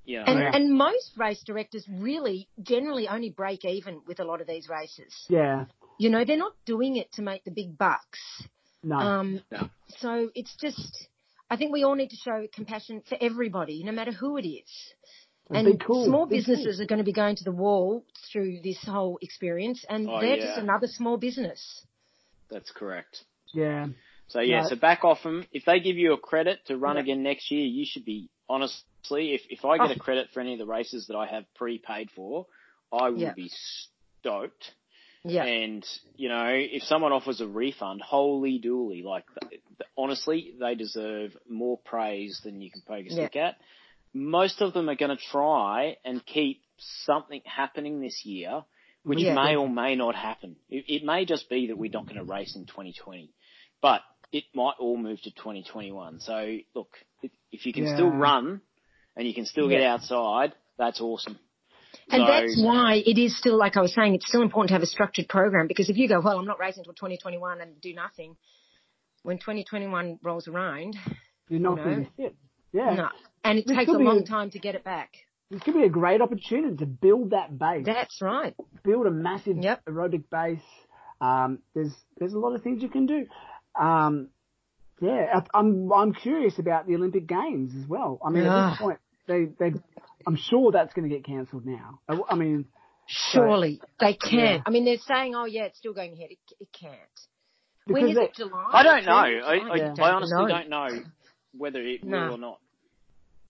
You 0.06 0.20
know, 0.20 0.24
and 0.26 0.56
and 0.56 0.74
most 0.74 1.18
race 1.18 1.44
directors 1.44 1.86
really 1.90 2.48
generally 2.62 3.10
only 3.10 3.30
break 3.30 3.66
even 3.66 4.02
with 4.08 4.22
a 4.22 4.24
lot 4.24 4.40
of 4.40 4.48
these 4.48 4.70
races. 4.70 5.14
Yeah. 5.28 5.66
You 6.00 6.10
know, 6.10 6.24
they're 6.26 6.38
not 6.38 6.54
doing 6.66 6.98
it 6.98 7.12
to 7.14 7.22
make 7.22 7.44
the 7.44 7.52
big 7.52 7.78
bucks. 7.78 8.20
No. 8.84 8.96
Um, 8.98 9.42
No. 9.52 9.70
So 10.00 10.30
it's 10.36 10.56
just, 10.62 11.08
I 11.50 11.58
think 11.58 11.72
we 11.72 11.84
all 11.84 11.96
need 11.96 12.10
to 12.10 12.16
show 12.18 12.46
compassion 12.54 13.02
for 13.08 13.18
everybody, 13.20 13.84
no 13.84 13.92
matter 13.92 14.12
who 14.12 14.38
it 14.38 14.46
is. 14.48 14.94
Be 15.50 15.58
And 15.58 15.80
cool. 15.84 16.06
small 16.06 16.26
Be 16.26 16.38
businesses 16.38 16.80
are 16.82 16.86
going 16.86 17.00
to 17.00 17.06
be 17.06 17.14
going 17.14 17.38
to 17.38 17.44
the 17.44 17.52
wall 17.54 18.04
through 18.32 18.60
this 18.64 18.78
whole 18.84 19.18
experience, 19.22 19.86
and 19.90 20.10
Oh, 20.10 20.20
they're 20.20 20.36
yeah. 20.38 20.46
just 20.46 20.58
another 20.60 20.88
small 20.88 21.18
business. 21.18 21.86
that's 22.50 22.72
correct. 22.72 23.24
yeah. 23.54 23.88
So 24.30 24.42
yeah, 24.42 24.64
No. 24.64 24.70
so 24.70 24.76
back 24.76 25.06
off 25.06 25.24
them. 25.24 25.46
If 25.54 25.64
they 25.66 25.80
give 25.80 25.96
you 25.98 26.12
a 26.14 26.18
credit 26.18 26.60
to 26.68 26.78
run 26.78 26.98
Yeah. 26.98 27.04
again 27.04 27.24
next 27.24 27.50
year, 27.50 27.66
you 27.66 27.86
should 27.86 28.04
be 28.04 28.30
honestly. 28.50 29.34
If 29.34 29.42
if 29.50 29.64
I 29.64 29.78
get 29.78 29.90
Oh. 29.92 29.94
a 29.94 30.00
credit 30.00 30.30
for 30.34 30.42
any 30.42 30.52
of 30.54 30.60
the 30.60 30.66
races 30.66 31.08
that 31.08 31.16
I 31.16 31.28
have 31.28 31.46
prepaid 31.56 32.12
for, 32.12 32.46
I 32.92 33.10
will 33.10 33.20
Yeah. 33.22 33.34
be 33.34 33.50
stoked. 33.50 34.74
Yeah. 35.30 35.44
And 35.44 35.86
you 36.16 36.30
know, 36.30 36.48
if 36.50 36.84
someone 36.84 37.12
offers 37.12 37.42
a 37.42 37.48
refund, 37.48 38.02
holy 38.02 38.60
dooly! 38.64 39.04
Like 39.04 39.26
honestly, 39.98 40.54
they 40.60 40.76
deserve 40.76 41.36
more 41.50 41.78
praise 41.78 42.42
than 42.44 42.62
you 42.62 42.72
can 42.72 42.82
poke 42.82 43.06
a 43.06 43.12
stick 43.12 43.36
at. 43.36 43.56
Most 44.14 44.62
of 44.62 44.74
them 44.74 44.90
are 44.90 44.96
going 44.96 45.16
to 45.16 45.24
try 45.32 45.98
and 46.06 46.26
keep 46.26 46.62
something 46.78 47.42
happening 47.46 48.00
this 48.02 48.26
year, 48.26 48.64
which 49.04 49.20
Yeah. 49.20 49.36
may 49.36 49.56
or 49.56 49.70
may 49.70 49.96
not 49.96 50.16
happen. 50.16 50.56
It, 50.70 50.86
it 50.88 51.04
may 51.04 51.26
just 51.26 51.50
be 51.50 51.68
that 51.68 51.78
we're 51.78 51.92
not 51.92 52.06
going 52.06 52.18
to 52.18 52.24
race 52.24 52.56
in 52.56 52.66
2020, 52.66 53.30
but 53.82 54.02
it 54.32 54.46
might 54.54 54.76
all 54.80 54.98
move 54.98 55.22
to 55.24 55.32
2021. 55.32 56.20
So 56.20 56.58
look, 56.76 56.90
if, 57.52 57.66
you 57.66 57.74
can 57.74 57.86
Yeah. 57.86 57.94
still 57.94 58.10
run 58.12 58.62
and 59.16 59.28
you 59.28 59.34
can 59.34 59.46
still 59.46 59.70
get 59.70 59.82
outside, 59.84 60.54
that's 60.78 61.02
awesome. 61.02 61.40
And 62.10 62.22
So- 62.22 62.28
that's 62.28 62.62
why 62.62 62.96
it 63.06 63.18
is 63.18 63.38
still, 63.38 63.58
like 63.58 63.76
I 63.78 63.82
was 63.82 63.94
saying, 63.94 64.16
it's 64.16 64.28
still 64.28 64.42
important 64.42 64.70
to 64.70 64.74
have 64.76 64.82
a 64.84 64.88
structured 64.88 65.28
program 65.28 65.68
because 65.68 65.90
if 65.90 65.98
you 65.98 66.08
go, 66.08 66.20
well, 66.22 66.40
I'm 66.40 66.46
not 66.46 66.60
racing 66.60 66.82
until 66.82 66.94
2021 66.94 67.60
and 67.62 67.80
do 67.82 67.94
nothing, 67.94 68.38
when 69.24 69.38
2021 69.38 70.20
rolls 70.24 70.48
around, 70.48 70.96
You're 71.50 71.60
not 71.60 71.78
know. 71.78 71.84
going 71.84 72.06
to 72.06 72.12
sit. 72.16 72.36
Yeah. 72.72 72.94
no. 72.94 73.10
And 73.44 73.60
it 73.60 73.68
This 73.68 73.76
takes 73.78 73.92
a 73.92 73.98
be 73.98 74.04
long 74.04 74.20
a- 74.20 74.26
time 74.26 74.50
to 74.52 74.60
get 74.60 74.76
it 74.76 74.84
back. 74.84 75.12
This 75.50 75.62
could 75.64 75.76
be 75.76 75.84
a 75.84 75.90
great 75.90 76.22
opportunity 76.22 76.76
to 76.78 76.86
build 76.86 77.30
that 77.32 77.58
base. 77.58 77.86
That's 77.86 78.22
right. 78.22 78.54
build 78.84 79.06
a 79.08 79.12
massive 79.12 79.58
Yep. 79.58 79.86
aerobic 79.86 80.30
base. 80.30 80.60
Um, 81.22 81.60
there's 81.74 81.94
there's 82.18 82.34
a 82.34 82.40
lot 82.40 82.54
of 82.54 82.62
things 82.64 82.84
you 82.84 82.90
can 82.90 83.06
do. 83.06 83.26
Um, 83.80 84.30
yeah, 85.02 85.40
I- 85.42 85.58
I'm 85.60 85.92
I'm 85.92 86.14
curious 86.14 86.60
about 86.60 86.86
the 86.88 86.96
Olympic 86.96 87.28
Games 87.28 87.74
as 87.76 87.88
well. 87.88 88.20
I 88.26 88.30
mean, 88.30 88.44
at 88.44 88.50
Ah. 88.50 88.70
this 88.72 88.80
point, 88.80 89.00
they 89.28 89.46
they 89.46 89.74
I'm 90.28 90.36
sure 90.36 90.72
that's 90.72 90.94
going 90.94 91.10
to 91.10 91.16
get 91.16 91.26
cancelled 91.26 91.66
now. 91.66 92.00
I, 92.10 92.20
I 92.30 92.36
mean, 92.36 92.66
Surely 93.08 93.80
they 94.00 94.14
can't. 94.14 94.34
Yeah. 94.34 94.62
I 94.66 94.70
mean, 94.70 94.84
they're 94.84 94.98
saying, 95.08 95.34
oh 95.34 95.46
yeah, 95.46 95.64
it's 95.64 95.78
still 95.78 95.94
going 95.94 96.12
ahead. 96.14 96.32
It, 96.32 96.40
it 96.60 96.68
can't. 96.78 96.94
when 97.86 98.04
because 98.04 98.10
is 98.12 98.18
they, 98.18 98.24
it? 98.26 98.36
July? 98.36 98.70
I 98.74 98.84
don't 98.84 99.06
know. 99.06 99.12
I, 99.14 99.54
I, 99.56 99.76
Yeah. 99.78 99.94
I 100.02 100.12
honestly 100.12 100.38
know. 100.38 100.48
don't 100.48 100.70
know 100.70 100.88
whether 101.54 101.82
it 101.82 102.04
No. 102.04 102.26
will 102.28 102.34
or 102.34 102.38
not. 102.38 102.60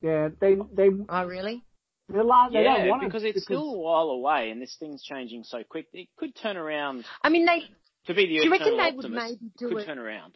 yeah 0.01 0.29
they 0.39 0.55
they 0.73 0.89
Oh 1.09 1.25
really? 1.25 1.63
they're 2.07 2.23
la- 2.23 2.49
they 2.49 2.63
Yeah, 2.63 2.77
don't 2.77 2.89
want 2.89 3.01
because 3.03 3.23
it 3.23 3.35
it's 3.35 3.45
still 3.45 3.63
a 3.73 3.77
while 3.79 4.09
away 4.11 4.51
and 4.51 4.61
this 4.61 4.75
thing's 4.79 5.01
changing 5.03 5.43
so 5.43 5.63
quick. 5.67 5.87
It 5.93 6.07
could 6.17 6.35
turn 6.35 6.55
around 6.55 7.03
I 7.23 7.29
mean, 7.29 7.45
they. 7.47 7.63
to 8.05 8.13
be 8.13 8.27
the 8.27 8.37
Do 8.37 8.45
you 8.45 8.51
reckon 8.51 8.67
eternal 8.75 8.91
they 8.91 8.95
would 8.95 9.11
maybe 9.11 9.51
do 9.57 9.69
could 9.69 9.77
it? 9.79 9.85
turn 9.87 9.97
around. 9.97 10.33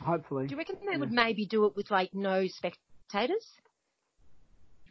hopefully. 0.00 0.46
Do 0.46 0.52
you 0.52 0.58
reckon 0.58 0.76
they 0.90 0.96
would 0.96 1.12
maybe 1.12 1.44
do 1.44 1.66
it 1.66 1.76
with 1.76 1.90
like 1.90 2.14
no 2.14 2.46
spectators? 2.46 3.46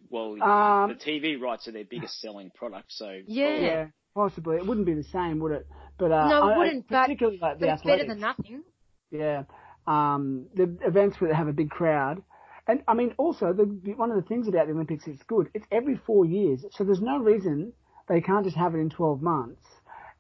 Well, 0.10 0.42
Um, 0.44 0.90
the 0.90 0.96
TV 0.96 1.40
rights 1.40 1.68
are 1.68 1.72
their 1.72 1.86
biggest 1.86 2.20
selling 2.22 2.52
product, 2.52 2.92
so 2.92 3.20
Yeah. 3.28 3.58
Yeah, 3.60 3.88
possibly. 4.14 4.58
It 4.58 4.66
wouldn't 4.66 4.86
be 4.86 4.94
the 4.94 5.04
same, 5.04 5.40
would 5.40 5.52
it? 5.54 5.68
But 5.98 6.12
uh, 6.12 6.28
No, 6.28 6.38
it 6.48 6.52
I- 6.52 6.54
I- 6.54 6.58
wouldn't, 6.58 6.88
but- 6.90 7.02
Particularly 7.04 7.40
like 7.40 7.60
the 7.60 7.68
But 7.68 7.74
it's 7.74 7.84
better 7.84 8.06
than 8.06 8.20
nothing. 8.20 8.64
Yeah. 9.12 9.44
Um, 9.88 10.48
the 10.56 10.78
events 10.86 11.20
where 11.20 11.30
they 11.30 11.36
have 11.36 11.48
a 11.48 11.54
big 11.54 11.70
crowd. 11.70 12.24
And 12.68 12.82
I 12.88 12.94
mean, 12.94 13.14
also, 13.18 13.52
the, 13.54 13.66
one 13.98 14.10
of 14.10 14.16
the 14.16 14.22
things 14.28 14.48
about 14.48 14.68
the 14.68 14.74
Olympics, 14.74 15.06
it's 15.08 15.22
good. 15.24 15.50
It's 15.54 15.66
every 15.72 15.98
four 15.98 16.26
years. 16.26 16.66
So 16.72 16.84
there's 16.86 17.02
no 17.02 17.18
reason 17.20 17.74
they 18.08 18.22
can't 18.22 18.46
just 18.46 18.56
have 18.58 18.74
it 18.76 18.80
in 18.80 18.90
12 18.90 19.22
months 19.22 19.66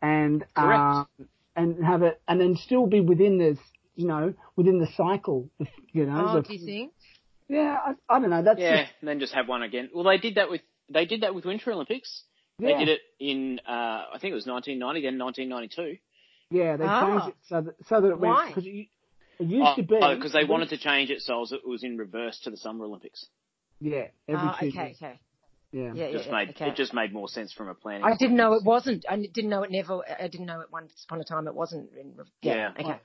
and, 0.02 0.46
Correct. 0.54 0.80
um, 0.80 1.08
and 1.56 1.84
have 1.86 2.04
it, 2.04 2.22
and 2.28 2.40
then 2.42 2.56
still 2.56 2.86
be 2.88 3.00
within 3.00 3.38
this, 3.38 3.58
you 3.96 4.08
know, 4.08 4.34
within 4.58 4.80
the 4.80 4.88
cycle, 4.88 5.50
you 5.94 6.06
know. 6.06 6.26
Oh, 6.30 6.34
the- 6.36 6.42
do 6.42 6.54
you 6.56 6.66
think? 6.66 6.94
Yeah, 7.48 7.78
I, 7.86 8.16
I 8.16 8.20
don't 8.20 8.30
know. 8.30 8.42
That's 8.44 8.60
yeah, 8.60 8.82
just, 8.84 8.94
and 9.02 9.08
then 9.08 9.20
just 9.20 9.34
have 9.34 9.48
one 9.48 9.64
again. 9.64 9.90
Well, 9.94 10.04
they 10.04 10.18
did 10.18 10.36
that 10.36 10.50
with 10.50 10.62
they 10.90 11.06
did 11.06 11.22
that 11.22 11.34
with 11.34 11.46
Winter 11.46 11.72
Olympics. 11.72 12.24
They 12.60 12.70
Yeah. 12.70 12.80
did 12.80 12.90
it 12.90 13.02
in 13.20 13.60
uh, 13.68 13.72
I 14.14 14.18
think 14.20 14.32
it 14.32 14.36
was 14.36 14.46
1990, 14.48 15.02
then 15.02 15.18
1992. 15.18 15.98
yeah, 16.52 16.78
they 16.78 16.86
Ah. 16.86 17.02
changed 17.02 17.28
it 17.30 17.36
so 17.48 17.62
that, 17.62 17.76
so 17.88 18.02
that 18.02 18.08
it 18.10 18.20
went, 18.20 18.34
Why? 18.34 18.48
because 18.48 18.66
it, 18.66 18.88
it 19.40 19.48
used 19.48 19.76
to 19.76 19.84
be. 19.84 20.00
because 20.16 20.34
they 20.34 20.44
wanted 20.44 20.70
to 20.70 20.78
change 20.78 21.10
it 21.10 21.22
so 21.22 21.42
it 21.52 21.68
was 21.68 21.84
in 21.84 21.98
reverse 21.98 22.40
to 22.42 22.52
the 22.52 22.58
Summer 22.58 22.86
Olympics. 22.86 23.26
Yeah, 23.80 24.08
every 24.28 24.48
Oh, 24.48 24.56
two 24.60 24.68
okay, 24.68 24.78
years. 24.86 24.98
okay. 25.02 25.20
Yeah. 25.72 25.92
Yeah, 25.96 26.12
Just 26.12 26.28
yeah, 26.28 26.32
made 26.32 26.50
okay. 26.52 26.68
it 26.70 26.76
just 26.76 26.94
made 26.94 27.12
more 27.12 27.28
sense 27.28 27.52
from 27.52 27.68
a 27.68 27.74
planning. 27.74 28.04
I 28.04 28.16
didn't 28.16 28.38
know 28.38 28.54
it 28.54 28.64
wasn't. 28.64 29.06
I 29.10 29.16
didn't 29.18 29.50
know 29.50 29.64
it 29.64 29.72
never. 29.72 30.02
I 30.08 30.28
didn't 30.28 30.46
know 30.46 30.60
it 30.62 30.72
once 30.72 30.92
upon 31.04 31.20
a 31.20 31.24
time 31.24 31.48
it 31.48 31.56
wasn't. 31.56 31.90
In, 32.00 32.14
yeah. 32.44 32.54
Yeah. 32.54 32.72
Okay. 32.80 33.00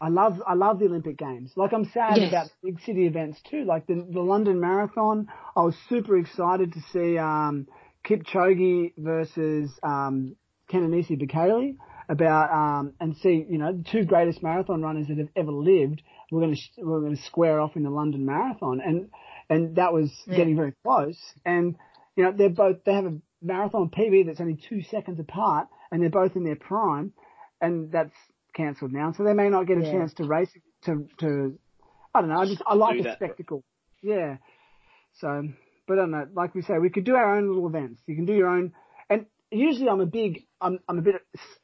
I 0.00 0.08
love 0.08 0.42
I 0.46 0.54
love 0.54 0.78
the 0.78 0.86
Olympic 0.86 1.16
Games. 1.16 1.52
Like 1.56 1.72
I'm 1.72 1.84
sad 1.86 2.20
Yes. 2.20 2.30
about 2.30 2.50
big 2.62 2.80
city 2.80 3.06
events 3.06 3.40
too. 3.48 3.64
Like 3.64 3.86
the 3.86 4.06
the 4.10 4.20
London 4.20 4.60
Marathon. 4.60 5.28
I 5.56 5.62
was 5.62 5.76
super 5.88 6.16
excited 6.18 6.72
to 6.72 6.80
see 6.92 7.16
um, 7.18 7.66
Kipchoge 8.04 8.92
versus 8.98 9.70
um, 9.82 10.36
Kenenisa 10.70 11.16
Bekele 11.20 11.76
about 12.08 12.52
um, 12.52 12.92
and 13.00 13.16
see 13.16 13.46
you 13.48 13.58
know 13.58 13.72
the 13.72 13.84
two 13.90 14.04
greatest 14.04 14.42
marathon 14.42 14.82
runners 14.82 15.06
that 15.08 15.18
have 15.18 15.30
ever 15.36 15.52
lived. 15.52 16.02
We're 16.30 16.40
going 16.40 16.54
to 16.54 16.82
we're 16.82 17.00
going 17.00 17.16
to 17.16 17.22
square 17.22 17.60
off 17.60 17.76
in 17.76 17.82
the 17.82 17.90
London 17.90 18.26
Marathon 18.26 18.80
and 18.84 19.10
and 19.48 19.76
that 19.76 19.92
was 19.92 20.10
Yeah. 20.26 20.36
getting 20.36 20.56
very 20.56 20.74
close. 20.84 21.18
And 21.44 21.76
you 22.16 22.24
know 22.24 22.32
they're 22.32 22.48
both 22.50 22.84
they 22.84 22.94
have 22.94 23.06
a 23.06 23.18
marathon 23.40 23.90
PB 23.90 24.26
that's 24.26 24.40
only 24.40 24.56
two 24.68 24.82
seconds 24.82 25.20
apart, 25.20 25.68
and 25.90 26.02
they're 26.02 26.10
both 26.10 26.34
in 26.36 26.44
their 26.44 26.56
prime, 26.56 27.12
and 27.60 27.90
that's 27.92 28.14
cancelled 28.54 28.92
now. 28.92 29.12
So 29.12 29.24
they 29.24 29.34
may 29.34 29.48
not 29.48 29.66
get 29.66 29.78
a 29.78 29.82
Yeah. 29.82 29.92
chance 29.92 30.14
to 30.14 30.24
race 30.24 30.50
to 30.84 31.06
to. 31.18 31.58
I 32.14 32.20
don't 32.20 32.30
know. 32.30 32.40
I 32.40 32.46
just 32.46 32.62
I 32.66 32.74
like 32.74 32.96
Do 32.96 33.02
the 33.02 33.08
that. 33.10 33.18
spectacle. 33.18 33.64
Yeah. 34.02 34.36
So, 35.14 35.48
but 35.86 35.94
I 35.94 36.02
don't 36.02 36.10
know. 36.10 36.26
Like 36.34 36.54
we 36.54 36.62
say, 36.62 36.78
we 36.80 36.90
could 36.90 37.04
do 37.04 37.14
our 37.14 37.36
own 37.36 37.48
little 37.48 37.66
events. 37.66 38.00
You 38.06 38.14
can 38.16 38.24
do 38.24 38.32
your 38.34 38.48
own. 38.48 38.72
And 39.10 39.26
usually, 39.50 39.88
I'm 39.88 40.00
a 40.00 40.06
big, 40.06 40.44
I'm 40.60 40.78
I'm 40.88 40.98
a 40.98 41.02
bit 41.02 41.16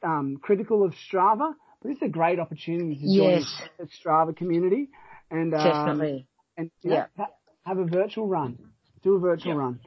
um, 0.03 0.37
critical 0.41 0.83
of 0.83 0.93
Strava, 0.93 1.53
but 1.81 1.89
this 1.89 1.97
is 1.97 2.03
a 2.03 2.09
great 2.09 2.39
opportunity 2.39 2.95
to 2.95 3.01
join 3.17 3.39
Yes. 3.39 3.61
the 3.79 3.87
Strava 3.87 4.35
community 4.35 4.89
and 5.29 5.53
um, 5.53 5.63
Definitely. 5.63 6.27
and 6.57 6.71
yeah, 6.81 7.05
Yeah. 7.17 7.25
have 7.65 7.77
a 7.77 7.85
virtual 7.85 8.27
run. 8.27 8.57
Do 9.03 9.15
a 9.15 9.19
virtual 9.19 9.53
Yeah. 9.53 9.59
run. 9.59 9.79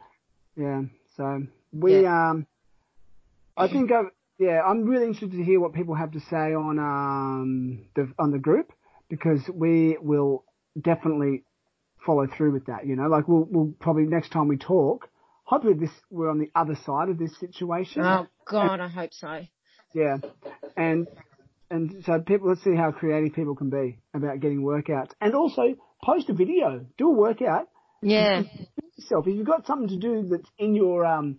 Yeah. 0.56 0.82
So 1.16 1.46
we 1.72 2.06
um 2.06 2.46
I 3.56 3.68
think 3.68 3.92
i 3.92 4.02
yeah, 4.38 4.60
I'm 4.62 4.84
really 4.84 5.06
interested 5.06 5.32
to 5.32 5.44
hear 5.44 5.60
what 5.60 5.74
people 5.74 5.94
have 5.94 6.12
to 6.12 6.20
say 6.20 6.54
on 6.54 6.78
um 6.78 7.86
the 7.94 8.12
on 8.18 8.30
the 8.30 8.38
group 8.38 8.72
because 9.08 9.40
we 9.52 9.96
will 10.00 10.44
definitely 10.80 11.44
follow 12.04 12.26
through 12.26 12.52
with 12.52 12.66
that, 12.66 12.86
you 12.86 12.96
know. 12.96 13.08
Like 13.08 13.28
we'll 13.28 13.46
we'll 13.48 13.72
probably 13.80 14.04
next 14.04 14.30
time 14.30 14.48
we 14.48 14.56
talk, 14.56 15.08
hopefully 15.44 15.74
this 15.74 15.90
we're 16.10 16.30
on 16.30 16.38
the 16.38 16.50
other 16.54 16.76
side 16.84 17.08
of 17.08 17.18
this 17.18 17.38
situation. 17.38 18.02
Oh 18.02 18.26
God, 18.46 18.80
I 18.80 18.88
hope 18.88 19.14
so. 19.14 19.42
Yeah. 19.94 20.16
And 20.76 21.06
and 21.70 22.02
so 22.04 22.20
people 22.20 22.48
let's 22.48 22.62
see 22.64 22.74
how 22.74 22.90
creative 22.90 23.34
people 23.34 23.54
can 23.54 23.70
be 23.70 24.00
about 24.12 24.40
getting 24.40 24.62
workouts. 24.62 25.12
And 25.20 25.34
also 25.34 25.74
post 26.04 26.28
a 26.28 26.34
video. 26.34 26.84
Do 26.98 27.08
a 27.08 27.12
workout 27.12 27.68
Yeah. 28.02 28.42
yourself. 28.96 29.26
If 29.26 29.36
you've 29.36 29.46
got 29.46 29.66
something 29.66 29.88
to 29.88 29.96
do 29.96 30.28
that's 30.28 30.50
in 30.58 30.74
your 30.74 31.06
um 31.06 31.38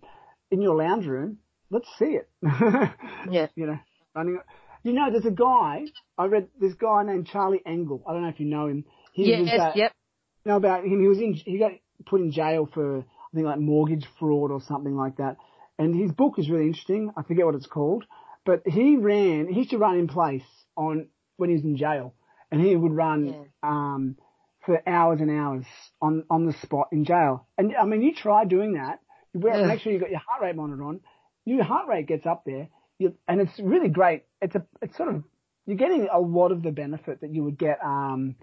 in 0.49 0.61
your 0.61 0.75
lounge 0.75 1.05
room, 1.05 1.39
let's 1.76 1.89
see 1.99 2.17
it. 2.19 2.30
Yeah. 3.32 3.47
You 3.55 3.67
know, 3.67 3.80
running. 4.15 4.39
You 4.84 4.93
know, 4.93 5.11
there's 5.11 5.26
a 5.26 5.32
guy. 5.32 5.86
I 6.17 6.26
read 6.26 6.47
this 6.59 6.73
guy 6.76 7.03
named 7.03 7.28
Charlie 7.28 7.61
Engle. 7.65 8.03
I 8.07 8.13
don't 8.13 8.21
know 8.21 8.30
if 8.30 8.39
you 8.39 8.45
know 8.45 8.67
him. 8.67 8.86
He 9.13 9.30
Yes. 9.30 9.41
was, 9.41 9.49
uh, 9.49 9.71
Yep. 9.76 9.91
know 10.45 10.55
about 10.57 10.86
him. 10.86 11.01
He 11.01 11.07
was 11.07 11.19
in. 11.19 11.34
He 11.34 11.57
got 11.57 11.71
put 12.05 12.21
in 12.21 12.32
jail 12.32 12.67
for 12.73 12.99
I 12.99 13.03
think 13.34 13.45
like 13.47 13.59
mortgage 13.59 14.05
fraud 14.19 14.51
or 14.51 14.61
something 14.61 14.95
like 14.95 15.17
that. 15.17 15.38
And 15.78 15.93
his 15.95 16.11
book 16.11 16.39
is 16.39 16.49
really 16.49 16.67
interesting. 16.67 17.11
I 17.17 17.23
forget 17.23 17.45
what 17.45 17.55
it's 17.55 17.67
called, 17.67 18.05
but 18.45 18.61
he 18.65 18.95
ran. 18.97 19.47
He 19.47 19.59
used 19.59 19.71
to 19.71 19.78
run 19.78 19.97
in 19.97 20.07
place 20.07 20.45
on 20.78 21.07
when 21.38 21.49
he 21.49 21.55
was 21.55 21.63
in 21.65 21.76
jail, 21.78 22.13
and 22.51 22.61
he 22.61 22.76
would 22.76 22.93
run 22.93 23.26
Yeah. 23.26 23.43
um, 23.63 24.15
for 24.65 24.82
hours 24.88 25.19
and 25.19 25.32
hours 25.32 25.65
on 26.01 26.23
on 26.30 26.45
the 26.45 26.53
spot 26.53 26.88
in 26.91 27.03
jail. 27.05 27.47
And 27.57 27.76
I 27.76 27.86
mean, 27.86 28.01
you 28.01 28.13
try 28.13 28.45
doing 28.45 28.73
that. 28.73 28.99
You 29.34 29.39
wear, 29.41 29.59
Yeah. 29.59 29.65
make 29.67 29.82
sure 29.82 29.91
you 29.91 29.99
got 29.99 30.11
your 30.11 30.19
heart 30.28 30.41
rate 30.43 30.55
monitor 30.55 30.84
on. 30.84 31.01
Your 31.45 31.63
heart 31.63 31.87
rate 31.87 32.07
gets 32.07 32.25
up 32.25 32.43
there, 32.45 32.67
you, 32.97 33.13
and 33.27 33.39
it's 33.39 33.59
really 33.59 33.89
great. 33.89 34.23
It's 34.41 34.55
a 34.55 34.65
it's 34.81 34.97
sort 34.97 35.09
of 35.09 35.23
you're 35.65 35.77
getting 35.77 36.07
a 36.11 36.19
lot 36.19 36.51
of 36.51 36.61
the 36.63 36.71
benefit 36.71 37.21
that 37.21 37.33
you 37.33 37.43
would 37.43 37.57
get 37.57 37.79
um, 37.83 38.35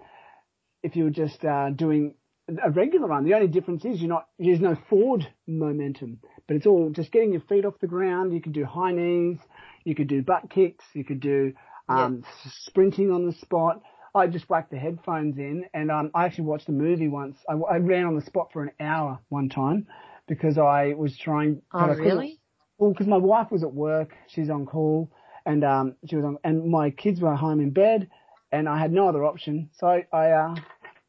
if 0.83 0.97
you 0.97 1.05
were 1.05 1.11
just 1.11 1.45
uh, 1.45 1.71
doing 1.71 2.15
a 2.63 2.71
regular 2.71 3.07
run. 3.07 3.25
The 3.25 3.35
only 3.35 3.49
difference 3.49 3.85
is 3.85 4.01
you're 4.01 4.09
not 4.09 4.27
there's 4.39 4.61
no 4.61 4.77
forward 4.89 5.27
momentum, 5.47 6.21
but 6.47 6.57
it's 6.57 6.67
all 6.67 6.91
just 6.91 7.13
getting 7.13 7.33
your 7.33 7.43
feet 7.43 7.65
off 7.65 7.75
the 7.81 7.87
ground. 7.87 8.33
You 8.33 8.41
can 8.41 8.53
do 8.53 8.65
high 8.65 8.93
knees, 8.93 9.39
you 9.85 9.95
could 9.95 10.09
do 10.09 10.23
butt 10.23 10.51
kicks, 10.51 10.85
you 10.95 11.05
could 11.05 11.21
do 11.21 11.53
um, 11.89 12.25
s- 12.45 12.53
sprinting 12.65 13.11
on 13.11 13.27
the 13.27 13.33
spot. 13.33 13.83
I 14.15 14.27
just 14.27 14.49
whacked 14.51 14.71
the 14.71 14.77
headphones 14.79 15.39
in, 15.39 15.65
and 15.73 15.91
um, 15.91 16.11
I 16.15 16.27
actually 16.27 16.45
watched 16.45 16.69
a 16.69 16.73
movie 16.73 17.09
once. 17.09 17.39
I, 17.49 17.55
I 17.55 17.77
ran 17.79 18.05
on 18.05 18.15
the 18.15 18.23
spot 18.23 18.51
for 18.53 18.63
an 18.63 18.73
hour 18.79 19.21
one 19.31 19.49
time 19.49 19.87
because 20.29 20.59
I 20.59 20.93
was 20.95 21.17
trying. 21.17 21.63
Oh, 21.73 21.87
really? 21.97 22.41
Well, 22.79 22.91
because 22.93 23.07
my 23.07 23.17
wife 23.17 23.51
was 23.51 23.63
at 23.63 23.73
work, 23.73 24.15
she's 24.29 24.51
on 24.51 24.67
call, 24.67 25.11
and 25.47 25.65
um, 25.65 25.97
she 26.09 26.17
was 26.17 26.25
on, 26.25 26.39
and 26.45 26.71
my 26.71 26.91
kids 26.91 27.21
were 27.21 27.35
home 27.35 27.61
in 27.61 27.71
bed, 27.71 28.09
and 28.51 28.69
I 28.69 28.79
had 28.79 28.93
no 28.93 29.09
other 29.09 29.25
option, 29.25 29.71
so 29.79 29.87
I 29.87 30.07
I 30.13 30.31
uh, 30.31 30.55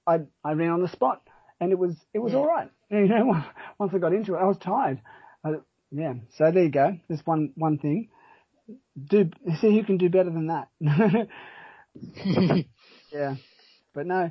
I, 0.07 0.19
I 0.43 0.53
ran 0.53 0.69
on 0.71 0.81
the 0.81 0.87
spot, 0.89 1.21
and 1.59 1.71
it 1.71 1.79
was 1.79 1.95
it 2.13 2.19
was 2.19 2.33
Yeah. 2.33 2.39
all 2.39 2.47
right. 2.47 2.69
You 2.91 3.07
know, 3.07 3.43
once 3.79 3.91
I 3.95 3.97
got 3.97 4.13
into 4.13 4.35
it, 4.35 4.37
I 4.37 4.45
was 4.45 4.57
tired. 4.59 5.01
I, 5.43 5.53
yeah, 5.91 6.13
so 6.37 6.51
there 6.51 6.63
you 6.63 6.69
go. 6.69 6.95
There's 7.07 7.25
one 7.25 7.51
one 7.55 7.79
thing. 7.79 8.09
Do 9.09 9.31
see 9.61 9.75
who 9.75 9.83
can 9.83 9.97
do 9.97 10.09
better 10.09 10.29
than 10.29 10.47
that. 10.47 10.67
yeah, 13.11 13.35
but 13.95 14.05
no. 14.05 14.29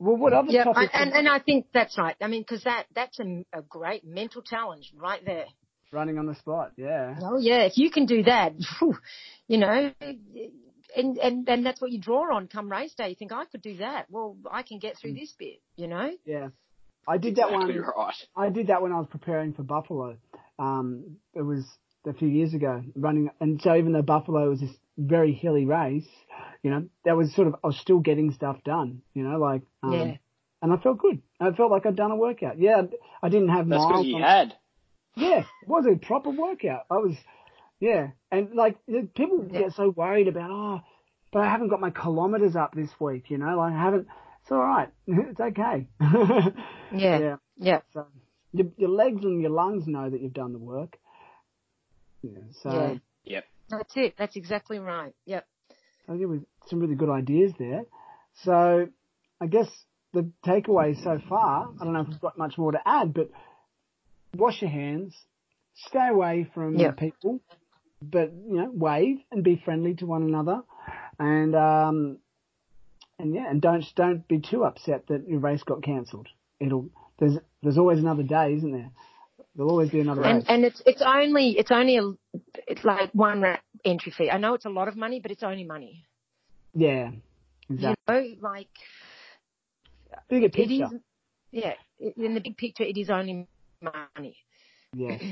Well, 0.00 0.16
what 0.16 0.32
other 0.32 0.50
Yeah, 0.50 0.64
topics? 0.64 0.92
and, 0.94 1.12
and 1.12 1.28
I 1.28 1.38
think 1.38 1.66
that's 1.72 1.96
right. 1.96 2.16
I 2.20 2.26
mean, 2.26 2.42
because 2.42 2.64
that 2.64 2.86
that's 2.94 3.20
a, 3.20 3.44
a 3.52 3.62
great 3.62 4.04
mental 4.04 4.42
challenge 4.42 4.92
right 4.96 5.24
there. 5.24 5.46
Running 5.92 6.18
on 6.18 6.26
the 6.26 6.34
spot. 6.34 6.72
Yeah. 6.76 7.16
Oh 7.22 7.38
yeah, 7.38 7.62
if 7.64 7.76
you 7.76 7.90
can 7.90 8.06
do 8.06 8.22
that, 8.24 8.54
phew, 8.78 8.96
you 9.48 9.58
know, 9.58 9.92
and 10.96 11.18
and 11.18 11.48
and 11.48 11.66
that's 11.66 11.80
what 11.80 11.90
you 11.92 12.00
draw 12.00 12.34
on 12.34 12.48
come 12.48 12.70
race 12.70 12.94
day. 12.94 13.08
You 13.10 13.14
think 13.14 13.32
I 13.32 13.44
could 13.44 13.62
do 13.62 13.76
that. 13.78 14.06
Well, 14.10 14.36
I 14.50 14.62
can 14.62 14.78
get 14.78 14.96
through 14.98 15.14
this 15.14 15.32
bit. 15.38 15.60
You 15.76 15.86
know. 15.88 16.10
Yeah. 16.24 16.48
I 17.06 17.18
did 17.18 17.34
that 17.36 17.48
Exactly 17.48 17.80
one. 17.80 17.90
right. 17.96 18.14
I 18.36 18.48
did 18.50 18.68
that 18.68 18.80
when 18.80 18.92
I 18.92 18.98
was 18.98 19.08
preparing 19.10 19.54
for 19.54 19.64
Buffalo. 19.64 20.18
Um, 20.60 21.16
it 21.34 21.42
was 21.42 21.64
a 22.06 22.12
few 22.12 22.28
years 22.28 22.54
ago, 22.54 22.80
running, 22.94 23.28
and 23.40 23.60
so 23.60 23.74
even 23.74 23.92
though 23.92 24.02
Buffalo 24.02 24.48
was 24.50 24.60
this 24.60 24.70
very 24.96 25.32
hilly 25.32 25.64
race, 25.66 26.06
you 26.62 26.70
know, 26.70 26.84
that 27.04 27.16
was 27.16 27.34
sort 27.34 27.48
of 27.48 27.56
I 27.64 27.66
was 27.66 27.78
still 27.78 27.98
getting 27.98 28.30
stuff 28.32 28.58
done. 28.64 29.02
You 29.14 29.24
know, 29.24 29.38
like 29.38 29.62
um, 29.82 29.92
Yeah. 29.92 30.14
and 30.62 30.72
I 30.72 30.76
felt 30.76 30.98
good. 30.98 31.22
I 31.40 31.50
felt 31.50 31.72
like 31.72 31.86
I'd 31.86 31.96
done 31.96 32.12
a 32.12 32.16
workout. 32.16 32.60
Yeah, 32.60 32.82
I 33.20 33.28
didn't 33.28 33.48
have 33.48 33.68
That's 33.68 33.80
miles. 33.80 33.90
because 33.92 34.06
you 34.06 34.16
on- 34.16 34.22
had. 34.22 34.54
Yeah, 35.16 35.40
it 35.40 35.68
was 35.68 35.86
a 35.86 35.96
proper 35.96 36.30
workout. 36.30 36.82
I 36.90 36.94
was, 36.94 37.14
yeah, 37.80 38.08
and 38.30 38.54
like 38.54 38.76
people 38.86 39.46
Yeah. 39.50 39.60
get 39.60 39.72
so 39.72 39.90
worried 39.90 40.28
about 40.28 40.50
oh, 40.50 40.80
but 41.32 41.40
I 41.40 41.50
haven't 41.50 41.68
got 41.68 41.80
my 41.80 41.90
kilometers 41.90 42.56
up 42.56 42.74
this 42.74 42.90
week. 43.00 43.30
You 43.30 43.38
know, 43.38 43.56
like 43.56 43.72
I 43.72 43.78
haven't. 43.78 44.06
It's 44.42 44.50
all 44.50 44.58
right. 44.58 44.88
It's 45.06 45.40
okay. 45.40 45.86
Yeah. 46.94 47.18
yeah. 47.18 47.36
Yeah. 47.56 47.80
So 47.94 48.06
your, 48.52 48.66
your 48.76 48.90
legs 48.90 49.22
and 49.24 49.40
your 49.40 49.50
lungs 49.50 49.86
know 49.86 50.10
that 50.10 50.20
you've 50.20 50.34
done 50.34 50.52
the 50.52 50.58
work. 50.58 50.98
Yeah. 52.22 52.38
So 52.62 52.70
Yeah. 52.70 52.94
Yep. 53.24 53.44
That's 53.70 53.96
it. 53.96 54.14
That's 54.18 54.36
exactly 54.36 54.78
right. 54.78 55.14
Yep. 55.24 55.46
I 56.08 56.12
think 56.12 56.28
with 56.28 56.44
some 56.68 56.80
really 56.80 56.96
good 56.96 57.08
ideas 57.08 57.52
there. 57.58 57.84
So 58.44 58.88
I 59.40 59.46
guess 59.46 59.68
the 60.12 60.30
takeaway 60.44 61.02
so 61.02 61.18
far, 61.28 61.70
I 61.80 61.84
don't 61.84 61.94
know 61.94 62.00
if 62.00 62.08
we've 62.08 62.20
got 62.20 62.36
much 62.36 62.58
more 62.58 62.72
to 62.72 62.80
add, 62.84 63.14
but 63.14 63.30
wash 64.36 64.60
your 64.62 64.70
hands, 64.70 65.14
stay 65.74 66.08
away 66.08 66.48
from 66.54 66.78
Yep. 66.78 66.96
people, 66.98 67.40
but 68.00 68.32
you 68.32 68.56
know, 68.56 68.70
wave 68.72 69.18
and 69.30 69.44
be 69.44 69.60
friendly 69.64 69.94
to 69.96 70.06
one 70.06 70.22
another, 70.22 70.62
and 71.18 71.54
um, 71.54 72.18
and 73.18 73.34
yeah, 73.34 73.48
and 73.50 73.60
don't 73.60 73.84
don't 73.94 74.26
be 74.28 74.40
too 74.40 74.64
upset 74.64 75.06
that 75.08 75.28
your 75.28 75.40
race 75.40 75.62
got 75.62 75.82
cancelled. 75.82 76.28
It'll 76.60 76.88
there's 77.18 77.38
there's 77.62 77.78
always 77.78 77.98
another 77.98 78.22
day, 78.22 78.54
isn't 78.54 78.72
there? 78.72 78.90
There'll 79.54 79.70
always 79.70 79.90
be 79.90 80.00
another 80.00 80.22
And 80.22 80.38
race. 80.38 80.44
and 80.48 80.64
it's 80.64 80.82
it's 80.86 81.02
only 81.02 81.56
it's 81.58 81.70
only 81.70 81.98
a 81.98 82.12
it's 82.66 82.84
like 82.84 83.10
one 83.12 83.44
entry 83.84 84.12
fee. 84.16 84.30
I 84.30 84.38
know 84.38 84.54
it's 84.54 84.64
a 84.64 84.70
lot 84.70 84.88
of 84.88 84.96
money, 84.96 85.20
but 85.20 85.30
it's 85.30 85.42
only 85.42 85.64
money. 85.64 86.06
yeah, 86.74 87.10
exactly. 87.68 88.36
You 88.36 88.40
know, 88.40 88.48
like 88.48 88.68
Bigger 90.28 90.48
picture. 90.48 90.90
is. 90.90 90.92
Yeah. 91.50 91.74
In 92.16 92.34
the 92.34 92.40
big 92.40 92.56
picture, 92.56 92.82
it 92.82 92.96
is 92.96 93.10
only 93.10 93.46
money. 93.82 94.36
Yeah. 94.94 95.18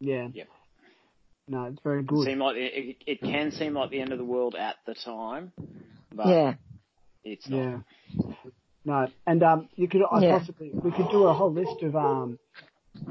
Yeah. 0.00 0.28
Yep. 0.32 0.48
No, 1.48 1.64
it's 1.64 1.80
very 1.82 2.04
good. 2.04 2.24
Seem 2.24 2.38
like 2.38 2.54
it, 2.56 2.72
it, 2.72 2.96
it 3.04 3.20
can 3.20 3.50
seem 3.50 3.74
like 3.74 3.90
the 3.90 4.00
end 4.00 4.12
of 4.12 4.18
the 4.18 4.24
world 4.24 4.54
at 4.54 4.76
the 4.86 4.94
time, 4.94 5.50
but 6.14 6.28
Yeah. 6.28 6.54
it's 7.24 7.48
not. 7.48 7.58
Yeah. 7.58 7.78
No, 8.84 9.08
and 9.26 9.42
um, 9.42 9.68
you 9.74 9.88
could 9.88 10.02
I 10.02 10.20
Yeah. 10.20 10.38
possibly 10.38 10.70
we 10.72 10.92
could 10.92 11.10
do 11.10 11.24
a 11.24 11.34
whole 11.34 11.52
list 11.52 11.82
of 11.82 11.96
um, 11.96 12.38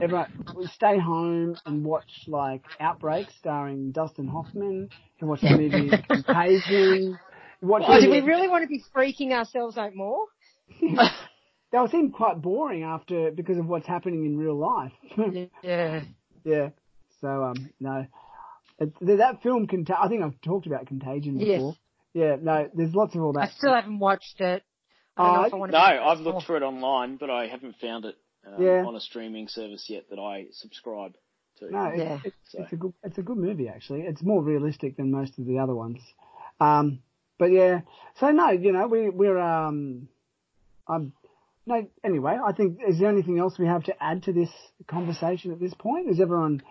everyone 0.02 0.28
we 0.56 0.66
stay 0.68 0.98
home 0.98 1.58
and 1.66 1.84
watch 1.84 2.10
like 2.28 2.64
Outbreak 2.80 3.28
starring 3.40 3.92
Dustin 3.92 4.28
Hoffman. 4.28 4.84
You 4.84 5.20
can 5.20 5.28
watch 5.28 5.42
the 5.42 5.50
movie 5.50 5.92
Contagion. 6.08 7.20
You 7.62 7.68
Watch 7.68 7.84
Oh, 7.88 8.00
do 8.00 8.10
we 8.10 8.22
really 8.22 8.48
want 8.48 8.64
to 8.64 8.68
be 8.68 8.82
freaking 8.96 9.32
ourselves 9.32 9.78
out 9.78 9.94
more? 9.96 10.26
They 11.72 11.78
all 11.78 11.90
seem 11.90 12.12
quite 12.12 12.42
boring 12.42 12.84
after 12.84 13.32
because 13.32 13.58
of 13.58 13.68
what's 13.68 13.88
happening 13.88 14.26
in 14.26 14.38
real 14.38 14.58
life. 14.58 14.94
Yeah. 15.64 16.02
yeah. 16.44 16.70
So 17.22 17.28
um, 17.44 17.70
no, 17.80 18.06
it, 18.80 18.94
that 19.18 19.42
film 19.44 19.68
can. 19.68 19.86
I 20.00 20.08
think 20.08 20.24
I've 20.24 20.40
talked 20.42 20.68
about 20.68 20.86
Contagion 20.88 21.38
before. 21.38 21.48
Yes. 21.48 21.58
before. 21.58 21.76
Yeah. 22.14 22.36
No, 22.42 22.70
there's 22.74 22.94
lots 22.96 23.16
of 23.16 23.22
all 23.22 23.34
that. 23.34 23.42
I 23.42 23.48
still 23.58 23.74
haven't 23.74 24.00
watched 24.00 24.40
it. 24.40 24.64
I 25.18 25.24
don't 25.24 25.34
know 25.34 25.42
Oh, 25.42 25.66
if 25.66 25.74
I 25.76 25.98
No. 25.98 26.04
I've 26.06 26.20
looked 26.20 26.44
for 26.46 26.56
it 26.58 26.64
online, 26.64 27.18
but 27.18 27.30
I 27.32 27.48
haven't 27.48 27.76
found 27.82 28.06
it 28.06 28.16
um, 28.46 28.62
Yeah. 28.64 28.86
on 28.86 28.96
a 28.96 29.00
streaming 29.02 29.48
service 29.48 29.86
yet 29.90 30.10
that 30.12 30.20
I 30.20 30.46
subscribe 30.52 31.16
to. 31.60 31.72
No, 31.72 31.86
it's, 31.86 31.98
Yeah. 31.98 32.20
it's, 32.24 32.36
So- 32.50 32.62
it's 32.64 32.74
a 32.74 32.76
good 32.78 32.94
it's 33.04 33.18
a 33.18 33.24
good 33.24 33.38
movie 33.38 33.68
actually. 33.68 34.02
It's 34.02 34.22
more 34.22 34.42
realistic 34.44 34.96
than 34.96 35.12
most 35.12 35.38
of 35.40 35.46
the 35.46 35.58
other 35.60 35.74
ones. 35.76 36.00
Um, 36.60 37.00
but 37.40 37.52
yeah, 37.52 37.82
so 38.20 38.30
no, 38.32 38.52
you 38.52 38.72
know, 38.72 38.88
we 38.88 39.10
we're 39.10 39.38
um, 39.40 40.08
um, 40.88 41.14
no. 41.68 41.88
Anyway, 42.04 42.38
I 42.44 42.52
think 42.54 42.80
is 42.88 43.00
there 43.00 43.10
anything 43.10 43.38
else 43.40 43.60
we 43.60 43.68
have 43.68 43.84
to 43.86 44.04
add 44.04 44.24
to 44.24 44.34
this 44.34 44.50
conversation 44.88 45.52
at 45.52 45.60
this 45.60 45.74
point? 45.74 46.10
Is 46.10 46.20
everyone 46.20 46.62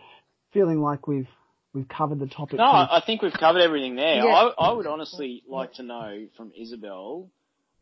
feeling 0.53 0.81
like 0.81 1.07
we've 1.07 1.29
we've 1.73 1.89
covered 1.89 2.19
the 2.19 2.27
topic? 2.27 2.59
No, 2.59 2.65
I 2.65 2.99
I 2.99 3.03
think 3.05 3.23
we've 3.23 3.33
covered 3.33 3.61
everything 3.63 3.97
there. 3.97 4.25
Yeah. 4.25 4.35
I, 4.59 4.69
I 4.69 4.73
would 4.73 4.87
honestly 4.87 5.43
like 5.49 5.75
to 5.75 5.83
know 5.83 6.27
from 6.37 6.53
Isabel 6.57 7.31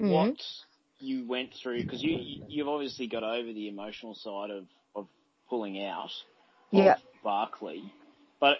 Mhm. 0.01 0.11
what 0.13 0.43
you 0.99 1.27
went 1.29 1.55
through 1.63 1.83
because 1.83 2.03
you 2.03 2.19
you've 2.49 2.69
obviously 2.69 3.07
got 3.07 3.23
over 3.23 3.53
the 3.53 3.69
emotional 3.69 4.15
side 4.15 4.51
of 4.51 4.67
of 4.97 5.07
pulling 5.49 5.83
out. 5.85 6.11
Yeah. 6.71 6.95
Of 6.95 7.03
Barkley, 7.23 7.85
but 8.41 8.59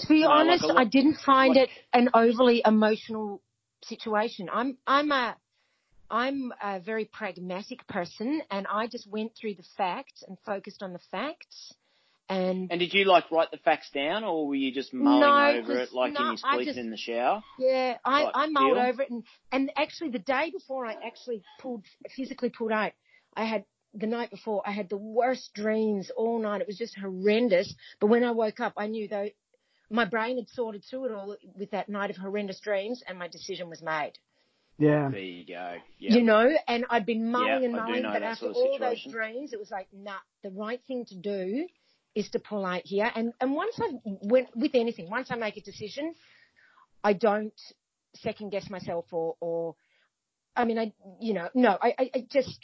To 0.00 0.08
be 0.08 0.20
No, 0.22 0.28
like 0.28 0.40
honest, 0.40 0.64
a 0.64 0.66
lot- 0.66 0.76
I 0.78 0.84
didn't 0.84 1.16
find 1.24 1.54
like- 1.56 1.68
it 1.68 1.70
an 1.92 2.10
overly 2.14 2.62
emotional 2.66 3.40
situation. 3.84 4.48
I'm 4.52 4.76
I'm 4.86 5.10
a 5.12 5.36
I'm 6.10 6.52
a 6.62 6.80
very 6.80 7.04
pragmatic 7.06 7.86
person, 7.86 8.42
and 8.50 8.66
I 8.70 8.86
just 8.86 9.06
went 9.06 9.32
through 9.34 9.54
the 9.54 9.64
facts 9.76 10.22
and 10.26 10.36
focused 10.44 10.82
on 10.82 10.92
the 10.92 10.98
facts. 11.10 11.74
And 12.28 12.70
and 12.70 12.80
did 12.80 12.94
you 12.94 13.04
like 13.04 13.30
write 13.30 13.50
the 13.50 13.58
facts 13.58 13.90
down, 13.90 14.24
or 14.24 14.46
were 14.46 14.54
you 14.54 14.72
just 14.72 14.94
mulling 14.94 15.20
No, 15.20 15.60
over 15.60 15.78
it 15.80 15.92
like 15.92 16.14
no, 16.14 16.20
in 16.20 16.26
your 16.28 16.36
sleep 16.38 16.66
just- 16.68 16.78
in 16.78 16.90
the 16.90 16.96
shower? 16.96 17.42
yeah, 17.58 17.98
I 18.04 18.22
Like, 18.24 18.32
I 18.34 18.46
mulled 18.48 18.76
feel? 18.76 18.86
over 18.86 19.02
it, 19.02 19.10
and 19.10 19.24
and 19.52 19.70
actually 19.76 20.10
the 20.10 20.18
day 20.20 20.50
before 20.50 20.86
I 20.86 20.94
actually 21.04 21.42
pulled 21.60 21.84
physically 22.16 22.48
pulled 22.50 22.72
out, 22.72 22.92
I 23.36 23.44
had 23.44 23.64
the 23.92 24.06
night 24.06 24.30
before 24.30 24.62
I 24.66 24.70
had 24.72 24.88
the 24.88 24.96
worst 24.96 25.52
dreams 25.54 26.10
all 26.16 26.38
night. 26.38 26.60
It 26.62 26.66
was 26.66 26.78
just 26.78 26.96
horrendous. 26.98 27.74
But 28.00 28.06
when 28.06 28.24
I 28.24 28.30
woke 28.30 28.58
up, 28.58 28.72
I 28.76 28.86
knew 28.86 29.06
though 29.06 29.28
my 29.90 30.06
brain 30.06 30.38
had 30.38 30.48
sorted 30.48 30.82
through 30.88 31.04
it 31.06 31.12
all 31.12 31.36
with 31.54 31.70
that 31.72 31.90
night 31.90 32.08
of 32.10 32.16
horrendous 32.16 32.58
dreams, 32.60 33.02
and 33.06 33.18
my 33.18 33.28
decision 33.28 33.68
was 33.68 33.82
made. 33.82 34.14
Yeah. 34.78 35.08
There 35.10 35.20
you 35.20 35.46
go. 35.46 35.76
You 35.98 36.22
know, 36.22 36.50
and 36.66 36.84
I'd 36.90 37.06
been 37.06 37.30
mulling 37.30 37.62
Yeah, 37.62 37.64
and 37.64 37.72
mulling, 37.72 38.02
but 38.02 38.22
after 38.22 38.52
sort 38.52 38.56
of 38.56 38.56
all 38.56 38.78
those 38.78 39.04
dreams, 39.10 39.52
it 39.52 39.58
was 39.58 39.70
like, 39.70 39.88
nah, 39.92 40.18
the 40.42 40.50
right 40.50 40.80
thing 40.86 41.04
to 41.06 41.16
do 41.16 41.66
is 42.14 42.28
to 42.30 42.38
pull 42.38 42.64
out 42.64 42.82
here. 42.84 43.10
And 43.14 43.32
and 43.40 43.54
once 43.54 43.78
I 43.80 43.92
went 44.04 44.48
with 44.56 44.72
anything, 44.74 45.08
once 45.10 45.28
I 45.30 45.36
make 45.36 45.56
a 45.56 45.60
decision, 45.60 46.14
I 47.02 47.12
don't 47.12 47.52
second 48.16 48.50
guess 48.50 48.68
myself 48.70 49.06
or 49.12 49.36
or 49.40 49.74
I 50.54 50.64
mean 50.64 50.78
I 50.78 50.92
you 51.20 51.34
know 51.34 51.48
no 51.54 51.76
I 51.80 51.94
I, 51.98 52.10
I 52.14 52.26
just 52.30 52.58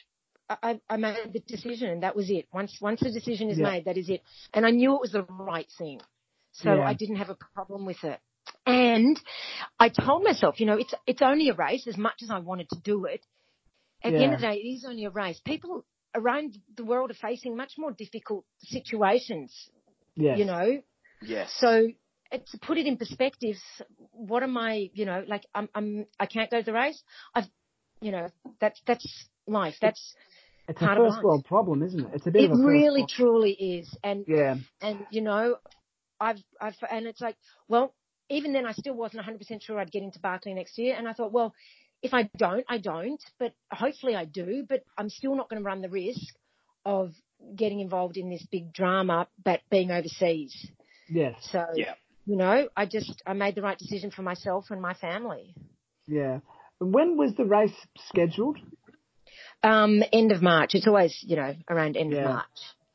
I, 0.49 0.81
I 0.89 0.97
made 0.97 1.33
the 1.33 1.41
decision 1.41 1.91
and 1.91 2.03
that 2.03 2.17
was 2.17 2.31
it. 2.31 2.47
Once 2.53 2.77
once 2.81 3.01
the 3.01 3.11
decision 3.11 3.51
is 3.51 3.59
Yeah. 3.59 3.71
made, 3.71 3.85
that 3.87 3.97
is 3.97 4.09
it. 4.09 4.23
And 4.53 4.67
I 4.67 4.71
knew 4.71 4.95
it 4.95 5.01
was 5.01 5.13
the 5.13 5.23
right 5.25 5.71
thing, 5.79 6.01
so 6.53 6.75
Yeah. 6.77 6.85
I 6.85 6.95
didn't 6.95 7.17
have 7.17 7.31
a 7.31 7.37
problem 7.55 7.87
with 7.87 8.03
it. 8.05 8.21
And 8.67 9.19
I 9.79 9.89
told 9.89 10.23
myself, 10.23 10.61
you 10.61 10.67
know, 10.67 10.77
it's 10.77 10.95
it's 11.07 11.23
only 11.23 11.49
a 11.49 11.55
race. 11.55 11.87
As 11.87 11.97
much 11.97 12.23
as 12.23 12.31
I 12.31 12.39
wanted 12.39 12.69
to 12.71 12.81
do 12.81 13.07
it, 13.07 13.25
at 14.05 14.13
the 14.13 14.23
end 14.25 14.35
of 14.35 14.41
the 14.41 14.47
day, 14.47 14.55
it 14.57 14.67
is 14.69 14.85
only 14.87 15.05
a 15.05 15.11
race. 15.11 15.41
People 15.45 15.85
around 16.15 16.59
the 16.77 16.85
world 16.85 17.11
are 17.11 17.15
facing 17.15 17.57
much 17.57 17.73
more 17.79 17.93
difficult 17.93 18.45
situations, 18.61 19.55
Yes. 20.17 20.39
you 20.39 20.45
know. 20.45 20.83
Yes. 21.23 21.53
So 21.59 21.89
to 22.33 22.59
put 22.63 22.79
it 22.79 22.87
in 22.87 22.97
perspective, 22.97 23.57
what 24.13 24.43
am 24.43 24.57
I, 24.57 24.91
you 24.95 25.05
know, 25.05 25.25
like 25.27 25.45
I'm, 25.55 25.69
I'm, 25.75 26.07
I 26.19 26.27
can't 26.27 26.51
go 26.51 26.59
to 26.59 26.65
the 26.65 26.73
race. 26.73 27.03
I've, 27.35 27.49
you 28.01 28.13
know, 28.13 28.29
that's 28.61 28.81
that's 28.87 29.29
life. 29.47 29.75
That's 29.81 30.15
It's 30.69 30.81
a 30.81 30.85
part 30.85 30.99
of 30.99 31.05
first 31.05 31.17
life. 31.17 31.25
world 31.25 31.45
problem, 31.47 31.83
isn't 31.83 32.01
it? 32.01 32.11
It's 32.15 32.27
a 32.27 32.31
bit 32.31 32.43
it 32.43 32.45
of 32.47 32.53
a 32.53 32.55
first 32.57 32.67
really 32.67 33.01
world- 33.01 33.11
truly 33.11 33.53
is. 33.53 33.97
And 34.05 34.25
Yeah. 34.29 34.57
and 34.81 35.07
you 35.11 35.23
know, 35.23 35.57
I've 36.21 36.43
I've 36.61 36.77
and 36.91 37.07
it's 37.07 37.21
like, 37.21 37.37
well, 37.69 37.95
even 38.31 38.53
then 38.53 38.65
I 38.65 38.73
still 38.73 38.95
wasn't 38.95 39.27
100% 39.27 39.63
sure 39.63 39.79
I'd 39.79 39.91
get 39.91 40.03
into 40.03 40.21
Barkley 40.21 40.55
next 40.55 40.79
year, 40.79 40.95
and 40.97 41.07
I 41.09 41.13
thought, 41.13 41.33
well, 41.33 41.53
if 42.03 42.15
I 42.15 42.31
don't, 42.39 42.65
I 42.69 42.79
don't, 42.79 43.23
but 43.39 43.53
hopefully 43.71 44.15
I 44.15 44.25
do, 44.25 44.65
but 44.67 44.85
I'm 44.97 45.11
still 45.11 45.35
not 45.35 45.51
going 45.51 45.61
to 45.61 45.67
run 45.67 45.83
the 45.83 45.89
risk 45.91 46.35
of 46.85 47.13
getting 47.57 47.81
involved 47.81 48.17
in 48.17 48.31
this 48.31 48.47
big 48.51 48.73
drama, 48.73 49.27
but 49.45 49.61
being 49.71 49.91
overseas. 49.91 50.55
Yes. 51.09 51.35
So, 51.51 51.67
Yeah. 51.75 51.95
you 52.27 52.37
know, 52.37 52.69
I 52.77 52.87
just 52.87 53.23
I 53.27 53.33
made 53.35 53.55
the 53.55 53.63
right 53.63 53.77
decision 53.77 54.11
for 54.11 54.23
myself 54.23 54.67
and 54.71 54.81
my 54.81 54.95
family. 54.95 55.55
Yeah. 56.07 56.41
When 56.79 57.17
was 57.17 57.35
the 57.37 57.45
race 57.45 57.75
scheduled? 58.09 58.59
Um, 59.63 60.03
end 60.13 60.33
of 60.33 60.41
March. 60.41 60.75
It's 60.75 60.87
always, 60.87 61.19
you 61.23 61.37
know, 61.37 61.55
around 61.69 61.97
end 61.97 62.13
Yeah. 62.13 62.21
of 62.21 62.25
March. 62.25 62.47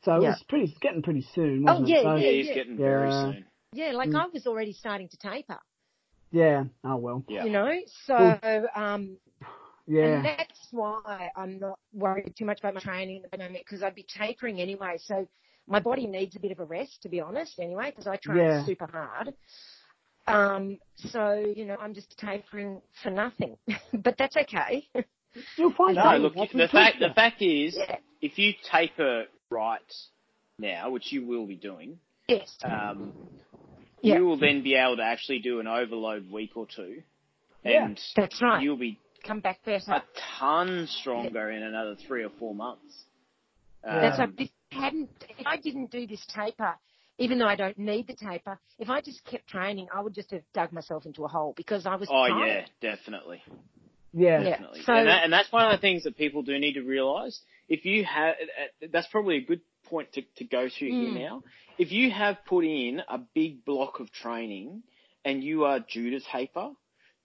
So 0.04 0.16
it 0.16 0.22
Yeah. 0.22 0.30
was 0.30 0.44
pretty, 0.48 0.66
it's 0.66 0.80
getting 0.80 1.04
pretty 1.04 1.26
soon, 1.34 1.64
Oh, 1.68 1.74
wasn't 1.74 1.90
yeah, 1.90 1.98
it? 1.98 2.04
So, 2.04 2.16
yeah, 2.16 2.32
he's 2.32 2.48
yeah. 2.48 2.54
getting 2.56 2.78
very 2.78 3.12
soon. 3.12 3.46
Yeah, 3.76 3.92
like 3.92 4.10
Mm. 4.10 4.16
I 4.16 4.28
was 4.28 4.48
already 4.48 4.74
starting 4.74 5.10
to 5.10 5.18
taper, 5.18 5.60
yeah. 6.32 6.64
Oh 6.84 6.96
well. 6.98 7.24
Yeah. 7.28 7.44
you 7.46 7.52
know. 7.52 7.74
So, 8.06 8.40
Well, 8.42 8.70
um, 8.76 9.18
Yeah. 9.88 10.06
And 10.18 10.26
that's 10.26 10.68
why 10.72 11.30
I'm 11.36 11.60
not 11.60 11.80
worried 11.94 12.34
too 12.38 12.46
much 12.46 12.60
about 12.60 12.74
my 12.74 12.80
training 12.82 13.24
at 13.24 13.32
the 13.32 13.38
moment 13.38 13.64
because 13.66 13.84
I'd 13.84 13.96
be 13.96 14.04
tapering 14.08 14.60
anyway. 14.62 14.98
So 14.98 15.28
my 15.68 15.80
body 15.80 16.08
needs 16.08 16.36
a 16.36 16.40
bit 16.40 16.52
of 16.52 16.60
a 16.60 16.66
rest, 16.66 17.02
to 17.04 17.10
be 17.10 17.20
honest, 17.22 17.60
anyway, 17.60 17.92
because 17.92 18.08
I 18.08 18.18
train 18.18 18.38
Yeah. 18.40 18.66
super 18.66 18.88
hard. 18.88 19.34
Um, 20.28 20.80
so, 20.96 21.36
you 21.56 21.66
know, 21.66 21.78
I'm 21.80 21.94
just 21.94 22.18
tapering 22.18 22.82
for 23.04 23.12
nothing, 23.12 23.58
but 23.94 24.16
that's 24.18 24.36
okay. 24.38 24.88
You'll 25.58 25.74
find 25.74 25.96
No, 25.96 26.18
look, 26.18 26.36
That's 26.36 26.52
the 26.52 26.68
fact 26.68 27.00
talks 27.00 27.10
the 27.10 27.14
fact 27.14 27.42
is, 27.42 27.76
yeah. 27.78 27.98
if 28.22 28.40
you 28.40 28.54
taper 28.72 29.26
right 29.52 29.94
now, 30.58 30.90
which 30.90 31.12
you 31.12 31.26
will 31.26 31.46
be 31.46 31.56
doing, 31.56 32.00
Yes. 32.28 32.58
um, 32.64 33.14
Yeah. 34.06 34.18
you 34.18 34.26
will 34.26 34.38
then 34.38 34.62
be 34.64 34.76
able 34.76 34.98
to 34.98 35.04
actually 35.04 35.40
do 35.40 35.60
an 35.60 35.68
overload 35.68 36.30
week 36.32 36.52
or 36.56 36.68
two, 36.74 37.02
Yeah. 37.64 37.86
and 37.86 38.00
That's 38.16 38.42
right. 38.42 38.62
you'll 38.62 38.78
be 38.78 39.00
Come 39.26 39.40
back 39.40 39.64
better. 39.66 39.92
a 39.92 40.04
ton 40.40 40.88
stronger 40.88 41.50
in 41.52 41.64
another 41.64 41.96
three 42.08 42.24
or 42.24 42.30
four 42.40 42.54
months. 42.54 43.06
That's 43.84 44.20
Um, 44.20 44.36
like 44.38 44.42
if 44.42 44.52
I 44.72 44.76
hadn't, 44.76 45.10
if 45.38 45.46
I 45.48 45.58
didn't 45.58 45.92
do 45.92 46.06
this 46.08 46.26
taper, 46.28 46.76
even 47.18 47.38
though 47.40 47.48
I 47.48 47.56
don't 47.56 47.78
need 47.78 48.08
the 48.08 48.16
taper, 48.16 48.60
if 48.80 48.90
I 48.90 49.02
just 49.02 49.24
kept 49.26 49.48
training, 49.48 49.88
I 49.94 50.02
would 50.02 50.14
just 50.14 50.32
have 50.32 50.42
dug 50.54 50.72
myself 50.72 51.06
into 51.06 51.24
a 51.24 51.28
hole 51.28 51.54
because 51.56 51.86
I 51.86 51.96
was 51.96 52.08
oh 52.12 52.28
tired. 52.28 52.70
yeah, 52.82 52.92
definitely. 52.96 53.42
Yeah. 54.14 54.42
Yeah. 54.42 54.50
Definitely. 54.52 54.82
So- 54.84 54.94
and, 54.94 55.08
that, 55.08 55.24
and 55.24 55.34
that's 55.34 55.52
one 55.52 55.66
of 55.66 55.72
the 55.72 55.82
things 55.82 56.04
that 56.04 56.16
people 56.18 56.42
do 56.44 56.58
need 56.60 56.74
to 56.74 56.82
realise. 56.84 57.42
If 57.68 57.86
you 57.86 58.06
have, 58.06 58.36
that's 58.92 59.08
probably 59.08 59.38
a 59.38 59.42
good 59.42 59.62
point 59.86 60.14
to, 60.14 60.22
to 60.38 60.44
go 60.46 60.68
to 60.68 60.86
Mm. 60.86 61.00
here 61.02 61.14
now. 61.14 61.44
If 61.78 61.92
you 61.92 62.12
have 62.12 62.38
put 62.46 62.66
in 62.66 63.02
a 63.08 63.18
big 63.34 63.66
block 63.66 64.00
of 64.00 64.12
training 64.12 64.84
and 65.24 65.44
you 65.44 65.66
are 65.66 65.80
due 65.80 66.12
to 66.12 66.20
taper, 66.20 66.72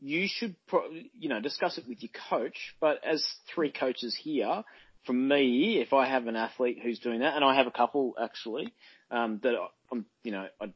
you 0.00 0.26
should, 0.28 0.56
pro- 0.66 0.90
you 1.18 1.28
know, 1.28 1.40
discuss 1.40 1.78
it 1.78 1.84
with 1.88 2.02
your 2.02 2.11
coach. 2.30 2.74
But 2.80 3.04
as 3.04 3.24
three 3.54 3.70
coaches 3.70 4.16
here, 4.20 4.64
from 5.06 5.28
me, 5.28 5.78
if 5.80 5.92
I 5.92 6.06
have 6.08 6.26
an 6.26 6.36
athlete 6.36 6.78
who's 6.82 6.98
doing 6.98 7.20
that, 7.20 7.34
and 7.36 7.44
I 7.44 7.54
have 7.56 7.66
a 7.66 7.70
couple 7.70 8.14
actually, 8.20 8.72
um, 9.11 9.40
that 9.42 9.54
I'm, 9.92 10.06
you 10.24 10.32
know, 10.32 10.46
I, 10.61 10.66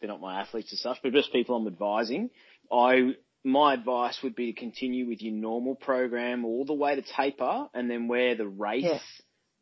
they're 0.00 0.08
not 0.08 0.20
my 0.20 0.40
athletes 0.40 0.72
as 0.72 0.80
stuff, 0.80 0.98
but 1.02 1.12
just 1.12 1.32
people 1.32 1.56
I'm 1.56 1.66
advising. 1.66 2.30
I 2.72 3.12
my 3.44 3.74
advice 3.74 4.18
would 4.22 4.34
be 4.34 4.52
to 4.52 4.58
continue 4.58 5.06
with 5.06 5.20
your 5.20 5.34
normal 5.34 5.74
program 5.74 6.44
all 6.44 6.64
the 6.64 6.72
way 6.72 6.94
to 6.96 7.02
taper, 7.02 7.68
and 7.74 7.90
then 7.90 8.08
where 8.08 8.34
the 8.34 8.46
race 8.46 8.84
Yes. 8.84 9.02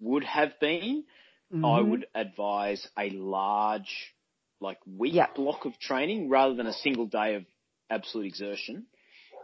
would 0.01 0.23
have 0.25 0.59
been, 0.61 1.05
I 1.53 1.57
Mhm. 1.57 1.89
would 1.91 2.07
advise 2.15 2.89
a 2.99 3.11
large, 3.11 4.15
like 4.61 4.79
week 4.87 5.15
Yeah. 5.15 5.27
block 5.35 5.65
of 5.67 5.79
training 5.79 6.29
rather 6.31 6.55
than 6.55 6.67
a 6.67 6.73
single 6.73 7.07
day 7.07 7.35
of 7.35 7.45
absolute 7.91 8.27
exertion, 8.27 8.87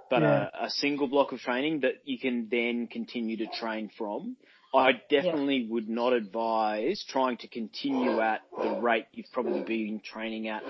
but 0.09 0.23
Yeah. 0.23 0.49
a, 0.55 0.65
a 0.65 0.71
single 0.71 1.07
block 1.07 1.33
of 1.33 1.41
training 1.41 1.81
that 1.81 1.95
you 2.05 2.19
can 2.19 2.49
then 2.49 2.87
continue 2.87 3.37
to 3.39 3.47
train 3.47 3.91
from. 3.91 4.37
I 4.75 4.93
definitely 5.11 5.67
would 5.69 5.89
not 5.89 6.13
advise 6.13 7.03
trying 7.09 7.37
to 7.39 7.49
continue 7.49 8.21
at 8.21 8.41
the 8.63 8.71
rate 8.81 9.07
you've 9.13 9.31
probably 9.33 9.63
been 9.63 10.01
training 10.01 10.49
at 10.49 10.63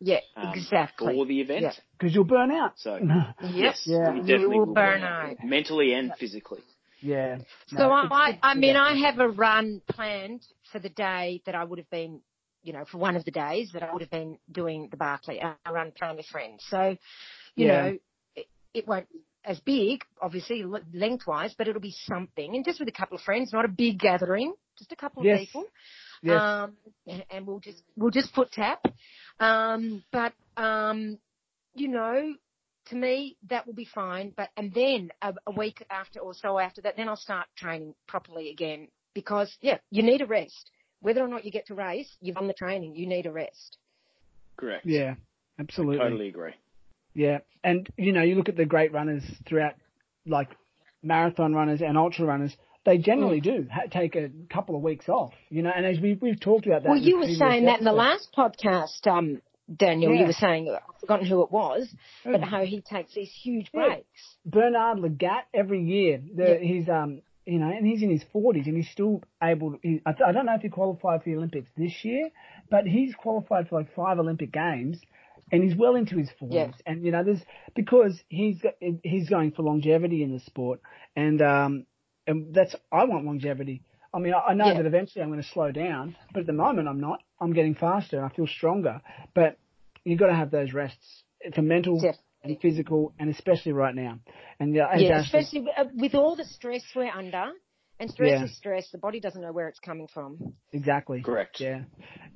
Yeah, 0.00 0.20
um, 0.36 0.52
exactly. 0.54 1.14
for 1.14 1.26
the 1.26 1.40
event. 1.40 1.62
Yeah. 1.62 1.72
Because 1.98 2.14
you'll 2.14 2.24
burn 2.24 2.50
out. 2.50 2.78
So 2.78 2.98
Yes, 3.54 3.86
Yeah. 3.86 4.10
you 4.10 4.20
you 4.20 4.26
definitely 4.26 4.58
will 4.58 4.66
will 4.66 4.74
burn 4.74 5.02
out. 5.02 5.42
mentally 5.44 5.94
and 5.94 6.12
physically. 6.18 6.60
Yeah. 7.02 7.38
So 7.68 7.78
No, 7.78 7.90
I, 7.92 8.06
I, 8.10 8.38
I 8.42 8.54
mean, 8.54 8.74
do 8.74 8.78
I 8.80 8.94
have 8.94 9.18
a 9.18 9.28
run 9.28 9.82
planned 9.88 10.46
for 10.70 10.78
the 10.78 10.88
day 10.88 11.42
that 11.46 11.54
I 11.54 11.64
would 11.64 11.78
have 11.78 11.90
been, 11.90 12.20
you 12.62 12.72
know, 12.72 12.84
for 12.90 12.98
one 12.98 13.16
of 13.16 13.24
the 13.24 13.30
days 13.30 13.70
that 13.74 13.82
I 13.82 13.92
would 13.92 14.02
have 14.02 14.10
been 14.10 14.38
doing 14.50 14.88
the 14.90 14.96
Barkley, 14.96 15.38
a 15.40 15.56
run 15.72 15.92
plan 15.92 16.16
with 16.16 16.26
friends. 16.26 16.64
So, 16.68 16.96
you 17.56 17.66
Yeah. 17.66 17.82
know, 17.82 17.98
it, 18.36 18.46
it 18.72 18.86
won't 18.88 19.10
be 19.10 19.20
as 19.44 19.58
big, 19.60 20.04
obviously, 20.20 20.62
l- 20.62 20.80
lengthwise, 20.94 21.54
but 21.58 21.66
it'll 21.66 21.80
be 21.80 21.94
something, 22.06 22.54
and 22.54 22.64
just 22.64 22.78
with 22.78 22.88
a 22.88 22.92
couple 22.92 23.16
of 23.16 23.22
friends, 23.24 23.52
not 23.52 23.64
a 23.64 23.68
big 23.68 23.98
gathering, 23.98 24.54
just 24.78 24.92
a 24.92 24.96
couple 24.96 25.24
Yes. 25.24 25.40
of 25.40 25.46
people. 25.46 25.64
Yes. 26.22 26.42
Um, 26.42 26.76
and, 27.06 27.24
and 27.30 27.46
we'll 27.46 27.58
just 27.58 27.82
we'll 27.96 28.12
just 28.12 28.32
put 28.32 28.52
tap. 28.52 28.84
Um, 29.40 30.04
but 30.12 30.32
um, 30.56 31.18
you 31.74 31.88
know, 31.88 32.34
to 32.86 32.96
me 32.96 33.36
that 33.48 33.66
will 33.66 33.74
be 33.74 33.84
fine. 33.84 34.32
But 34.36 34.50
and 34.56 34.72
then 34.74 35.10
a, 35.22 35.34
a 35.46 35.50
week 35.52 35.84
after 35.90 36.20
or 36.20 36.34
so 36.34 36.58
after 36.58 36.80
that, 36.82 36.96
then 36.96 37.08
I'll 37.08 37.16
start 37.16 37.46
training 37.56 37.94
properly 38.06 38.50
again 38.50 38.88
because 39.14 39.56
yeah, 39.60 39.78
you 39.90 40.02
need 40.02 40.20
a 40.20 40.26
rest. 40.26 40.70
Whether 41.00 41.22
or 41.22 41.28
not 41.28 41.44
you 41.44 41.50
get 41.50 41.66
to 41.66 41.74
race, 41.74 42.16
you've 42.20 42.36
done 42.36 42.46
the 42.46 42.52
training. 42.54 42.94
You 42.94 43.06
need 43.06 43.26
a 43.26 43.32
rest. 43.32 43.78
Correct. 44.56 44.86
yeah. 44.86 45.14
Absolutely. 45.58 45.98
Totally 45.98 46.28
agree. 46.28 46.54
Yeah, 47.14 47.38
and 47.62 47.86
you 47.98 48.12
know, 48.12 48.22
you 48.22 48.36
look 48.36 48.48
at 48.48 48.56
the 48.56 48.64
great 48.64 48.92
runners 48.92 49.22
throughout, 49.46 49.74
like 50.26 50.48
marathon 51.02 51.52
runners 51.54 51.82
and 51.82 51.98
ultra 51.98 52.24
runners. 52.24 52.56
They 52.84 52.98
generally 52.98 53.40
Mm. 53.40 53.44
do 53.44 53.68
ha- 53.70 53.86
take 53.90 54.16
a 54.16 54.30
couple 54.50 54.74
of 54.74 54.82
weeks 54.82 55.08
off, 55.08 55.34
you 55.50 55.62
know. 55.62 55.70
And 55.74 55.84
as 55.84 56.00
we 56.00 56.14
we've 56.14 56.40
talked 56.40 56.66
about 56.66 56.82
that. 56.84 56.88
well, 56.88 56.98
you 56.98 57.16
were 57.16 57.22
previous 57.22 57.38
saying 57.38 57.66
that 57.66 57.80
in 57.80 57.84
the 57.84 57.92
last 57.92 58.32
podcast, 58.36 59.06
um, 59.06 59.42
Daniel. 59.74 60.12
Yeah. 60.12 60.20
You 60.20 60.26
were 60.26 60.32
saying 60.32 60.68
I've 60.70 61.00
forgotten 61.00 61.26
who 61.26 61.42
it 61.42 61.50
was, 61.50 61.94
but 62.24 62.40
Mm. 62.40 62.44
how 62.44 62.64
he 62.64 62.80
takes 62.80 63.14
these 63.14 63.30
huge 63.32 63.70
Yeah. 63.72 63.86
breaks. 63.86 64.36
Bernard 64.44 64.98
Lagat 64.98 65.42
every 65.54 65.82
year. 65.82 66.22
The, 66.34 66.42
Yeah. 66.42 66.58
He's 66.58 66.88
um, 66.88 67.22
you 67.46 67.58
know, 67.58 67.68
and 67.70 67.84
he's 67.86 68.02
in 68.02 68.10
his 68.10 68.22
forties 68.32 68.66
and 68.68 68.76
he's 68.76 68.88
still 68.90 69.22
able. 69.42 69.72
To, 69.72 69.78
he, 69.82 70.00
I, 70.06 70.14
I 70.26 70.32
don't 70.32 70.46
know 70.46 70.54
if 70.54 70.62
he 70.62 70.68
qualified 70.68 71.22
for 71.24 71.30
the 71.30 71.36
Olympics 71.36 71.68
this 71.76 72.04
year, 72.04 72.30
but 72.70 72.86
he's 72.86 73.14
qualified 73.14 73.68
for 73.68 73.78
like 73.80 73.92
five 73.94 74.18
Olympic 74.18 74.52
games. 74.52 75.00
And 75.50 75.62
he's 75.62 75.74
well 75.76 75.96
into 75.96 76.16
his 76.16 76.30
forties, 76.38 76.54
Yeah. 76.56 76.70
and 76.86 77.04
you 77.04 77.10
know, 77.12 77.24
there's 77.24 77.42
because 77.74 78.22
he's 78.28 78.60
got- 78.62 78.76
he's 79.02 79.28
going 79.28 79.50
for 79.52 79.62
longevity 79.62 80.22
in 80.22 80.32
the 80.32 80.38
sport, 80.40 80.80
and 81.14 81.42
um, 81.42 81.86
and 82.26 82.54
that's 82.54 82.74
I 82.90 83.04
want 83.04 83.26
longevity. 83.26 83.82
I 84.14 84.18
mean, 84.18 84.34
I, 84.34 84.50
I 84.50 84.54
know 84.54 84.66
Yeah. 84.66 84.74
that 84.74 84.86
eventually 84.86 85.22
I'm 85.22 85.30
going 85.30 85.42
to 85.42 85.48
slow 85.48 85.70
down, 85.72 86.16
but 86.32 86.40
at 86.40 86.46
the 86.46 86.52
moment 86.52 86.88
I'm 86.88 87.00
not. 87.00 87.22
I'm 87.40 87.52
getting 87.52 87.74
faster 87.74 88.16
and 88.18 88.26
I 88.26 88.28
feel 88.34 88.46
stronger. 88.46 89.00
But 89.34 89.58
you've 90.04 90.18
got 90.18 90.26
to 90.28 90.34
have 90.34 90.50
those 90.50 90.72
rests 90.72 91.22
for 91.54 91.62
mental 91.62 91.96
Definitely. 91.96 92.20
and 92.44 92.60
physical, 92.60 93.12
and 93.18 93.30
especially 93.30 93.72
right 93.72 93.94
now. 93.94 94.18
And 94.60 94.74
yeah, 94.74 94.96
Yeah, 94.96 95.20
especially 95.20 95.60
with- 95.62 95.78
uh, 95.78 95.84
with 95.94 96.14
all 96.14 96.36
the 96.36 96.44
stress 96.44 96.82
we're 96.94 97.10
under. 97.10 97.50
And 98.00 98.10
stress 98.10 98.30
Yeah. 98.30 98.44
is 98.44 98.56
stress. 98.56 98.90
The 98.90 98.98
body 98.98 99.20
doesn't 99.20 99.40
know 99.40 99.52
where 99.52 99.68
it's 99.68 99.78
coming 99.78 100.08
from. 100.08 100.54
exactly. 100.72 101.22
Correct. 101.22 101.60
Yeah, 101.60 101.82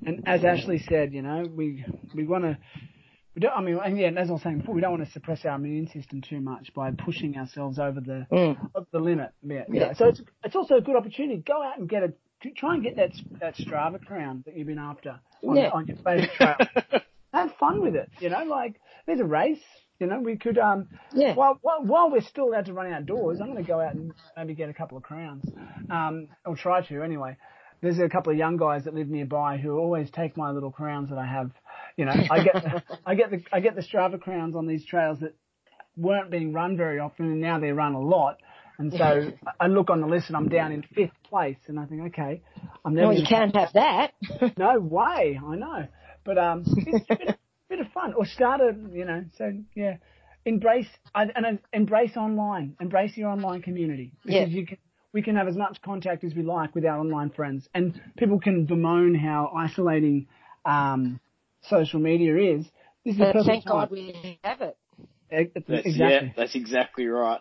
and 0.04 0.22
as 0.24 0.44
Ashley 0.44 0.78
said, 0.78 1.12
you 1.12 1.22
know, 1.22 1.44
we 1.50 1.84
we 2.14 2.24
want 2.24 2.44
to 2.44 2.56
We 3.37 3.41
don't. 3.41 3.53
I 3.53 3.61
mean, 3.61 3.78
and 3.84 3.99
yeah, 3.99 4.09
as 4.16 4.30
I 4.30 4.32
was 4.32 4.43
saying 4.43 4.59
before, 4.61 4.74
we 4.74 4.80
don't 4.80 4.93
want 4.93 5.05
to 5.05 5.12
suppress 5.12 5.45
our 5.45 5.57
immune 5.57 5.89
system 5.89 6.22
too 6.22 6.41
much 6.41 6.72
by 6.74 6.91
pushing 6.91 7.37
ourselves 7.37 7.78
over 7.78 8.01
the 8.01 8.26
Mm. 8.32 8.70
over 8.74 8.87
the 8.91 8.99
limit. 8.99 9.30
Yeah. 9.43 9.64
Yeah. 9.70 9.93
So 9.93 10.09
it's 10.09 10.22
it's 10.43 10.57
also 10.57 10.76
a 10.76 10.80
good 10.80 10.97
opportunity. 10.97 11.43
Go 11.47 11.62
out 11.62 11.78
and 11.78 11.87
get 11.89 12.03
a 12.03 12.14
try 12.57 12.74
and 12.74 12.82
get 12.82 12.97
that 12.97 13.12
that 13.41 13.55
Strava 13.57 14.01
crown 14.03 14.43
that 14.47 14.57
you've 14.57 14.66
been 14.66 14.78
after 14.78 15.20
on, 15.47 15.57
Yeah. 15.57 15.68
on 15.70 15.87
your 15.87 15.97
favourite 15.99 16.30
trail. 16.32 16.57
Have 17.34 17.53
fun 17.61 17.82
with 17.82 17.95
it. 17.95 18.09
You 18.20 18.30
know, 18.30 18.45
like 18.45 18.80
there's 19.07 19.20
a 19.20 19.24
race. 19.24 19.62
You 20.01 20.07
know, 20.07 20.20
we 20.20 20.37
could 20.39 20.57
um 20.57 20.89
Yeah. 21.12 21.34
while 21.34 21.59
while, 21.61 21.82
while 21.84 22.11
we're 22.11 22.22
still 22.22 22.45
allowed 22.49 22.64
to 22.66 22.72
run 22.72 22.91
outdoors, 22.91 23.41
I'm 23.43 23.53
going 23.53 23.62
to 23.62 23.68
go 23.70 23.80
out 23.80 23.95
and 23.95 24.12
maybe 24.34 24.55
get 24.55 24.70
a 24.70 24.74
couple 24.74 24.97
of 24.97 25.05
crowns. 25.05 25.45
Um, 25.91 26.28
or 26.47 26.57
try 26.57 26.80
to 26.87 27.03
anyway. 27.03 27.37
There's 27.82 27.99
a 27.99 28.09
couple 28.09 28.32
of 28.32 28.39
young 28.39 28.57
guys 28.57 28.84
that 28.84 28.95
live 28.95 29.09
nearby 29.09 29.59
who 29.59 29.76
always 29.78 30.11
take 30.11 30.34
my 30.39 30.51
little 30.51 30.70
crowns 30.72 31.11
that 31.11 31.18
I 31.18 31.26
have. 31.26 31.51
You 31.97 32.05
know, 32.05 32.12
I 32.30 32.44
get 32.44 32.82
I 33.07 33.14
get 33.14 33.30
the 33.30 33.42
I 33.53 33.61
get 33.61 33.74
the 33.74 33.82
Strava 33.82 34.20
crowns 34.20 34.55
on 34.55 34.66
these 34.66 34.84
trails 34.84 35.20
that 35.20 35.34
weren't 35.97 36.30
being 36.30 36.53
run 36.53 36.76
very 36.76 36.99
often, 36.99 37.26
and 37.26 37.40
now 37.40 37.59
they're 37.59 37.74
run 37.74 37.94
a 37.94 38.01
lot. 38.01 38.38
And 38.78 38.92
so 38.92 39.32
I 39.59 39.68
look 39.68 39.88
on 39.88 40.03
the 40.03 40.07
list 40.07 40.28
and 40.28 40.36
I'm 40.36 40.49
down 40.49 40.70
in 40.72 40.82
fifth 40.82 41.14
place, 41.24 41.57
and 41.66 41.80
I 41.80 41.86
think, 41.86 42.09
okay, 42.09 42.42
I'm 42.84 42.94
never. 42.94 43.09
Well, 43.09 43.16
you 43.16 43.24
can't 43.26 43.57
have 43.57 43.72
that. 43.72 44.12
no 44.59 44.78
way, 44.78 45.40
I 45.42 45.57
know. 45.57 45.86
But 46.24 46.36
um, 46.36 46.64
it's 46.66 47.11
a 47.11 47.16
bit, 47.16 47.28
of, 47.28 47.34
bit 47.70 47.80
of 47.80 47.86
fun. 47.92 48.12
Or 48.12 48.26
start 48.26 48.61
a, 48.61 48.76
you 48.92 49.07
know, 49.07 49.24
so 49.38 49.53
yeah, 49.74 49.97
embrace 50.44 50.88
and 51.14 51.32
and 51.34 51.59
embrace 51.72 52.16
online, 52.18 52.76
embrace 52.78 53.16
your 53.16 53.30
online 53.30 53.62
community 53.62 54.12
because 54.24 54.51
Yeah. 54.51 54.57
you 54.59 54.66
can. 54.66 54.78
We 55.12 55.22
can 55.22 55.36
have 55.36 55.49
as 55.49 55.57
much 55.57 55.80
contact 55.80 56.24
as 56.24 56.34
we 56.34 56.42
like 56.42 56.74
with 56.74 56.84
our 56.84 56.99
online 56.99 57.30
friends, 57.30 57.66
and 57.72 57.99
people 58.18 58.38
can 58.38 58.66
bemoan 58.66 59.14
how 59.14 59.51
isolating 59.57 60.26
um, 60.66 61.18
social 61.68 62.00
media 62.00 62.36
is. 62.58 62.66
This 63.04 63.14
is 63.14 63.18
But 63.18 63.32
perfect 63.32 63.46
thank 63.46 63.64
time. 63.64 63.72
God 63.72 63.90
we 63.90 64.38
have 64.42 64.60
it. 64.60 64.76
E- 65.32 65.50
That's, 65.54 65.86
exactly. 65.86 66.28
Yeah, 66.28 66.32
that's 66.36 66.54
exactly 66.54 67.06
right. 67.06 67.40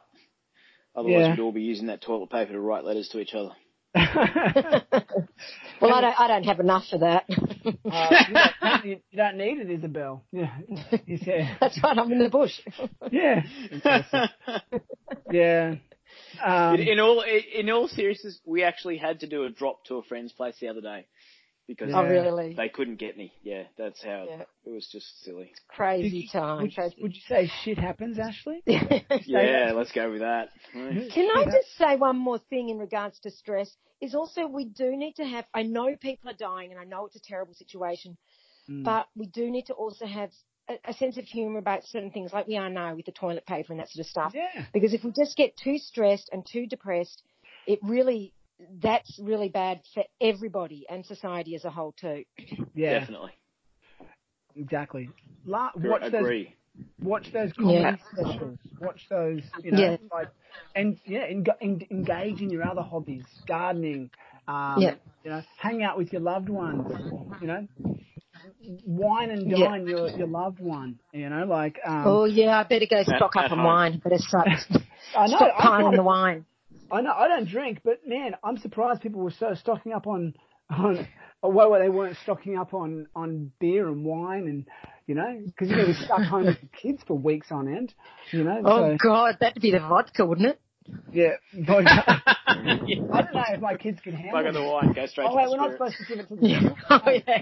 Otherwise, 0.95 1.21
Yeah. 1.25 1.29
we'd 1.31 1.39
all 1.39 1.51
be 1.51 1.61
using 1.61 1.87
that 1.87 2.01
toilet 2.01 2.29
paper 2.29 2.53
to 2.53 2.59
write 2.59 2.83
letters 2.83 3.09
to 3.09 3.19
each 3.19 3.33
other. 3.33 3.51
Well, 5.81 5.93
I 5.93 6.01
don't. 6.01 6.19
I 6.21 6.27
don't 6.27 6.43
have 6.45 6.59
enough 6.61 6.85
of 6.93 7.01
that. 7.01 7.25
Uh, 7.29 8.09
you, 8.29 8.33
don't, 8.33 8.85
you, 8.85 8.91
you 9.11 9.17
don't 9.17 9.37
need 9.37 9.59
it, 9.59 9.69
Isabel. 9.69 10.23
Yeah, 10.31 10.55
you 11.05 11.17
said. 11.23 11.57
That's 11.59 11.77
right. 11.83 11.97
I'm 11.97 12.11
in 12.11 12.19
the 12.19 12.29
bush. 12.29 12.53
Yeah, 13.11 13.41
yeah. 15.31 15.75
Um, 16.43 16.75
in, 16.75 16.87
in 16.87 16.99
all 16.99 17.21
in 17.23 17.69
all 17.69 17.87
seriousness, 17.89 18.39
we 18.45 18.63
actually 18.63 18.97
had 18.97 19.19
to 19.21 19.27
do 19.27 19.43
a 19.43 19.49
drop 19.49 19.83
to 19.85 19.95
a 19.95 20.03
friend's 20.03 20.31
place 20.31 20.55
the 20.61 20.69
other 20.69 20.81
day 20.81 21.07
because 21.67 21.89
Yeah. 21.89 21.99
Oh, 21.99 22.05
really? 22.07 22.53
they 22.53 22.69
couldn't 22.69 22.97
get 22.97 23.17
me. 23.17 23.33
Yeah, 23.43 23.63
that's 23.77 24.01
how 24.03 24.25
Yeah. 24.29 24.41
it 24.65 24.69
was. 24.69 24.87
Just 24.91 25.23
silly. 25.23 25.45
did 25.45 25.67
Crazy 25.67 26.17
you- 26.19 26.29
time. 26.29 26.61
would, 26.61 26.71
you, 26.71 26.75
Crazy. 26.75 27.01
would 27.01 27.15
you 27.15 27.21
say 27.27 27.47
shit 27.63 27.77
happens, 27.77 28.19
Ashley? 28.19 28.61
Yeah, 29.25 29.71
let's 29.75 29.91
go 29.91 30.11
with 30.11 30.21
that. 30.21 30.49
Can 30.73 31.29
I 31.35 31.45
just 31.45 31.75
say 31.77 31.95
one 31.95 32.17
more 32.17 32.37
thing 32.49 32.69
in 32.69 32.77
regards 32.77 33.19
to 33.21 33.31
stress? 33.31 33.75
Is 34.01 34.13
also 34.13 34.45
we 34.47 34.65
do 34.65 34.95
need 34.95 35.15
to 35.15 35.25
have. 35.25 35.45
I 35.53 35.63
know 35.63 35.95
people 35.95 36.29
are 36.29 36.33
dying, 36.33 36.71
and 36.71 36.79
I 36.79 36.83
know 36.83 37.05
it's 37.05 37.15
a 37.15 37.19
terrible 37.21 37.53
situation, 37.53 38.17
Mm. 38.69 38.83
but 38.83 39.07
we 39.15 39.27
do 39.27 39.49
need 39.49 39.67
to 39.67 39.73
also 39.73 40.05
have 40.05 40.31
a, 40.67 40.73
a 40.85 40.93
sense 40.93 41.17
of 41.17 41.25
humour 41.25 41.59
about 41.59 41.83
certain 41.85 42.11
things, 42.11 42.33
like 42.33 42.47
we 42.47 42.57
are 42.57 42.69
now 42.69 42.95
with 42.95 43.05
the 43.05 43.11
toilet 43.11 43.45
paper 43.45 43.71
and 43.71 43.79
that 43.79 43.89
sort 43.89 44.05
of 44.05 44.09
stuff. 44.09 44.33
Yeah, 44.35 44.65
Because 44.73 44.93
if 44.93 45.03
we 45.03 45.11
just 45.11 45.37
get 45.37 45.55
too 45.55 45.77
stressed 45.77 46.29
and 46.33 46.45
too 46.45 46.65
depressed, 46.65 47.21
it 47.67 47.79
really 47.83 48.33
that's 48.81 49.19
really 49.21 49.49
bad 49.49 49.81
for 49.93 50.03
everybody 50.21 50.85
and 50.89 51.05
society 51.05 51.55
as 51.55 51.65
a 51.65 51.69
whole 51.69 51.93
too. 51.99 52.23
yeah, 52.75 52.99
Definitely. 52.99 53.31
exactly. 54.55 55.09
La- 55.45 55.71
Gr- 55.73 55.89
watch 55.89 56.01
those, 56.03 56.13
Agree. 56.13 56.55
watch 57.01 57.27
those 57.33 57.51
comedy 57.53 57.79
Yeah. 57.79 57.95
specials. 58.13 58.57
Watch 58.79 59.01
those, 59.09 59.41
you 59.63 59.71
know, 59.71 59.79
Yeah. 59.81 59.97
like, 60.11 60.27
and 60.75 60.97
yeah, 61.05 61.25
en- 61.29 61.45
en- 61.61 61.87
engage 61.91 62.41
in 62.41 62.49
your 62.49 62.67
other 62.67 62.81
hobbies, 62.81 63.25
gardening. 63.47 64.09
Um, 64.47 64.75
Yeah. 64.81 64.95
You 65.23 65.31
know, 65.31 65.41
hang 65.57 65.81
out 65.83 65.97
with 65.97 66.13
your 66.13 66.21
loved 66.21 66.49
ones. 66.49 66.85
You 67.41 67.47
know, 67.47 67.67
wine 68.85 69.31
and 69.31 69.49
Yeah. 69.49 69.69
dine 69.69 69.87
your 69.87 70.07
your 70.09 70.27
loved 70.27 70.59
one. 70.59 70.99
You 71.13 71.29
know, 71.29 71.45
like 71.45 71.79
um, 71.83 72.03
oh 72.05 72.25
yeah, 72.25 72.59
I 72.59 72.63
better 72.63 72.85
go 72.87 73.01
stock 73.03 73.35
at 73.35 73.45
up 73.45 73.51
on 73.53 73.57
home. 73.57 73.65
wine. 73.65 73.97
Better 74.03 74.19
start 74.19 74.47
I 74.47 75.25
know. 75.27 75.27
stop 75.35 75.51
I 75.57 75.61
piling 75.63 75.85
thought- 75.85 75.95
the 75.95 76.03
wine. 76.03 76.45
I 76.95 77.01
know 77.01 77.11
I 77.11 77.27
don't 77.27 77.47
drink, 77.47 77.81
but 77.83 78.07
man, 78.07 78.35
I'm 78.43 78.57
surprised 78.57 79.01
people 79.01 79.21
were 79.21 79.31
so 79.31 79.53
stocking 79.53 79.91
up 79.91 80.07
on 80.07 80.33
on 80.69 81.05
or 81.41 81.51
well, 81.51 81.71
they 81.79 81.89
weren't 81.89 82.17
stocking 82.23 82.57
up 82.57 82.73
on 82.73 83.07
on 83.15 83.51
beer 83.59 83.87
and 83.87 84.05
wine 84.05 84.47
and 84.47 84.65
you 85.05 85.15
know 85.15 85.41
because 85.45 85.69
you're 85.69 85.77
gonna 85.77 85.93
be 85.97 86.05
stuck 86.05 86.23
home 86.23 86.45
with 86.45 86.57
your 86.61 86.71
kids 86.81 87.03
for 87.05 87.17
weeks 87.17 87.47
on 87.51 87.67
end. 87.67 87.93
You 88.31 88.45
know, 88.45 88.61
Oh 88.63 88.91
so 88.91 88.97
God, 89.03 89.37
that'd 89.41 89.61
be 89.61 89.71
the 89.71 89.79
vodka, 89.79 90.25
wouldn't 90.25 90.47
it? 90.47 90.61
yeah. 91.11 91.31
But 91.53 91.85
I 91.87 93.21
don't 93.21 93.33
know 93.33 93.43
if 93.49 93.61
my 93.61 93.75
kids 93.75 93.99
can 94.01 94.13
handle. 94.13 94.41
Bugger 94.41 94.53
the 94.53 94.63
wine. 94.63 94.93
Go 94.93 95.05
straight 95.05 95.27
Oh 95.29 95.35
wait, 95.35 95.49
we're 95.49 95.57
not 95.57 95.73
supposed 95.73 95.97
to 95.97 96.05
give 96.05 96.19
it 96.19 96.29
to 96.29 96.35
them. 96.35 96.45
Yeah. 96.45 96.69
Oh 96.89 97.11
yeah. 97.11 97.41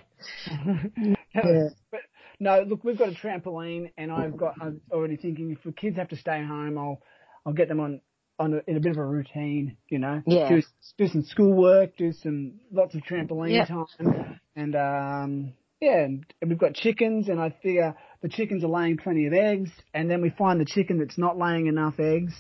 Yeah. 1.36 1.70
But 1.92 2.02
no, 2.40 2.64
look, 2.68 2.84
we've 2.84 2.98
got 2.98 3.10
a 3.10 3.14
trampoline, 3.14 3.92
and 3.98 4.12
I've 4.12 4.38
got. 4.38 4.56
I'm 4.62 4.82
already 4.92 5.18
thinking 5.18 5.52
if 5.52 5.64
the 5.64 5.72
kids 5.72 5.98
have 5.98 6.10
to 6.10 6.16
stay 6.16 6.44
home, 6.44 6.78
I'll 6.78 7.02
I'll 7.46 7.54
get 7.54 7.68
them 7.68 7.80
on 7.80 8.02
on 8.44 8.54
a, 8.56 8.62
in 8.70 8.78
a 8.78 8.80
bit 8.80 8.92
of 8.92 8.98
a 8.98 9.06
routine, 9.06 9.78
you 9.90 10.00
know. 10.00 10.22
Yeah. 10.26 10.50
Do 10.50 10.62
do 10.98 11.08
some 11.08 11.24
schoolwork, 11.24 11.98
do 11.98 12.12
some 12.14 12.60
lots 12.72 12.94
of 12.96 13.02
trampoline 13.02 13.52
Yeah. 13.52 13.66
time, 13.66 14.40
and 14.56 14.76
um 14.76 15.54
yeah, 15.82 16.00
and, 16.06 16.26
and 16.42 16.50
we've 16.50 16.60
got 16.60 16.76
chickens, 16.76 17.28
and 17.28 17.42
I 17.42 17.50
figure 17.62 17.96
the 18.22 18.30
chickens 18.30 18.64
are 18.64 18.70
laying 18.70 18.98
plenty 18.98 19.26
of 19.28 19.34
eggs, 19.34 19.70
and 19.94 20.10
then 20.10 20.22
we 20.22 20.30
find 20.30 20.60
the 20.62 20.66
chicken 20.66 20.98
that's 21.00 21.18
not 21.18 21.38
laying 21.38 21.68
enough 21.68 22.00
eggs, 22.00 22.34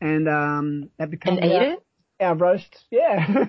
and 0.00 0.28
um 0.28 0.90
that 0.98 1.10
becomes 1.10 1.38
And 1.40 1.46
eat 1.50 1.56
our, 1.56 1.62
it? 1.72 1.78
our 2.20 2.34
roast. 2.36 2.84
Yeah. 2.90 3.26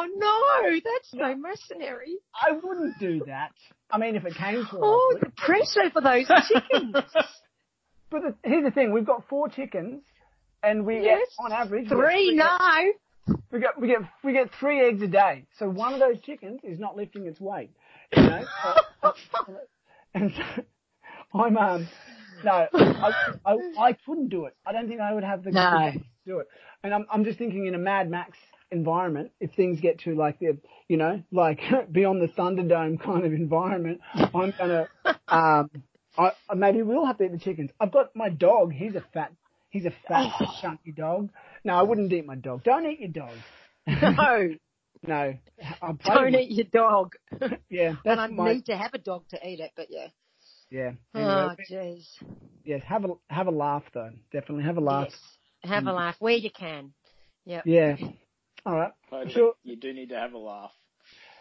Oh 0.00 0.06
no, 0.16 0.70
that's 0.84 1.10
so 1.10 1.34
mercenary. 1.36 2.18
I 2.34 2.52
wouldn't 2.52 2.98
do 3.00 3.22
that. 3.26 3.50
I 3.90 3.98
mean, 3.98 4.14
if 4.16 4.24
it 4.24 4.34
came 4.34 4.64
to 4.66 4.78
Oh, 4.80 5.16
the 5.20 5.30
pressure 5.36 5.90
for 5.92 6.00
those 6.00 6.26
chickens. 6.48 6.94
But 8.10 8.22
the, 8.22 8.34
here's 8.44 8.64
the 8.64 8.70
thing: 8.70 8.92
we've 8.92 9.06
got 9.06 9.28
four 9.28 9.48
chickens, 9.48 10.02
and 10.62 10.84
we 10.86 11.00
Yes. 11.02 11.20
get 11.38 11.44
on 11.44 11.52
average 11.52 11.84
we 11.90 11.96
get 11.96 11.96
Three, 11.96 12.34
no. 12.34 12.58
We 13.50 13.60
get 13.60 13.78
we 13.80 13.88
get 13.88 13.98
we 14.24 14.32
get 14.32 14.50
three 14.58 14.80
eggs 14.86 15.02
a 15.02 15.06
day. 15.06 15.44
So 15.58 15.68
one 15.68 15.92
of 15.94 16.00
those 16.00 16.18
chickens 16.22 16.60
is 16.64 16.78
not 16.78 16.96
lifting 16.96 17.26
its 17.26 17.40
weight. 17.40 17.70
You 18.16 18.22
know, 18.22 18.44
and 20.14 20.32
so 20.34 20.42
I'm 21.38 21.56
um 21.56 21.88
no, 22.44 22.66
I, 22.72 23.12
I 23.44 23.56
I 23.78 23.92
couldn't 24.06 24.28
do 24.28 24.46
it. 24.46 24.54
I 24.64 24.72
don't 24.72 24.88
think 24.88 25.00
I 25.00 25.12
would 25.12 25.24
have 25.24 25.42
the 25.44 25.50
No. 25.50 25.92
to 25.92 26.00
do 26.26 26.38
it. 26.38 26.48
And 26.82 26.94
I'm 26.94 27.06
I'm 27.10 27.24
just 27.24 27.38
thinking 27.38 27.66
in 27.66 27.74
a 27.74 27.78
Mad 27.78 28.08
Max 28.10 28.36
environment, 28.70 29.30
if 29.40 29.52
things 29.54 29.80
get 29.80 30.00
to 30.00 30.14
like 30.14 30.38
the 30.38 30.58
you 30.88 30.96
know 30.96 31.22
like 31.30 31.60
beyond 31.92 32.22
the 32.22 32.28
Thunderdome 32.28 33.00
kind 33.02 33.24
of 33.26 33.32
environment, 33.32 34.00
I'm 34.14 34.52
gonna 34.56 34.88
um 35.28 35.70
I- 36.16 36.32
maybe 36.54 36.82
we'll 36.82 37.06
have 37.06 37.18
to 37.18 37.24
eat 37.24 37.32
the 37.32 37.38
chickens. 37.38 37.70
I've 37.78 37.92
got 37.92 38.14
my 38.16 38.28
dog. 38.30 38.72
He's 38.72 38.94
a 38.94 39.04
fat. 39.12 39.32
He's 39.70 39.84
a 39.86 39.92
fat, 40.08 40.32
chunky 40.60 40.92
dog. 40.92 41.30
No, 41.64 41.74
I 41.74 41.82
wouldn't 41.82 42.12
eat 42.12 42.24
my 42.26 42.36
dog. 42.36 42.64
Don't 42.64 42.86
eat 42.86 43.00
your 43.00 43.10
dog. 43.10 43.36
No, 43.86 44.48
No, 45.06 45.34
I'll 45.80 45.94
play 45.94 46.14
don't 46.14 46.24
with 46.32 46.40
eat 46.40 46.50
your 46.50 46.66
dog. 46.72 47.14
it. 47.32 47.60
Yeah, 47.70 47.94
And 48.04 48.20
I 48.20 48.26
my 48.26 48.54
need 48.54 48.66
to 48.66 48.76
have 48.76 48.94
a 48.94 48.98
dog 48.98 49.24
to 49.30 49.36
eat 49.48 49.60
it, 49.60 49.70
but 49.76 49.86
yeah. 49.90 50.08
yeah. 50.70 50.92
Oh, 51.14 51.54
jeez. 51.70 52.04
yes, 52.64 52.82
have 52.86 53.04
a 53.04 53.08
have 53.30 53.46
a 53.46 53.52
laugh 53.52 53.84
though. 53.94 54.10
Definitely 54.32 54.64
have 54.64 54.76
a 54.76 54.80
laugh. 54.80 55.08
Yes. 55.10 55.70
Have 55.72 55.86
a 55.86 55.92
laugh 55.92 56.16
where 56.18 56.34
you 56.34 56.50
can. 56.50 56.92
Yep. 57.44 57.66
Yeah. 57.66 57.96
All 58.66 58.74
right. 58.74 58.92
Totally. 59.10 59.32
Sure. 59.32 59.52
You 59.62 59.76
do 59.76 59.92
need 59.92 60.08
to 60.08 60.16
have 60.16 60.32
a 60.32 60.38
laugh. 60.38 60.72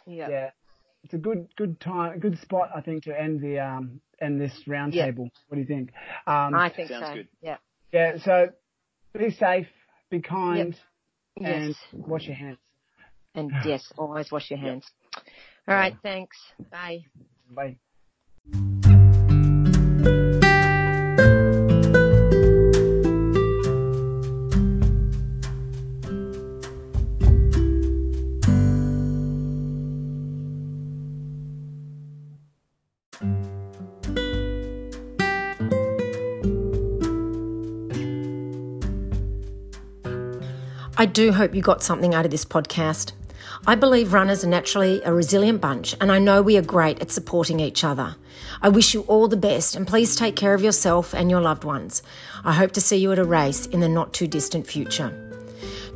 Yep. 0.05 0.30
Yeah. 0.30 0.49
It's 1.03 1.13
a 1.13 1.17
good 1.17 1.47
good 1.55 1.80
time, 1.80 2.19
good 2.19 2.38
spot 2.39 2.69
I 2.75 2.82
think 2.82 3.03
to 3.05 3.19
end 3.19 3.41
the 3.41 3.59
um 3.59 4.01
end 4.21 4.39
this 4.39 4.53
round 4.67 4.93
Yeah. 4.93 5.05
table. 5.05 5.30
What 5.47 5.55
do 5.55 5.61
you 5.61 5.67
think? 5.67 5.89
Um, 6.28 6.53
I 6.53 6.69
think 6.75 6.89
Sounds 6.89 7.07
so. 7.07 7.13
good. 7.15 7.28
Yeah. 7.41 7.57
Yeah. 7.91 8.17
So 8.23 8.49
be 9.17 9.31
safe, 9.31 9.67
be 10.09 10.21
kind, 10.21 10.75
and 11.39 11.67
Yes. 11.67 11.77
wash 11.93 12.25
your 12.27 12.35
hands. 12.35 12.57
And 13.35 13.51
yes, 13.65 13.91
always 13.97 14.31
wash 14.31 14.49
your 14.49 14.59
hands. 14.59 14.85
All 15.67 15.75
right. 15.75 15.95
Thanks. 16.01 16.38
Bye. 16.71 17.05
Bye. 17.49 17.77
I 41.00 41.06
do 41.06 41.32
hope 41.32 41.54
you 41.54 41.62
got 41.62 41.84
something 41.84 42.16
out 42.16 42.26
of 42.26 42.32
this 42.32 42.43
podcast. 42.43 43.12
I 43.68 43.76
believe 43.76 44.14
runners 44.14 44.43
are 44.43 44.50
naturally 44.50 45.00
a 45.04 45.14
resilient 45.14 45.62
bunch, 45.62 45.95
and 46.02 46.12
I 46.12 46.18
know 46.18 46.41
we 46.41 46.58
are 46.58 46.64
great 46.64 47.00
at 47.02 47.12
supporting 47.12 47.60
each 47.60 47.84
other. 47.84 48.16
I 48.64 48.70
wish 48.70 48.95
you 48.95 49.02
all 49.02 49.28
the 49.28 49.38
best, 49.38 49.76
and 49.76 49.86
please 49.86 50.16
take 50.16 50.36
care 50.36 50.56
of 50.56 50.64
yourself 50.64 51.14
and 51.14 51.30
your 51.30 51.39
loved 51.39 51.64
ones. 51.64 52.02
I 52.43 52.54
hope 52.54 52.72
to 52.72 52.82
see 52.82 52.98
you 52.98 53.12
at 53.12 53.20
a 53.20 53.24
race 53.24 53.68
in 53.68 53.80
the 53.80 53.88
not 53.88 54.12
too 54.12 54.26
distant 54.26 54.66
future. 54.66 55.14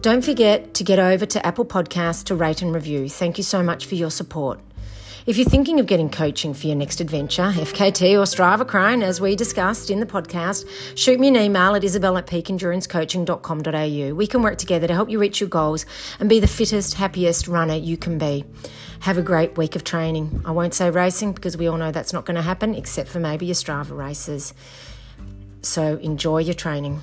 Don't 0.02 0.24
forget 0.24 0.76
to 0.76 0.84
get 0.84 1.00
over 1.00 1.26
to 1.26 1.44
Apple 1.44 1.66
Podcasts 1.66 2.24
to 2.26 2.36
rate 2.36 2.62
and 2.62 2.72
review. 2.72 3.10
Thank 3.10 3.40
you 3.40 3.44
so 3.44 3.64
much 3.64 3.88
for 3.88 3.96
your 3.96 4.12
support. 4.12 4.60
If 5.28 5.38
you're 5.38 5.48
thinking 5.48 5.80
of 5.80 5.86
getting 5.86 6.10
coaching 6.10 6.56
for 6.56 6.66
your 6.66 6.76
next 6.76 7.00
adventure, 7.00 7.52
FKT 7.52 8.14
or 8.14 8.24
Strava 8.24 8.68
crown, 8.68 9.04
as 9.04 9.22
we 9.22 9.36
discussed 9.36 9.92
in 9.92 10.00
the 10.00 10.06
podcast, 10.08 10.68
shoot 10.98 11.20
me 11.20 11.28
an 11.28 11.36
email 11.36 11.76
at 11.76 11.84
isabel 11.84 12.18
at 12.18 12.26
peakendurancecoaching.com.au. 12.26 14.16
We 14.16 14.26
can 14.26 14.42
work 14.42 14.58
together 14.58 14.88
to 14.88 14.96
help 14.96 15.12
you 15.12 15.20
reach 15.20 15.40
your 15.40 15.50
goals 15.50 15.86
and 16.20 16.28
be 16.28 16.40
the 16.40 16.48
fittest, 16.48 16.96
happiest 16.96 17.48
runner 17.48 17.76
you 17.76 17.98
can 17.98 18.18
be. 18.18 18.44
Have 19.02 19.20
a 19.20 19.22
great 19.22 19.56
week 19.58 19.76
of 19.76 19.84
training. 19.84 20.42
I 20.44 20.50
won't 20.50 20.74
say 20.74 20.90
racing 20.90 21.34
because 21.34 21.56
we 21.56 21.68
all 21.68 21.78
know 21.78 21.92
that's 21.92 22.14
not 22.14 22.26
going 22.26 22.38
to 22.38 22.42
happen, 22.42 22.74
except 22.74 23.08
for 23.08 23.20
maybe 23.20 23.46
your 23.46 23.54
Strava 23.54 23.96
races. 23.96 24.56
So 25.62 25.98
enjoy 25.98 26.40
your 26.40 26.56
training. 26.56 27.00